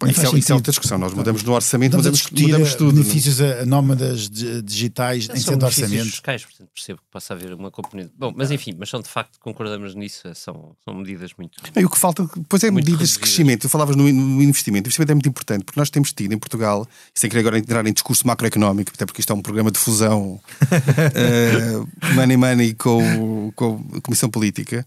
Isso, 0.06 0.36
é, 0.36 0.40
isso 0.40 0.52
é 0.52 0.56
outra 0.56 0.72
discussão. 0.72 0.98
Nós 0.98 1.14
mudamos 1.14 1.42
no 1.44 1.54
orçamento, 1.54 1.98
Estamos 1.98 2.06
mudamos, 2.06 2.20
a 2.20 2.22
discutir 2.22 2.44
mudamos 2.44 2.76
tudo. 2.76 2.94
benefícios 3.02 3.42
a, 3.42 3.62
a 3.62 3.66
nómadas 3.66 4.30
di- 4.30 4.62
digitais 4.62 5.24
em 5.26 5.38
São 5.38 5.54
sendo 5.54 5.66
orçamento. 5.66 6.06
fiscais, 6.06 6.46
portanto 6.46 6.70
percebo 6.74 7.00
que 7.00 7.06
possa 7.12 7.34
haver 7.34 7.54
uma 7.54 7.72
componente. 7.72 8.12
Bom, 8.18 8.32
mas 8.36 8.52
enfim, 8.52 8.76
mas 8.78 8.90
são 8.90 9.02
de 9.02 9.10
facto, 9.10 9.40
concordamos 9.40 9.96
nisso, 9.96 10.22
são, 10.36 10.76
são 10.86 10.94
medidas 10.94 11.32
muito. 11.38 11.58
E 11.76 11.84
o 11.86 11.90
que 11.90 11.98
falta, 11.98 12.30
depois 12.36 12.64
é 12.64 12.70
medidas 12.70 12.84
de 12.86 12.92
reduzidas. 12.98 13.18
crescimento. 13.18 13.62
Tu 13.62 13.70
falavas 13.70 13.96
no, 13.96 14.04
no 14.04 14.44
investimento. 14.44 14.86
O 14.86 14.90
investimento 14.90 15.12
é 15.12 15.16
muito 15.16 15.30
importante, 15.30 15.64
porque 15.64 15.80
nós 15.80 15.90
temos 15.90 16.14
tido 16.14 16.32
em 16.34 16.38
Portugal, 16.38 16.88
e 17.16 17.20
sem 17.20 17.30
querer 17.30 17.40
agora 17.42 17.58
entrar 17.58 17.86
em 17.88 17.94
discurso 17.94 18.28
macroeconómico, 18.28 18.92
até 18.94 19.06
porque 19.06 19.22
isto 19.22 19.34
é 19.34 19.36
um 19.36 19.42
programa 19.42 19.72
de 19.72 19.80
fusão 19.80 20.40
eh, 21.16 22.14
money 22.14 22.38
money 22.38 22.74
com, 22.74 23.52
com 23.56 23.84
a 23.96 24.02
Comissão 24.02 24.30
Política, 24.30 24.86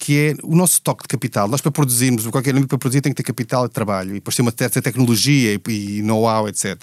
que 0.00 0.16
é 0.16 0.34
o 0.44 0.54
nosso 0.54 0.80
toque 0.80 1.02
de 1.02 1.08
capital. 1.08 1.48
Nós, 1.48 1.60
para 1.60 1.72
produzirmos, 1.72 2.24
qualquer 2.28 2.52
âmbito 2.54 2.68
para 2.68 2.78
produzir, 2.78 3.00
tem 3.00 3.12
que 3.12 3.16
ter 3.16 3.24
capital 3.26 3.66
e 3.66 3.68
trabalho, 3.68 4.10
e 4.10 4.14
depois 4.14 4.36
ter 4.36 4.42
uma 4.42 4.54
certa 4.56 4.80
tecnologia 4.80 5.54
e, 5.68 5.72
e 5.98 6.02
know-how, 6.02 6.48
etc. 6.48 6.76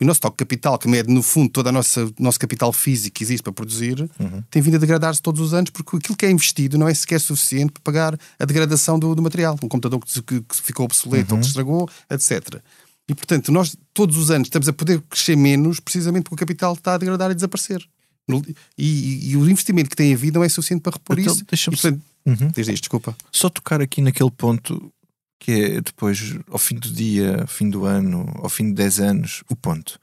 E 0.00 0.04
o 0.04 0.06
nosso 0.06 0.20
toque 0.20 0.34
de 0.36 0.44
capital, 0.44 0.78
que 0.78 0.86
mede, 0.88 1.12
no 1.12 1.22
fundo, 1.24 1.50
todo 1.50 1.66
o 1.66 1.72
nosso, 1.72 2.12
capital 2.38 2.72
físico 2.72 3.14
que 3.16 3.24
existe 3.24 3.42
para 3.42 3.52
produzir, 3.52 4.08
tem 4.48 4.62
vindo 4.62 4.76
a 4.76 4.78
degradar-se 4.78 5.20
todos 5.20 5.40
os 5.40 5.52
anos, 5.52 5.70
porque 5.70 5.96
aquilo 5.96 6.16
que 6.16 6.24
é 6.24 6.30
investido 6.30 6.78
não 6.78 6.86
é 6.88 6.94
sequer 6.94 7.20
suficiente 7.20 7.72
para 7.72 7.82
pagar 7.82 8.18
a 8.38 8.44
degradação 8.44 8.96
do, 8.96 9.12
do 9.14 9.22
material. 9.22 9.56
Um 9.60 9.68
computador 9.68 9.98
que, 10.00 10.22
que- 10.22 10.40
que 10.40 10.56
ficou 10.62 10.84
obsoleto 10.86 11.34
ou 11.34 11.40
que 11.40 11.46
estragou, 11.48 11.88
etc. 12.10 12.60
E, 13.08 13.14
portanto, 13.14 13.50
nós 13.50 13.76
todos 13.92 14.16
os 14.16 14.30
anos 14.30 14.46
estamos 14.46 14.68
a 14.68 14.72
poder 14.72 15.00
crescer 15.10 15.36
menos 15.36 15.80
precisamente 15.80 16.24
porque 16.24 16.34
o 16.34 16.38
capital 16.46 16.74
está 16.74 16.94
a 16.94 16.98
degradar 16.98 17.30
e 17.32 17.34
desaparecer. 17.34 17.84
E, 18.28 18.44
e- 18.78 19.30
e 19.30 19.36
o 19.36 19.48
investimento 19.50 19.90
que 19.90 19.96
tem 19.96 20.12
havido 20.14 20.38
não 20.38 20.44
é 20.44 20.48
suficiente 20.48 20.80
para 20.80 20.92
repor 20.92 21.18
Então, 21.18 21.34
isso. 21.34 21.44
deixa-me 21.48 21.76
portanto, 21.76 22.02
Uhum. 22.24 22.52
Desde 22.54 22.72
isto, 22.72 22.82
desculpa. 22.84 23.16
Só 23.32 23.48
tocar 23.50 23.80
aqui 23.82 24.00
naquele 24.00 24.30
ponto 24.30 24.92
que 25.40 25.50
é 25.50 25.80
depois, 25.80 26.36
ao 26.48 26.56
fim 26.58 26.76
do 26.76 26.88
dia, 26.88 27.40
ao 27.40 27.46
fim 27.48 27.68
do 27.68 27.84
ano, 27.84 28.30
ao 28.36 28.48
fim 28.48 28.68
de 28.68 28.74
10 28.74 29.00
anos, 29.00 29.42
o 29.50 29.56
ponto, 29.56 29.98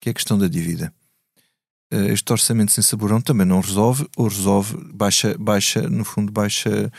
que 0.00 0.08
é 0.08 0.12
a 0.12 0.14
questão 0.14 0.38
da 0.38 0.48
dívida. 0.48 0.90
Eh, 1.92 2.12
Este 2.14 2.32
orçamento 2.32 2.72
sem 2.72 2.82
saborão 2.82 3.20
também 3.20 3.46
não 3.46 3.60
resolve, 3.60 4.08
ou 4.16 4.26
resolve, 4.28 4.74
baixa, 4.94 5.36
baixa 5.38 5.82
no 5.82 6.02
fundo, 6.02 6.32
baixa 6.32 6.90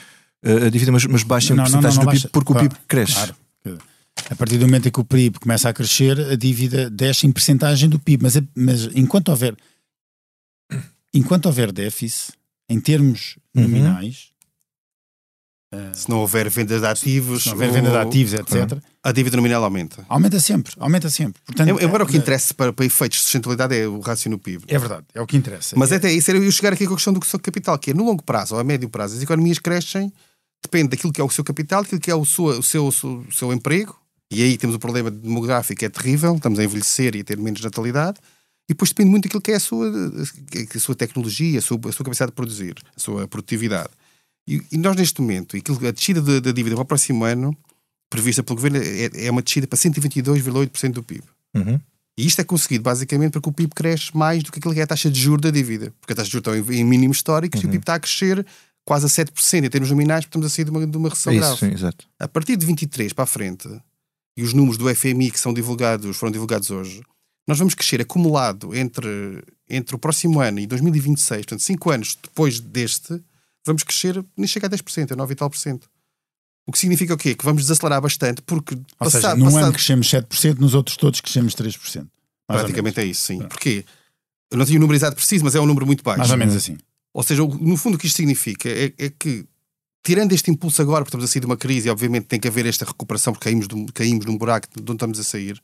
eh, 0.44 0.66
a 0.68 0.70
dívida, 0.70 0.92
mas, 0.92 1.06
mas 1.08 1.24
baixa 1.24 1.54
em 1.54 1.56
Não, 1.56 1.64
porcentagem 1.64 2.00
do 2.06 2.12
PIB, 2.12 2.28
porque 2.30 2.54
Claro, 2.54 2.68
o 2.68 2.70
PIB 2.70 2.82
cresce. 2.88 3.14
Claro. 3.14 3.36
A 4.30 4.36
partir 4.36 4.60
do 4.60 4.68
momento 4.68 4.88
em 4.88 4.92
que 4.92 5.00
o 5.00 5.04
PIB 5.04 5.40
começa 5.40 5.68
a 5.70 5.74
crescer, 5.74 6.20
a 6.20 6.36
dívida 6.36 6.88
desce 6.88 7.26
em 7.26 7.32
percentagem 7.32 7.90
do 7.90 7.98
PIB. 7.98 8.22
Mas, 8.24 8.40
mas 8.54 8.90
enquanto 8.94 9.30
houver 9.30 9.56
enquanto 11.14 11.46
houver 11.48 11.72
déficit, 11.72 12.34
em 12.70 12.80
termos 12.80 13.38
Uhum. 13.56 13.64
nominais, 13.64 14.30
Se 15.94 16.10
não 16.10 16.18
houver 16.20 16.50
venda 16.50 16.78
de 16.82 16.86
ativos, 16.86 17.44
se 17.44 17.48
não 17.48 17.54
houver 17.54 17.72
venda 17.72 17.90
de 17.92 17.96
ativos, 17.98 18.34
etc., 18.34 18.78
a 19.02 19.12
dívida 19.14 19.38
nominal 19.38 19.64
aumenta. 19.64 20.06
aumenta 20.10 20.38
sempre, 20.38 20.74
aumenta 20.78 21.10
sempre. 21.10 21.42
Portanto, 21.46 21.82
Embora 21.82 22.04
o 22.04 22.08
que 22.08 22.18
é- 22.18 22.20
interessa 22.20 22.54
para, 22.54 22.74
para 22.74 22.86
efeitos 22.86 23.20
de 23.20 23.24
sustentabilidade 23.24 23.74
é 23.78 23.88
o 23.88 24.02
rácio 24.02 24.30
no 24.30 24.38
PIB. 24.38 24.66
É 24.68 24.78
verdade, 24.78 25.06
é 25.14 25.22
o 25.22 25.26
que 25.26 25.38
interessa. 25.38 25.74
Mas 25.78 25.94
até 25.94 26.12
isso 26.12 26.30
era 26.30 26.38
eu 26.40 26.52
chegar 26.52 26.74
aqui 26.74 26.86
com 26.86 26.92
a 26.94 26.98
questão 26.98 27.14
do 27.14 27.24
seu 27.26 27.40
capital, 27.40 27.80
que 27.80 27.92
é 27.92 27.94
no 27.94 28.04
longo 28.04 28.22
prazo 28.22 28.54
ou 28.56 28.60
a 28.60 28.66
médio 28.66 28.90
prazo, 28.90 29.16
as 29.16 29.24
economias 29.24 29.60
crescem, 29.60 30.12
depende 30.62 30.90
daquilo 30.90 31.14
que 31.14 31.22
é 31.22 31.24
o 31.24 31.30
seu 31.30 31.44
capital, 31.44 31.84
daquilo 31.84 32.02
que 32.02 32.12
é 32.12 32.16
o, 32.16 32.26
sua- 32.26 32.60
o 32.60 32.64
seu, 32.64 32.86
o 32.88 32.92
seu, 32.92 33.10
o 33.26 33.32
seu 33.32 33.54
emprego, 33.54 33.98
e 34.30 34.44
aí 34.44 34.58
temos 34.58 34.76
o 34.76 34.80
problema 34.80 35.10
demográfico, 35.10 35.86
é 35.86 35.90
terrível, 35.90 36.36
estamos 36.36 36.60
a 36.60 36.66
envelhecer 36.66 37.16
e 37.16 37.22
a 37.22 37.24
ter 37.24 37.38
menos 37.38 37.62
natalidade, 37.62 38.20
e 38.70 38.74
depois 38.74 38.90
depende 38.92 39.10
muito 39.10 39.24
daquilo 39.24 39.42
que 39.42 39.52
é 39.52 39.56
a 39.56 39.60
sua, 39.60 39.88
a 40.76 40.80
sua 40.80 40.96
tecnologia, 40.96 41.60
a 41.60 41.62
sua, 41.62 41.78
a 41.88 41.92
sua 41.92 42.06
capacidade 42.06 42.32
de 42.32 42.36
produzir, 42.36 42.76
a 42.96 43.00
sua 43.00 43.28
produtividade. 43.28 43.90
E, 44.48 44.62
e 44.72 44.78
nós, 44.78 44.96
neste 44.96 45.20
momento, 45.22 45.56
aquilo- 45.58 45.86
a 45.88 45.92
descida 45.92 46.22
da, 46.22 46.40
da 46.40 46.52
dívida 46.52 46.76
para 46.76 46.84
o 46.84 46.86
próximo 46.86 47.24
ano, 47.26 47.56
prevista 48.10 48.42
pelo 48.44 48.56
governo, 48.56 48.78
é, 48.78 49.26
é 49.28 49.32
uma 49.32 49.42
descida 49.42 49.68
para 49.68 49.78
122,8% 49.78 50.92
do 50.94 51.04
PIB. 51.04 51.24
Uhum. 51.56 51.80
E 52.18 52.26
isto 52.28 52.40
é 52.42 52.44
conseguido 52.44 52.84
basicamente 52.84 53.32
porque 53.34 53.50
o 53.50 53.54
PIB 53.54 53.74
cresce 53.74 54.16
mais 54.16 54.44
do 54.44 54.52
que 54.52 54.60
aquilo 54.60 54.74
que 54.74 54.80
é 54.80 54.84
a 54.84 54.88
taxa 54.88 55.10
de 55.10 55.20
juros 55.20 55.42
da 55.42 55.50
dívida. 55.52 55.94
Porque 56.00 56.14
a 56.14 56.16
taxa 56.16 56.28
de 56.28 56.34
juros 56.34 56.60
está 56.62 56.74
em, 56.74 56.80
em 56.80 56.84
mínimos 56.84 57.18
históricos 57.18 57.62
e 57.62 57.66
o 57.66 57.70
PIB 57.70 57.82
está 57.84 57.96
a 57.96 58.00
crescer 58.00 58.46
quase 58.84 59.06
a 59.06 59.10
7% 59.10 59.64
em 59.66 59.70
termos 59.70 59.90
nominais, 59.90 60.26
porque 60.26 60.30
estamos 60.38 60.48
a 60.48 60.50
sair 60.50 60.66
de 60.66 60.72
uma, 60.72 60.86
de 60.88 60.98
uma 60.98 61.10
recessão 61.10 61.32
É 61.34 61.38
grave. 61.38 61.54
isso, 61.54 61.66
sim, 61.66 61.72
exato. 61.72 62.06
A 62.20 62.28
partir 62.28 62.58
de 62.58 62.66
23 62.66 63.14
para 63.14 63.24
a 63.24 63.28
frente, 63.28 63.70
e 64.36 64.44
os 64.44 64.54
números 64.54 64.78
do 64.78 64.94
FMI 64.94 65.32
que 65.32 65.40
são 65.40 65.54
divulgados, 65.54 66.18
foram 66.18 66.32
divulgados 66.32 66.70
hoje, 66.72 67.02
nós 67.48 67.58
vamos 67.58 67.74
crescer 67.74 68.02
acumulado 68.02 68.74
entre, 68.76 69.44
entre 69.70 69.96
o 69.96 70.00
próximo 70.00 70.40
ano 70.40 70.60
e 70.60 70.68
2026, 70.68 71.42
portanto, 71.46 71.62
5 71.62 71.90
anos 71.92 72.18
depois 72.22 72.60
deste, 72.60 73.22
vamos 73.66 73.84
crescer, 73.84 74.24
nem 74.38 74.48
chega 74.48 74.68
a 74.68 74.70
10%, 74.70 75.12
é 75.12 75.16
9 75.16 75.34
e 75.34 75.36
tal 75.36 75.50
por 75.50 75.58
cento. 75.58 75.90
O 76.68 76.72
que 76.72 76.78
significa 76.80 77.14
o 77.14 77.18
quê? 77.18 77.34
Que 77.36 77.44
vamos 77.44 77.64
desacelerar 77.64 78.00
bastante, 78.02 78.42
porque 78.44 78.76
Ou 79.00 79.10
seja, 79.10 79.22
passado- 79.30 79.38
num 79.40 79.46
passado- 79.46 79.64
ano 79.64 79.74
crescemos 79.74 80.08
7%, 80.08 80.60
nos 80.60 80.74
outros 80.76 80.96
todos 80.96 81.20
crescemos 81.20 81.56
3%. 81.56 82.08
Mais 82.48 82.62
ou 82.62 82.66
Praticamente 82.68 83.00
é 83.00 83.06
isso, 83.06 83.22
sim. 83.24 83.40
Porquê? 83.40 83.84
Eu 84.52 84.58
não 84.58 84.66
tenho 84.66 84.78
o 84.78 84.82
número 84.82 84.96
exato 84.98 85.16
preciso, 85.16 85.44
mas 85.44 85.56
é 85.56 85.60
um 85.60 85.66
número 85.66 85.86
muito 85.86 86.04
baixo. 86.04 86.20
Mais 86.20 86.32
ou 86.32 86.38
menos 86.38 86.56
assim. 86.56 86.78
Ou 87.14 87.24
seja, 87.24 87.42
no 87.44 87.76
fundo 87.78 87.96
o 87.96 87.98
que 87.98 88.06
isto 88.08 88.18
significa 88.18 88.70
é, 88.70 88.94
é 88.98 89.10
que, 89.10 89.46
tirando 90.04 90.34
este 90.34 90.52
impulso 90.52 90.82
agora, 90.82 91.04
porque 91.04 91.10
estamos 91.10 91.26
a 91.26 91.28
sair 91.32 91.40
de 91.40 91.46
uma 91.46 91.58
crise 91.58 91.88
e 91.88 91.92
obviamente 91.92 92.26
tem 92.28 92.40
que 92.40 92.48
haver 92.48 92.66
esta 92.66 92.86
recuperação 92.86 93.34
porque 93.34 93.46
caímos, 93.46 93.68
de 93.68 93.76
um- 93.76 93.86
caímos 93.88 94.26
num 94.26 94.38
buraco 94.38 94.68
de 94.74 94.82
onde 94.82 94.94
estamos 94.94 95.20
a 95.20 95.24
sair, 95.24 95.62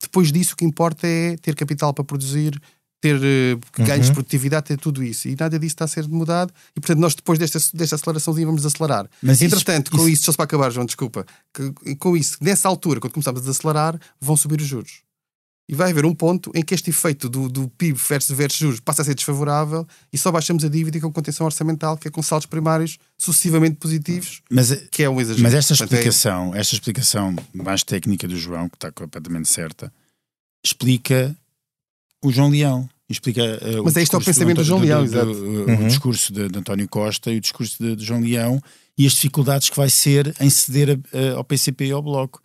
depois 0.00 0.30
disso 0.32 0.54
o 0.54 0.56
que 0.56 0.64
importa 0.64 1.06
é 1.06 1.36
ter 1.36 1.54
capital 1.54 1.92
para 1.92 2.04
produzir, 2.04 2.60
ter 3.00 3.16
eh, 3.22 3.56
ganhos 3.84 4.06
de 4.06 4.12
produtividade, 4.12 4.66
ter 4.66 4.76
tudo 4.78 5.02
isso. 5.04 5.28
E 5.28 5.36
nada 5.38 5.58
disso 5.58 5.74
está 5.74 5.84
a 5.84 5.88
ser 5.88 6.06
mudado 6.08 6.52
e, 6.76 6.80
portanto, 6.80 6.98
nós 6.98 7.14
depois 7.14 7.38
desta, 7.38 7.58
desta 7.74 7.94
aceleraçãozinha 7.96 8.46
vamos 8.46 8.66
acelerar. 8.66 9.08
Mas 9.22 9.36
isso- 9.40 9.44
Entretanto, 9.54 9.90
com 9.92 9.98
isso- 9.98 10.08
isso, 10.08 10.24
só 10.24 10.32
para 10.32 10.44
acabar, 10.44 10.70
João, 10.70 10.84
desculpa, 10.86 11.24
que, 11.54 11.94
com 11.96 12.16
isso, 12.16 12.36
nessa 12.40 12.68
altura, 12.68 12.98
quando 13.00 13.12
começarmos 13.12 13.40
a 13.42 13.44
desacelerar, 13.44 14.00
vão 14.20 14.36
subir 14.36 14.60
os 14.60 14.66
juros. 14.66 15.02
E 15.70 15.74
vai 15.74 15.90
haver 15.90 16.06
um 16.06 16.14
ponto 16.14 16.50
em 16.54 16.62
que 16.62 16.74
este 16.74 16.88
efeito 16.88 17.28
do, 17.28 17.46
do 17.46 17.68
PIB 17.68 17.98
versus, 17.98 18.34
versus 18.34 18.58
juros 18.58 18.80
passa 18.80 19.02
a 19.02 19.04
ser 19.04 19.14
desfavorável 19.14 19.86
e 20.10 20.16
só 20.16 20.32
baixamos 20.32 20.64
a 20.64 20.68
dívida 20.68 20.98
com 20.98 21.12
contenção 21.12 21.44
orçamental, 21.44 21.98
que 21.98 22.08
é 22.08 22.10
com 22.10 22.22
saldos 22.22 22.46
primários 22.46 22.96
sucessivamente 23.18 23.76
positivos, 23.76 24.40
Mas, 24.50 24.72
que 24.90 25.02
é 25.02 25.10
um 25.10 25.20
exagero. 25.20 25.42
mas 25.42 25.52
esta 25.52 25.74
Portanto, 25.76 25.92
é- 25.92 25.96
explicação, 25.98 26.54
esta 26.54 26.74
explicação 26.74 27.36
mais 27.52 27.82
técnica 27.84 28.26
do 28.26 28.36
João, 28.38 28.66
que 28.68 28.76
está 28.76 28.90
completamente 28.90 29.46
certa, 29.48 29.92
explica 30.64 31.36
o 32.24 32.32
João 32.32 32.48
Leão. 32.50 32.88
Explica, 33.10 33.40
eh, 33.42 33.80
Mas 33.82 33.96
é 33.96 34.02
isto 34.02 34.16
é 34.16 34.18
o 34.18 34.24
pensamento 34.24 34.56
do 34.58 34.64
João 34.64 34.80
Leão, 34.80 35.02
exato. 35.04 35.30
O 35.30 35.86
discurso 35.86 36.32
de, 36.32 36.48
de 36.48 36.58
António 36.58 36.86
Costa 36.88 37.30
e 37.30 37.38
o 37.38 37.40
discurso 37.40 37.82
de, 37.82 37.96
de 37.96 38.04
João 38.04 38.20
Leão 38.20 38.62
e 38.98 39.06
as 39.06 39.12
dificuldades 39.12 39.70
que 39.70 39.76
vai 39.76 39.88
ser 39.88 40.34
em 40.40 40.50
ceder 40.50 40.98
a- 41.12 41.18
a- 41.34 41.36
ao 41.36 41.44
PCP 41.44 41.86
e 41.86 41.90
ao 41.92 42.02
Bloco. 42.02 42.40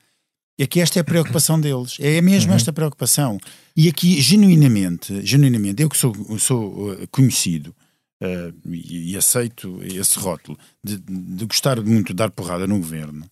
É 0.60 0.68
que 0.68 0.80
esta 0.80 0.99
é 0.99 1.01
a 1.01 1.04
preocupação 1.04 1.60
deles. 1.60 1.97
É 1.99 2.22
mesmo 2.22 2.54
esta 2.54 2.72
preocupação. 2.72 3.39
E 3.76 3.89
aqui, 3.89 4.22
genuinamente, 4.22 5.26
genuinamente, 5.26 5.82
eu 5.82 5.89
que 5.89 5.97
sou, 5.97 6.14
sou 6.38 6.91
uh, 6.91 7.08
conhecido 7.10 7.76
uh, 8.22 8.70
e, 8.72 9.14
e 9.14 9.18
aceito 9.18 9.80
esse 9.84 10.18
rótulo 10.20 10.58
de, 10.84 10.97
de 10.97 11.45
gostar 11.45 11.82
muito 11.82 12.10
de 12.10 12.14
dar 12.14 12.30
porrada 12.30 12.68
no 12.68 12.78
governo, 12.78 13.26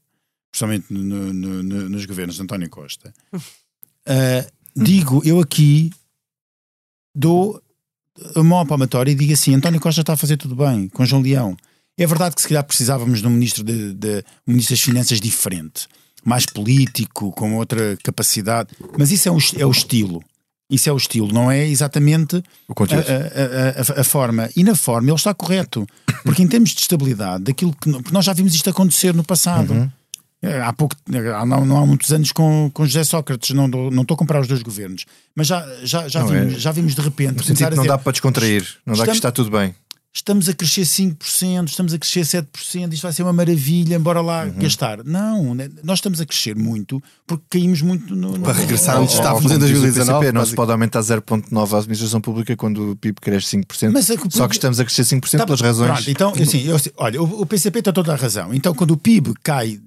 principalmente 0.52 0.86
no- 0.92 1.32
no- 1.34 1.64
no- 1.64 1.90
nos 1.90 2.06
governos 2.06 2.36
de 2.38 2.42
António 2.42 2.70
Costa, 2.72 3.14
uh, 3.34 4.52
digo, 4.76 5.22
eu 5.24 5.40
aqui 5.40 5.92
dou 7.16 7.62
a 8.36 8.44
mão 8.44 8.60
à 8.60 8.66
palmatória 8.66 9.12
e 9.12 9.16
digo 9.16 9.34
assim: 9.34 9.54
António 9.54 9.80
Costa 9.80 10.02
está 10.02 10.14
a 10.14 10.18
fazer 10.18 10.38
tudo 10.38 10.56
bem 10.56 10.88
com 10.90 11.06
João 11.06 11.22
Leão. 11.22 11.56
É 11.98 12.08
verdade 12.08 12.36
que 12.36 12.42
se 12.42 12.48
calhar 12.48 12.64
precisávamos 12.64 13.22
de 13.22 13.28
um 13.28 13.32
ministro, 13.32 13.64
de, 13.64 13.94
de- 13.94 14.24
um 14.48 14.54
ministro 14.54 14.74
das 14.76 14.82
Finanças 14.84 15.20
diferente, 15.22 15.88
mais 16.24 16.46
político, 16.46 17.32
com 17.32 17.56
outra 17.58 17.98
capacidade, 18.04 18.70
mas 18.98 19.12
isso 19.12 19.28
é 19.30 19.32
é 19.62 19.66
o 19.66 19.72
estilo. 19.72 20.24
Isso 20.70 20.88
é 20.88 20.92
o 20.94 20.96
estilo, 20.98 21.34
não 21.34 21.52
é 21.52 21.68
exatamente 21.68 22.42
a, 23.02 23.02
a- 23.98 23.98
a- 23.98 24.02
a- 24.02 24.04
forma. 24.06 24.50
E 24.56 24.64
na 24.64 24.74
forma 24.74 25.10
ele 25.10 25.16
está 25.18 25.34
correto. 25.34 25.86
Porque 26.24 26.42
em 26.44 26.48
termos 26.48 26.70
de 26.70 26.80
estabilidade, 26.80 27.44
daquilo 27.44 27.74
que. 27.74 27.92
Porque 27.92 28.14
nós 28.14 28.24
já 28.24 28.32
vimos 28.32 28.56
isto 28.56 28.70
acontecer 28.70 29.14
no 29.14 29.24
passado. 29.24 29.74
Uhum. 29.74 29.90
É, 30.44 30.62
Há 30.62 30.72
pouco, 30.74 30.96
há- 31.36 31.46
não, 31.46 31.66
não 31.66 31.78
há 31.78 31.86
muitos 31.86 32.12
anos 32.14 32.32
com, 32.32 32.72
com 32.74 32.86
José 32.86 33.04
Sócrates, 33.04 33.52
não, 33.52 33.68
não 33.68 34.02
estou 34.02 34.16
a 34.16 34.18
comparar 34.18 34.40
os 34.40 34.48
dois 34.48 34.64
governos, 34.64 35.06
mas 35.36 35.46
já, 35.46 35.64
já, 35.84 36.08
já, 36.08 36.22
Não, 36.24 36.34
é- 36.34 36.46
vimos, 36.46 36.62
já 36.62 36.72
vimos 36.72 36.96
de 36.96 37.02
repente. 37.02 37.38
No 37.38 37.44
sentido 37.44 37.70
que 37.70 37.76
não 37.76 37.84
dizer, 37.84 37.88
dá 37.90 37.98
para 37.98 38.12
descontrair, 38.14 38.68
não 38.86 38.96
dá 38.96 39.06
que 39.06 39.12
está 39.12 39.32
tudo 39.32 39.52
bem. 39.52 39.76
Estamos 40.14 40.49
a 40.49 40.53
crescer 40.53 40.82
5%, 40.82 41.68
estamos 41.70 41.93
a 41.93 41.97
crescer 41.97 42.22
7%, 42.26 42.93
isto 42.93 43.03
vai 43.03 43.14
ser 43.14 43.24
uma 43.24 43.32
maravilha, 43.32 43.95
embora 43.95 44.20
lá 44.22 44.43
Uhum. 44.45 44.53
gastar. 44.59 45.03
Não, 45.05 45.55
né, 45.55 45.70
nós 45.84 45.99
estamos 45.99 46.20
a 46.20 46.26
crescer 46.26 46.55
muito 46.55 47.01
porque 47.26 47.59
caímos 47.59 47.82
muito 47.82 48.14
no. 48.16 48.32
no- 48.38 48.39
Para 48.43 48.53
regressar 48.53 48.99
onde 49.01 49.14
estávamos 49.14 49.45
em 49.45 49.55
diz 49.55 49.55
o 49.57 49.59
2019, 49.59 50.20
PCP, 50.20 50.32
não 50.38 50.45
se 50.45 50.53
pode 50.55 50.72
aumentar 50.72 51.01
0,9 51.01 51.74
à 51.76 51.78
administração 51.80 52.20
pública 52.20 52.55
quando 52.57 52.91
o 52.91 52.95
PIB 52.97 53.22
cresce 53.22 53.47
5%. 53.57 53.93
Mas 53.93 54.09
o 54.09 54.14
Só 54.16 54.18
PIB 54.43 54.47
que 54.49 54.55
estamos 54.55 54.80
a 54.80 54.86
crescer 54.86 55.03
5% 55.05 55.38
Tá- 55.39 55.45
pelas 55.45 55.62
razões. 55.62 55.91
Pronto, 55.91 56.09
então, 56.12 56.34
assim, 56.41 56.64
eu, 56.66 56.78
olha, 56.97 57.22
o, 57.22 57.41
o 57.41 57.45
PCP 57.45 57.82
tem 57.82 57.93
toda 57.93 58.12
a 58.12 58.16
razão. 58.18 58.53
Então, 58.53 58.74
quando 58.76 58.91
o 58.91 58.97
PIB 58.97 59.34
cai 59.41 59.80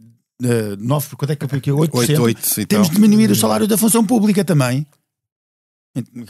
uh, 0.42 0.76
9, 0.78 1.16
quanto 1.16 1.32
é 1.32 1.36
que 1.36 1.44
eu 1.44 1.48
aqui? 1.58 1.70
8%, 1.70 1.92
8, 1.92 2.22
8, 2.22 2.40
então. 2.52 2.66
temos 2.66 2.88
de 2.88 2.94
diminuir 2.94 3.30
o 3.30 3.36
salário 3.36 3.66
da 3.68 3.76
função 3.76 4.04
pública 4.04 4.42
também. 4.44 4.86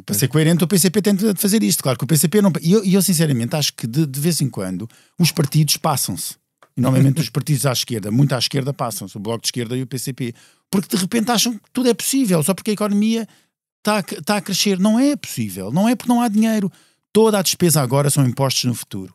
Para 0.05 0.15
ser 0.15 0.29
coerente, 0.29 0.62
o 0.62 0.69
PCP 0.69 1.01
de 1.01 1.35
fazer 1.37 1.62
isto. 1.62 1.83
Claro 1.83 1.99
que 1.99 2.05
o 2.05 2.07
PCP 2.07 2.43
não. 2.43 2.53
E 2.61 2.73
eu, 2.73 2.85
eu, 2.85 3.01
sinceramente, 3.01 3.57
acho 3.57 3.73
que 3.73 3.87
de, 3.87 4.07
de 4.07 4.21
vez 4.21 4.41
em 4.41 4.49
quando 4.49 4.89
os 5.19 5.33
partidos 5.33 5.77
passam-se. 5.79 6.37
Normalmente 6.77 7.21
os 7.21 7.31
partidos 7.31 7.65
à 7.67 7.73
esquerda, 7.73 8.11
muito 8.11 8.35
à 8.35 8.39
esquerda, 8.39 8.75
passam 8.75 9.07
o 9.15 9.19
Bloco 9.19 9.43
de 9.43 9.49
Esquerda 9.49 9.77
e 9.77 9.83
o 9.83 9.87
PCP. 9.87 10.35
Porque 10.71 10.95
de 10.95 11.01
repente 11.01 11.31
acham 11.31 11.55
que 11.55 11.71
tudo 11.73 11.89
é 11.89 11.95
possível, 11.95 12.43
só 12.43 12.53
porque 12.53 12.73
a 12.73 12.75
economia 12.75 13.29
está 13.79 13.99
a, 13.99 14.01
está 14.01 14.37
a 14.39 14.41
crescer. 14.41 14.79
Não 14.79 14.99
é 14.99 15.17
possível, 15.17 15.71
não 15.71 15.89
é 15.89 15.95
porque 15.95 16.12
não 16.12 16.21
há 16.21 16.29
dinheiro. 16.29 16.71
Toda 17.12 17.39
a 17.39 17.43
despesa 17.43 17.81
agora 17.81 18.11
são 18.11 18.27
impostos 18.27 18.65
no 18.65 18.75
futuro. 18.75 19.15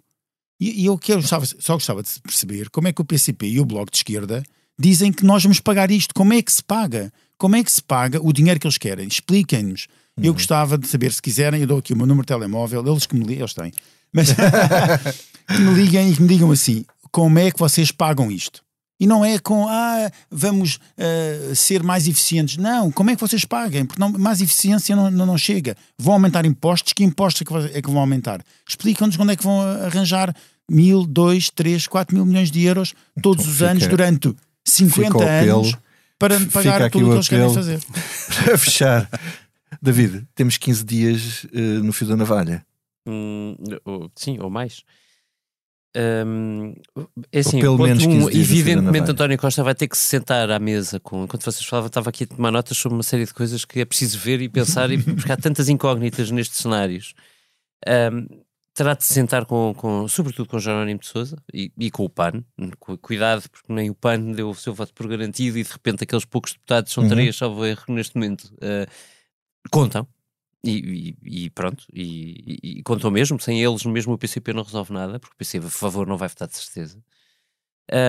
E, 0.60 0.84
e 0.84 0.86
eu 0.86 1.00
só 1.22 1.74
gostava 1.74 2.02
de 2.02 2.10
perceber 2.22 2.70
como 2.70 2.88
é 2.88 2.94
que 2.94 3.02
o 3.02 3.06
PCP 3.06 3.48
e 3.48 3.60
o 3.60 3.66
Bloco 3.66 3.92
de 3.92 3.98
Esquerda 3.98 4.42
dizem 4.80 5.12
que 5.12 5.26
nós 5.26 5.44
vamos 5.44 5.60
pagar 5.60 5.92
isto. 5.92 6.14
Como 6.16 6.34
é 6.34 6.42
que 6.42 6.52
se 6.52 6.64
paga? 6.64 7.12
Como 7.38 7.56
é 7.56 7.64
que 7.64 7.72
se 7.72 7.84
paga 7.84 8.20
o 8.22 8.32
dinheiro 8.32 8.60
que 8.60 8.66
eles 8.66 8.78
querem? 8.78 9.08
Expliquem-nos. 9.08 9.88
Uhum. 10.20 10.26
Eu 10.26 10.34
gostava 10.34 10.78
de 10.78 10.88
saber, 10.88 11.12
se 11.14 11.22
quiserem, 11.22 11.62
eu 11.62 11.68
dou 11.68 11.80
aqui 11.80 11.94
o 11.94 11.98
meu 11.98 12.06
número 12.06 12.26
de 12.26 12.28
telemóvel, 12.28 12.86
eles 12.86 13.06
que 13.06 13.16
me 13.16 13.24
ligam, 13.24 13.42
eles 13.42 13.54
têm, 13.54 13.72
mas 14.14 14.30
que 15.48 15.62
me 15.62 15.74
liguem 15.74 16.12
e 16.12 16.16
que 16.16 16.22
me 16.22 16.28
digam 16.28 16.52
assim: 16.52 16.86
como 17.12 17.40
é 17.40 17.52
que 17.52 17.60
vocês 17.60 17.92
pagam 17.92 18.32
isto? 18.32 18.62
E 19.00 19.08
não 19.08 19.24
é 19.24 19.40
com, 19.40 19.66
ah, 19.70 20.12
vamos 20.30 20.76
uh, 20.76 21.56
ser 21.56 21.82
mais 21.82 22.06
eficientes. 22.06 22.58
Não, 22.58 22.92
como 22.92 23.10
é 23.10 23.16
que 23.16 23.22
vocês 23.22 23.46
paguem? 23.46 23.86
Porque 23.86 24.00
não, 24.00 24.10
mais 24.10 24.42
eficiência 24.42 24.94
não, 24.94 25.10
não, 25.10 25.26
não, 25.26 25.38
chega. 25.38 25.78
Vão 25.98 26.16
aumentar 26.16 26.46
impostos? 26.46 26.92
Que 26.92 27.06
impostos 27.06 27.44
é 27.44 27.46
que, 27.46 27.78
é 27.78 27.82
que 27.82 27.90
vão 27.90 28.02
aumentar? 28.02 28.42
Explicam-nos 28.68 29.16
quando 29.16 29.32
é 29.32 29.38
que 29.38 29.44
vão 29.44 29.62
arranjar 29.62 30.36
mil, 30.70 31.06
dois, 31.06 31.50
três, 31.50 31.88
quatro 31.88 32.14
mil 32.14 32.26
milhões 32.26 32.52
de 32.52 32.62
euros 32.62 32.94
todos 33.22 33.46
então, 33.46 33.54
os 33.54 33.62
anos 33.62 33.88
durante 33.88 34.36
50 34.66 35.24
anos 35.24 35.78
para 36.20 36.38
pagar 36.52 36.92
tudo 36.92 37.06
o 37.06 37.10
que 37.10 37.16
eles 37.16 37.30
querem 37.30 37.54
fazer. 37.54 37.80
Para 38.44 38.58
fechar, 38.58 39.10
David, 39.82 40.28
temos 40.36 40.58
15 40.58 40.84
dias 40.84 41.44
uh, 41.46 41.84
no 41.84 41.94
fio 41.94 42.08
da 42.08 42.16
navalha. 42.16 42.66
Hum, 43.08 43.56
sim, 44.16 44.38
ou 44.40 44.50
mais. 44.50 44.84
Um, 45.98 46.76
é 47.32 47.40
assim, 47.40 47.60
pelo 47.60 47.80
menos 47.80 48.06
um, 48.06 48.30
evidentemente 48.30 49.10
António 49.10 49.40
Costa 49.40 49.64
vai 49.64 49.74
ter 49.74 49.88
que 49.88 49.98
se 49.98 50.04
sentar 50.04 50.50
à 50.52 50.60
mesa 50.60 51.00
com. 51.00 51.24
Enquanto 51.24 51.44
vocês 51.44 51.66
falavam, 51.66 51.88
estava 51.88 52.10
aqui 52.10 52.26
a 52.26 52.28
tomar 52.28 52.52
notas 52.52 52.78
sobre 52.78 52.96
uma 52.96 53.04
série 53.04 53.26
de 53.26 53.34
coisas 53.34 53.66
que 53.66 53.80
é 53.80 53.86
preciso 53.86 54.20
ver 54.20 54.40
e 54.42 54.48
pensar, 54.48 54.92
e 54.92 55.02
porque 55.02 55.32
há 55.32 55.38
tantas 55.38 55.68
incógnitas 55.68 56.30
nestes 56.30 56.60
cenários. 56.60 57.16
Um, 57.88 58.28
terá 58.80 58.94
de 58.94 59.04
se 59.04 59.14
sentar 59.14 59.46
com, 59.46 59.74
com, 59.76 60.08
sobretudo 60.08 60.48
com 60.48 60.60
Jerónimo 60.60 61.00
de 61.00 61.08
Souza 61.08 61.38
e, 61.54 61.72
e, 61.78 61.92
com 61.92 62.06
o 62.06 62.10
PAN. 62.10 62.44
Cuidado, 63.02 63.50
porque 63.50 63.74
nem 63.74 63.90
o 63.90 63.96
PAN 63.96 64.32
deu 64.32 64.50
o 64.50 64.56
seu 64.56 64.74
voto 64.74 64.94
por 64.94 65.08
garantido 65.08 65.58
e 65.58 65.64
de 65.64 65.70
repente 65.70 66.04
aqueles 66.04 66.24
poucos 66.24 66.54
deputados, 66.54 66.94
são 66.94 67.04
uhum. 67.04 67.10
três, 67.10 67.36
salvo 67.36 67.66
erro 67.66 67.84
neste 67.90 68.16
momento, 68.16 68.44
uh, 68.44 68.90
contam. 69.72 70.08
E, 70.64 71.16
e, 71.24 71.46
e 71.46 71.50
pronto, 71.50 71.86
e, 71.94 72.60
e, 72.62 72.84
contou 72.84 73.10
mesmo, 73.10 73.40
sem 73.40 73.64
eles 73.64 73.86
mesmo 73.86 74.14
o 74.14 74.18
PCP 74.18 74.52
não 74.52 74.64
resolve 74.64 74.92
nada, 74.92 75.18
porque 75.18 75.34
o 75.34 75.38
PCP, 75.38 75.66
por 75.66 75.72
favor, 75.72 76.06
não 76.06 76.18
vai 76.18 76.28
votar 76.28 76.50
de 76.50 76.58
certeza. 76.58 77.02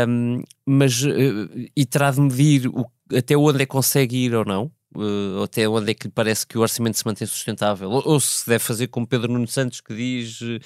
Um, 0.09 0.43
mas, 0.67 1.03
uh, 1.03 1.49
e 1.77 1.87
terá 1.87 2.11
de 2.11 2.21
medir 2.21 2.67
o, 2.69 2.85
até 3.17 3.37
onde 3.37 3.63
é 3.63 3.67
que 3.67 3.73
consegue 3.73 4.17
ir 4.17 4.35
ou 4.35 4.45
não, 4.45 4.71
uh, 4.95 5.43
até 5.45 5.69
onde 5.69 5.93
é 5.93 5.95
que 5.95 6.09
parece 6.09 6.47
que 6.47 6.59
o 6.59 6.61
orçamento 6.61 6.99
se 6.99 7.07
mantém 7.07 7.27
sustentável, 7.27 7.89
ou, 7.89 8.03
ou 8.05 8.21
se 8.21 8.47
deve 8.47 8.63
fazer 8.63 8.89
como 8.89 9.07
Pedro 9.07 9.33
Nuno 9.33 9.47
Santos 9.47 9.81
que 9.81 9.95
diz 9.95 10.41
uh, 10.41 10.61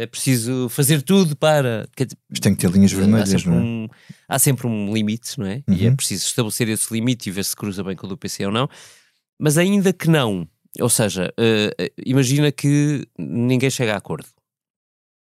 é 0.00 0.06
preciso 0.06 0.68
fazer 0.68 1.02
tudo 1.02 1.34
para. 1.34 1.88
Isto 1.98 2.42
tem 2.42 2.54
que 2.54 2.60
ter 2.60 2.70
linhas 2.70 2.92
vermelhas, 2.92 3.44
não 3.44 3.54
é? 3.54 3.56
Um, 3.56 3.88
há 4.28 4.38
sempre 4.38 4.66
um 4.66 4.92
limite, 4.92 5.38
não 5.38 5.46
é? 5.46 5.62
Uhum. 5.66 5.74
E 5.74 5.86
é 5.86 5.90
preciso 5.90 6.26
estabelecer 6.26 6.68
esse 6.68 6.92
limite 6.92 7.28
e 7.28 7.32
ver 7.32 7.44
se 7.44 7.56
cruza 7.56 7.82
bem 7.82 7.96
com 7.96 8.06
o 8.06 8.08
do 8.08 8.16
PC 8.16 8.46
ou 8.46 8.52
não. 8.52 8.68
Mas 9.40 9.56
ainda 9.56 9.90
que 9.90 10.10
não, 10.10 10.46
ou 10.78 10.90
seja, 10.90 11.32
uh, 11.38 11.92
imagina 12.04 12.52
que 12.52 13.08
ninguém 13.18 13.70
chega 13.70 13.94
a 13.94 13.96
acordo. 13.96 14.28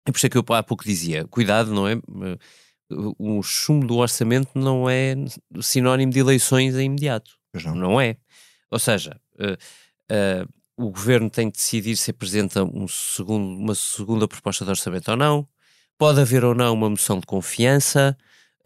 É 0.04 0.10
por 0.10 0.18
isso 0.18 0.28
que 0.28 0.36
eu 0.36 0.44
há 0.48 0.62
pouco 0.62 0.84
dizia: 0.84 1.24
cuidado, 1.28 1.72
não 1.72 1.86
é? 1.86 1.94
Uh, 1.94 3.14
o 3.16 3.42
chumbo 3.42 3.86
do 3.86 3.96
orçamento 3.96 4.58
não 4.58 4.90
é 4.90 5.14
sinónimo 5.60 6.10
de 6.10 6.18
eleições 6.18 6.74
em 6.74 6.86
imediato. 6.86 7.30
Não. 7.64 7.74
não. 7.74 8.00
é. 8.00 8.16
Ou 8.70 8.78
seja, 8.78 9.20
uh, 9.38 10.52
o 10.76 10.90
governo 10.90 11.30
tem 11.30 11.46
de 11.48 11.56
decidir 11.56 11.96
se 11.96 12.10
apresenta 12.10 12.64
um 12.64 12.88
segundo, 12.88 13.56
uma 13.56 13.74
segunda 13.74 14.26
proposta 14.26 14.64
de 14.64 14.70
orçamento 14.70 15.10
ou 15.12 15.16
não. 15.16 15.48
Pode 15.96 16.20
haver 16.20 16.44
ou 16.44 16.54
não 16.54 16.74
uma 16.74 16.90
moção 16.90 17.20
de 17.20 17.26
confiança. 17.26 18.16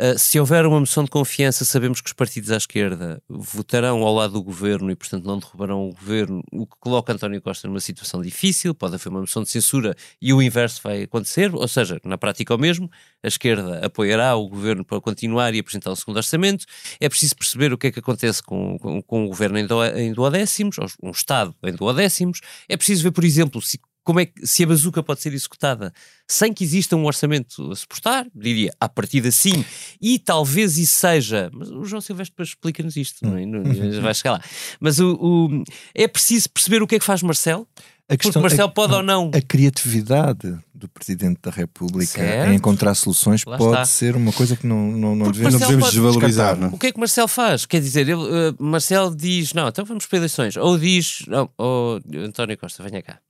Uh, 0.03 0.18
se 0.18 0.40
houver 0.40 0.66
uma 0.66 0.80
moção 0.80 1.05
de 1.05 1.11
confiança, 1.11 1.64
sabemos 1.64 2.00
que 2.00 2.09
os 2.09 2.12
partidos 2.12 2.50
à 2.50 2.57
esquerda 2.57 3.22
votarão 3.28 4.03
ao 4.03 4.12
lado 4.12 4.32
do 4.32 4.42
governo 4.42 4.90
e, 4.90 4.96
portanto, 4.96 5.24
não 5.24 5.38
derrubarão 5.38 5.88
o 5.88 5.92
governo, 5.92 6.42
o 6.50 6.66
que 6.66 6.74
coloca 6.80 7.12
António 7.12 7.40
Costa 7.40 7.68
numa 7.68 7.78
situação 7.78 8.20
difícil. 8.20 8.74
Pode 8.74 8.96
haver 8.96 9.09
uma 9.09 9.20
moção 9.20 9.44
de 9.44 9.50
censura 9.50 9.94
e 10.20 10.32
o 10.32 10.42
inverso 10.42 10.80
vai 10.82 11.05
acontecer, 11.05 11.55
ou 11.55 11.68
seja, 11.68 12.00
na 12.05 12.18
prática, 12.18 12.53
é 12.53 12.57
o 12.57 12.59
mesmo. 12.59 12.90
A 13.22 13.28
esquerda 13.28 13.86
apoiará 13.86 14.34
o 14.34 14.48
governo 14.48 14.84
para 14.84 15.00
continuar 15.00 15.55
e 15.55 15.61
apresentar 15.61 15.92
o 15.92 15.94
segundo 15.94 16.16
orçamento. 16.16 16.66
É 16.98 17.09
preciso 17.09 17.36
perceber 17.36 17.72
o 17.72 17.78
que 17.78 17.86
é 17.86 17.92
que 17.92 18.00
acontece 18.00 18.42
com, 18.42 18.76
com, 18.80 19.00
com 19.03 19.24
o 19.24 19.28
governo 19.28 19.57
em, 19.57 19.66
do, 19.68 19.84
em 19.84 20.12
duodécimos, 20.12 20.78
um 21.00 21.12
Estado 21.12 21.55
em 21.62 21.72
duodécimos. 21.72 22.40
É 22.68 22.76
preciso 22.76 23.05
ver, 23.05 23.12
por 23.12 23.24
exemplo, 23.24 23.62
se 23.62 23.78
como 24.05 24.20
é 24.20 24.26
que, 24.26 24.46
se 24.46 24.64
a 24.64 24.66
bazuca 24.66 25.03
pode 25.03 25.20
ser 25.20 25.32
executada 25.32 25.92
sem 26.26 26.53
que 26.53 26.64
exista 26.64 26.96
um 26.96 27.05
orçamento 27.05 27.70
a 27.70 27.76
suportar, 27.76 28.26
diria, 28.34 28.72
a 28.80 28.88
partir 28.88 29.30
sim, 29.30 29.64
e 30.00 30.18
talvez 30.18 30.78
isso 30.78 30.98
seja, 30.98 31.50
mas 31.53 31.70
o 31.70 31.84
João 31.84 32.00
Silvestre 32.00 32.32
depois 32.32 32.48
explica-nos 32.48 32.96
isto, 32.96 33.24
não, 33.24 33.36
é? 33.36 33.46
não 33.46 34.03
vai 34.03 34.14
chegar 34.14 34.32
lá, 34.32 34.42
mas 34.80 34.98
o, 34.98 35.14
o, 35.14 35.64
é 35.94 36.09
preciso 36.09 36.50
perceber 36.50 36.82
o 36.82 36.86
que 36.86 36.96
é 36.96 36.98
que 36.98 37.05
faz 37.05 37.22
Marcelo, 37.22 37.66
a 38.09 38.16
questão, 38.16 38.42
porque 38.42 38.57
Marcelo 38.57 38.68
a, 38.68 38.72
pode 38.72 38.94
ou 38.94 39.03
não... 39.03 39.30
A 39.32 39.40
criatividade 39.40 40.59
do 40.74 40.88
Presidente 40.88 41.38
da 41.40 41.50
República 41.50 42.20
certo. 42.20 42.50
em 42.50 42.57
encontrar 42.57 42.94
soluções 42.94 43.44
Lá 43.46 43.57
pode 43.57 43.72
está. 43.72 43.84
ser 43.84 44.16
uma 44.16 44.32
coisa 44.32 44.57
que 44.57 44.66
não, 44.66 44.90
não, 44.90 45.14
não 45.14 45.30
devemos, 45.30 45.55
não 45.55 45.61
devemos 45.61 45.90
desvalorizar. 45.90 46.57
Não? 46.57 46.68
O 46.70 46.78
que 46.78 46.88
é 46.88 46.92
que 46.92 46.98
Marcelo 46.98 47.28
faz? 47.28 47.64
Quer 47.64 47.80
dizer, 47.80 48.09
ele, 48.09 48.14
uh, 48.14 48.57
Marcelo 48.59 49.14
diz, 49.14 49.55
não, 49.55 49.68
então 49.68 49.84
vamos 49.84 50.07
para 50.07 50.18
eleições, 50.18 50.57
ou 50.57 50.76
diz, 50.76 51.22
não, 51.28 51.48
oh, 51.57 52.00
António 52.16 52.59
Costa, 52.59 52.82
venha 52.82 53.00
cá 53.00 53.20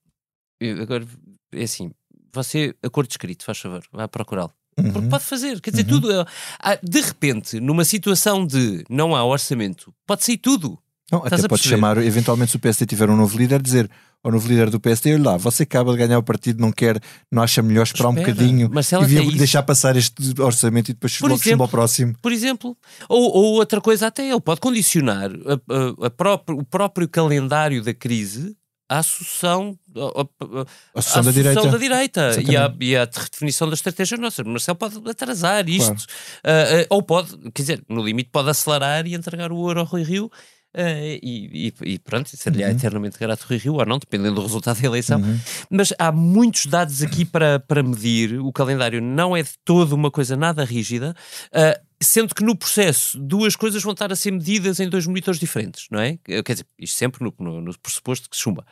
agora 0.70 1.06
é 1.52 1.62
assim, 1.62 1.90
você, 2.32 2.74
acordo 2.82 3.10
escrito, 3.10 3.44
faz 3.44 3.58
favor, 3.58 3.82
vá 3.92 4.08
procurá-lo. 4.08 4.52
Uhum. 4.78 4.92
Porque 4.92 5.08
pode 5.08 5.24
fazer, 5.24 5.60
quer 5.60 5.70
dizer, 5.70 5.82
uhum. 5.82 6.00
tudo. 6.00 6.12
Eh, 6.12 6.80
de 6.82 7.00
repente, 7.00 7.60
numa 7.60 7.84
situação 7.84 8.46
de 8.46 8.84
não 8.88 9.14
há 9.14 9.24
orçamento, 9.24 9.92
pode 10.06 10.24
sair 10.24 10.38
tudo. 10.38 10.78
Não, 11.10 11.22
até 11.26 11.46
pode 11.46 11.62
chamar, 11.62 11.98
eventualmente, 11.98 12.52
se 12.52 12.56
o 12.56 12.60
PSD 12.60 12.86
tiver 12.86 13.10
um 13.10 13.16
novo 13.16 13.36
líder, 13.36 13.60
dizer 13.60 13.90
ao 14.22 14.30
novo 14.30 14.48
líder 14.48 14.70
do 14.70 14.80
PSD: 14.80 15.14
olha 15.14 15.32
lá, 15.32 15.36
você 15.36 15.64
acaba 15.64 15.92
de 15.92 15.98
ganhar 15.98 16.18
o 16.18 16.22
partido, 16.22 16.60
não 16.60 16.72
quer, 16.72 16.98
não 17.30 17.42
acha 17.42 17.60
melhor 17.60 17.82
esperar 17.82 18.08
Espera, 18.10 18.30
um 18.30 18.34
bocadinho 18.34 18.70
Marcelo, 18.70 19.04
e 19.04 19.36
deixar 19.36 19.62
passar 19.62 19.96
este 19.96 20.40
orçamento 20.40 20.90
e 20.90 20.94
depois 20.94 21.20
logo 21.20 21.34
exemplo, 21.34 21.62
ao 21.62 21.68
próximo. 21.68 22.14
Por 22.22 22.32
exemplo, 22.32 22.76
ou, 23.08 23.30
ou, 23.36 23.54
outra 23.54 23.80
coisa, 23.80 24.06
até 24.06 24.26
ele 24.26 24.40
pode 24.40 24.60
condicionar 24.60 25.30
a, 25.30 26.04
a, 26.04 26.06
a 26.06 26.10
próprio, 26.10 26.58
o 26.58 26.64
próprio 26.64 27.08
calendário 27.08 27.82
da 27.82 27.92
crise 27.92 28.56
à 28.98 29.02
sucessão, 29.02 29.78
a, 29.96 30.20
a, 30.20 31.18
a 31.18 31.22
da 31.22 31.30
direita, 31.30 31.70
da 31.70 31.78
direita 31.78 32.42
e, 32.46 32.56
à, 32.56 32.74
e 32.80 32.96
à 32.96 33.00
redefinição 33.00 33.68
da 33.68 33.74
estratégia 33.74 34.18
nossa. 34.18 34.44
Marcelo 34.44 34.76
pode 34.76 35.00
atrasar 35.08 35.68
isto, 35.68 35.94
claro. 36.42 36.80
uh, 36.80 36.82
uh, 36.82 36.86
ou 36.90 37.02
pode, 37.02 37.36
quer 37.52 37.62
dizer, 37.62 37.84
no 37.88 38.04
limite, 38.04 38.30
pode 38.30 38.50
acelerar 38.50 39.06
e 39.06 39.14
entregar 39.14 39.50
o 39.50 39.56
ouro 39.56 39.80
ao 39.80 39.86
Rui 39.86 40.02
Rio. 40.02 40.30
Uh, 40.74 41.20
e, 41.22 41.68
e, 41.68 41.92
e, 41.92 41.98
pronto, 41.98 42.34
ser-lhe 42.34 42.64
uhum. 42.64 42.70
eternamente 42.70 43.18
grato 43.18 43.44
Rui 43.46 43.58
Rio 43.58 43.74
ou 43.74 43.84
não, 43.84 43.98
dependendo 43.98 44.36
do 44.36 44.42
resultado 44.42 44.80
da 44.80 44.86
eleição. 44.86 45.20
Uhum. 45.20 45.38
Mas 45.70 45.92
há 45.98 46.10
muitos 46.10 46.66
dados 46.66 47.02
aqui 47.02 47.24
para, 47.24 47.60
para 47.60 47.82
medir. 47.82 48.40
O 48.40 48.50
calendário 48.52 49.00
não 49.00 49.36
é 49.36 49.42
de 49.42 49.52
todo 49.64 49.92
uma 49.92 50.10
coisa 50.10 50.34
nada 50.34 50.64
rígida. 50.64 51.14
Uh, 51.48 51.91
sendo 52.02 52.34
que 52.34 52.42
no 52.42 52.56
processo 52.56 53.18
duas 53.18 53.56
coisas 53.56 53.82
vão 53.82 53.92
estar 53.92 54.12
a 54.12 54.16
ser 54.16 54.30
medidas 54.30 54.80
em 54.80 54.88
dois 54.88 55.06
monitores 55.06 55.38
diferentes, 55.38 55.86
não 55.90 56.00
é? 56.00 56.18
Quer 56.24 56.42
dizer, 56.42 56.66
isto 56.78 56.96
sempre 56.96 57.24
no, 57.24 57.34
no, 57.38 57.60
no 57.60 57.78
pressuposto 57.78 58.28
que 58.28 58.36
se 58.36 58.42
chumba. 58.42 58.66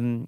Um, 0.00 0.26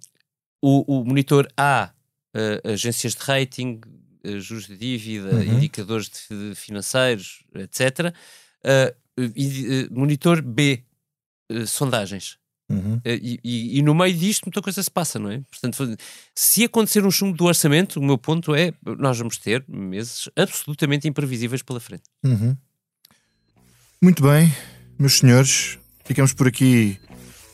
o, 0.63 1.01
o, 1.01 1.05
monitor 1.05 1.49
A, 1.57 1.93
uh, 2.35 2.73
agências 2.73 3.15
de 3.15 3.23
rating, 3.23 3.81
uh, 4.25 4.41
juros 4.41 4.67
de 4.67 4.77
dívida, 4.77 5.35
uhum. 5.35 5.43
indicadores 5.43 6.09
de, 6.09 6.51
de 6.51 6.55
financeiros, 6.55 7.45
etc. 7.55 8.15
Uh, 8.65 9.31
e, 9.35 9.89
monitor 9.91 10.43
B, 10.43 10.85
sondagens. 11.67 12.39
Uhum. 12.69 13.01
Eh, 13.05 13.19
e, 13.23 13.41
e, 13.45 13.79
e, 13.79 13.83
no 13.83 13.95
meio 13.95 14.15
disto 14.15 14.45
muita 14.47 14.61
coisa 14.61 14.83
se 14.83 14.91
passa, 14.91 15.19
não 15.19 15.31
é? 15.31 15.41
Portanto, 15.51 15.97
se 16.35 16.65
acontecer 16.65 17.07
um 17.07 17.11
chumbo 17.11 17.37
do 17.37 17.45
orçamento, 17.45 18.01
o 18.01 18.03
meu 18.03 18.19
ponto 18.19 18.55
é 18.55 18.73
nós 18.99 19.19
vamos 19.19 19.39
ter 19.39 19.65
meses 19.69 20.29
absolutamente 20.37 21.07
imprevisíveis 21.07 21.63
pela 21.63 21.79
frente. 21.79 22.05
Uhum. 22.25 22.57
Muito 24.03 24.23
bem, 24.23 24.53
meus 24.99 25.19
senhores, 25.19 25.79
ficamos 26.05 26.33
por 26.33 26.49
aqui 26.49 26.99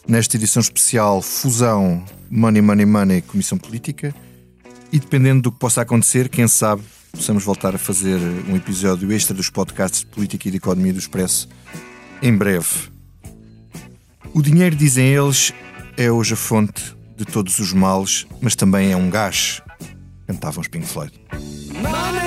nesta 0.08 0.36
edição 0.36 0.60
especial 0.60 1.20
Fusão 1.20 2.04
Money, 2.30 2.62
Money, 2.62 2.86
Money 2.86 3.22
Comissão 3.22 3.58
Política 3.58 4.14
e 4.90 4.98
dependendo 4.98 5.42
do 5.42 5.52
que 5.52 5.58
possa 5.58 5.82
acontecer, 5.82 6.28
quem 6.28 6.48
sabe 6.48 6.82
possamos 7.12 7.44
voltar 7.44 7.74
a 7.74 7.78
fazer 7.78 8.18
um 8.48 8.56
episódio 8.56 9.12
extra 9.12 9.34
dos 9.34 9.50
podcasts 9.50 10.00
de 10.00 10.06
Política 10.06 10.48
e 10.48 10.50
de 10.50 10.56
Economia 10.56 10.92
do 10.92 10.98
Expresso 10.98 11.48
em 12.22 12.34
breve. 12.36 12.91
O 14.35 14.41
dinheiro, 14.41 14.74
dizem 14.74 15.09
eles, 15.09 15.53
é 15.97 16.11
hoje 16.11 16.33
a 16.33 16.37
fonte 16.37 16.97
de 17.16 17.24
todos 17.24 17.59
os 17.59 17.72
males, 17.72 18.26
mas 18.41 18.57
também 18.57 18.91
é 18.91 18.97
um 18.97 19.11
gás. 19.11 19.61
Cantavam 20.26 20.62
os 20.62 20.68
Pink 20.68 20.87
Floyd. 20.87 21.12
Money! 21.74 22.22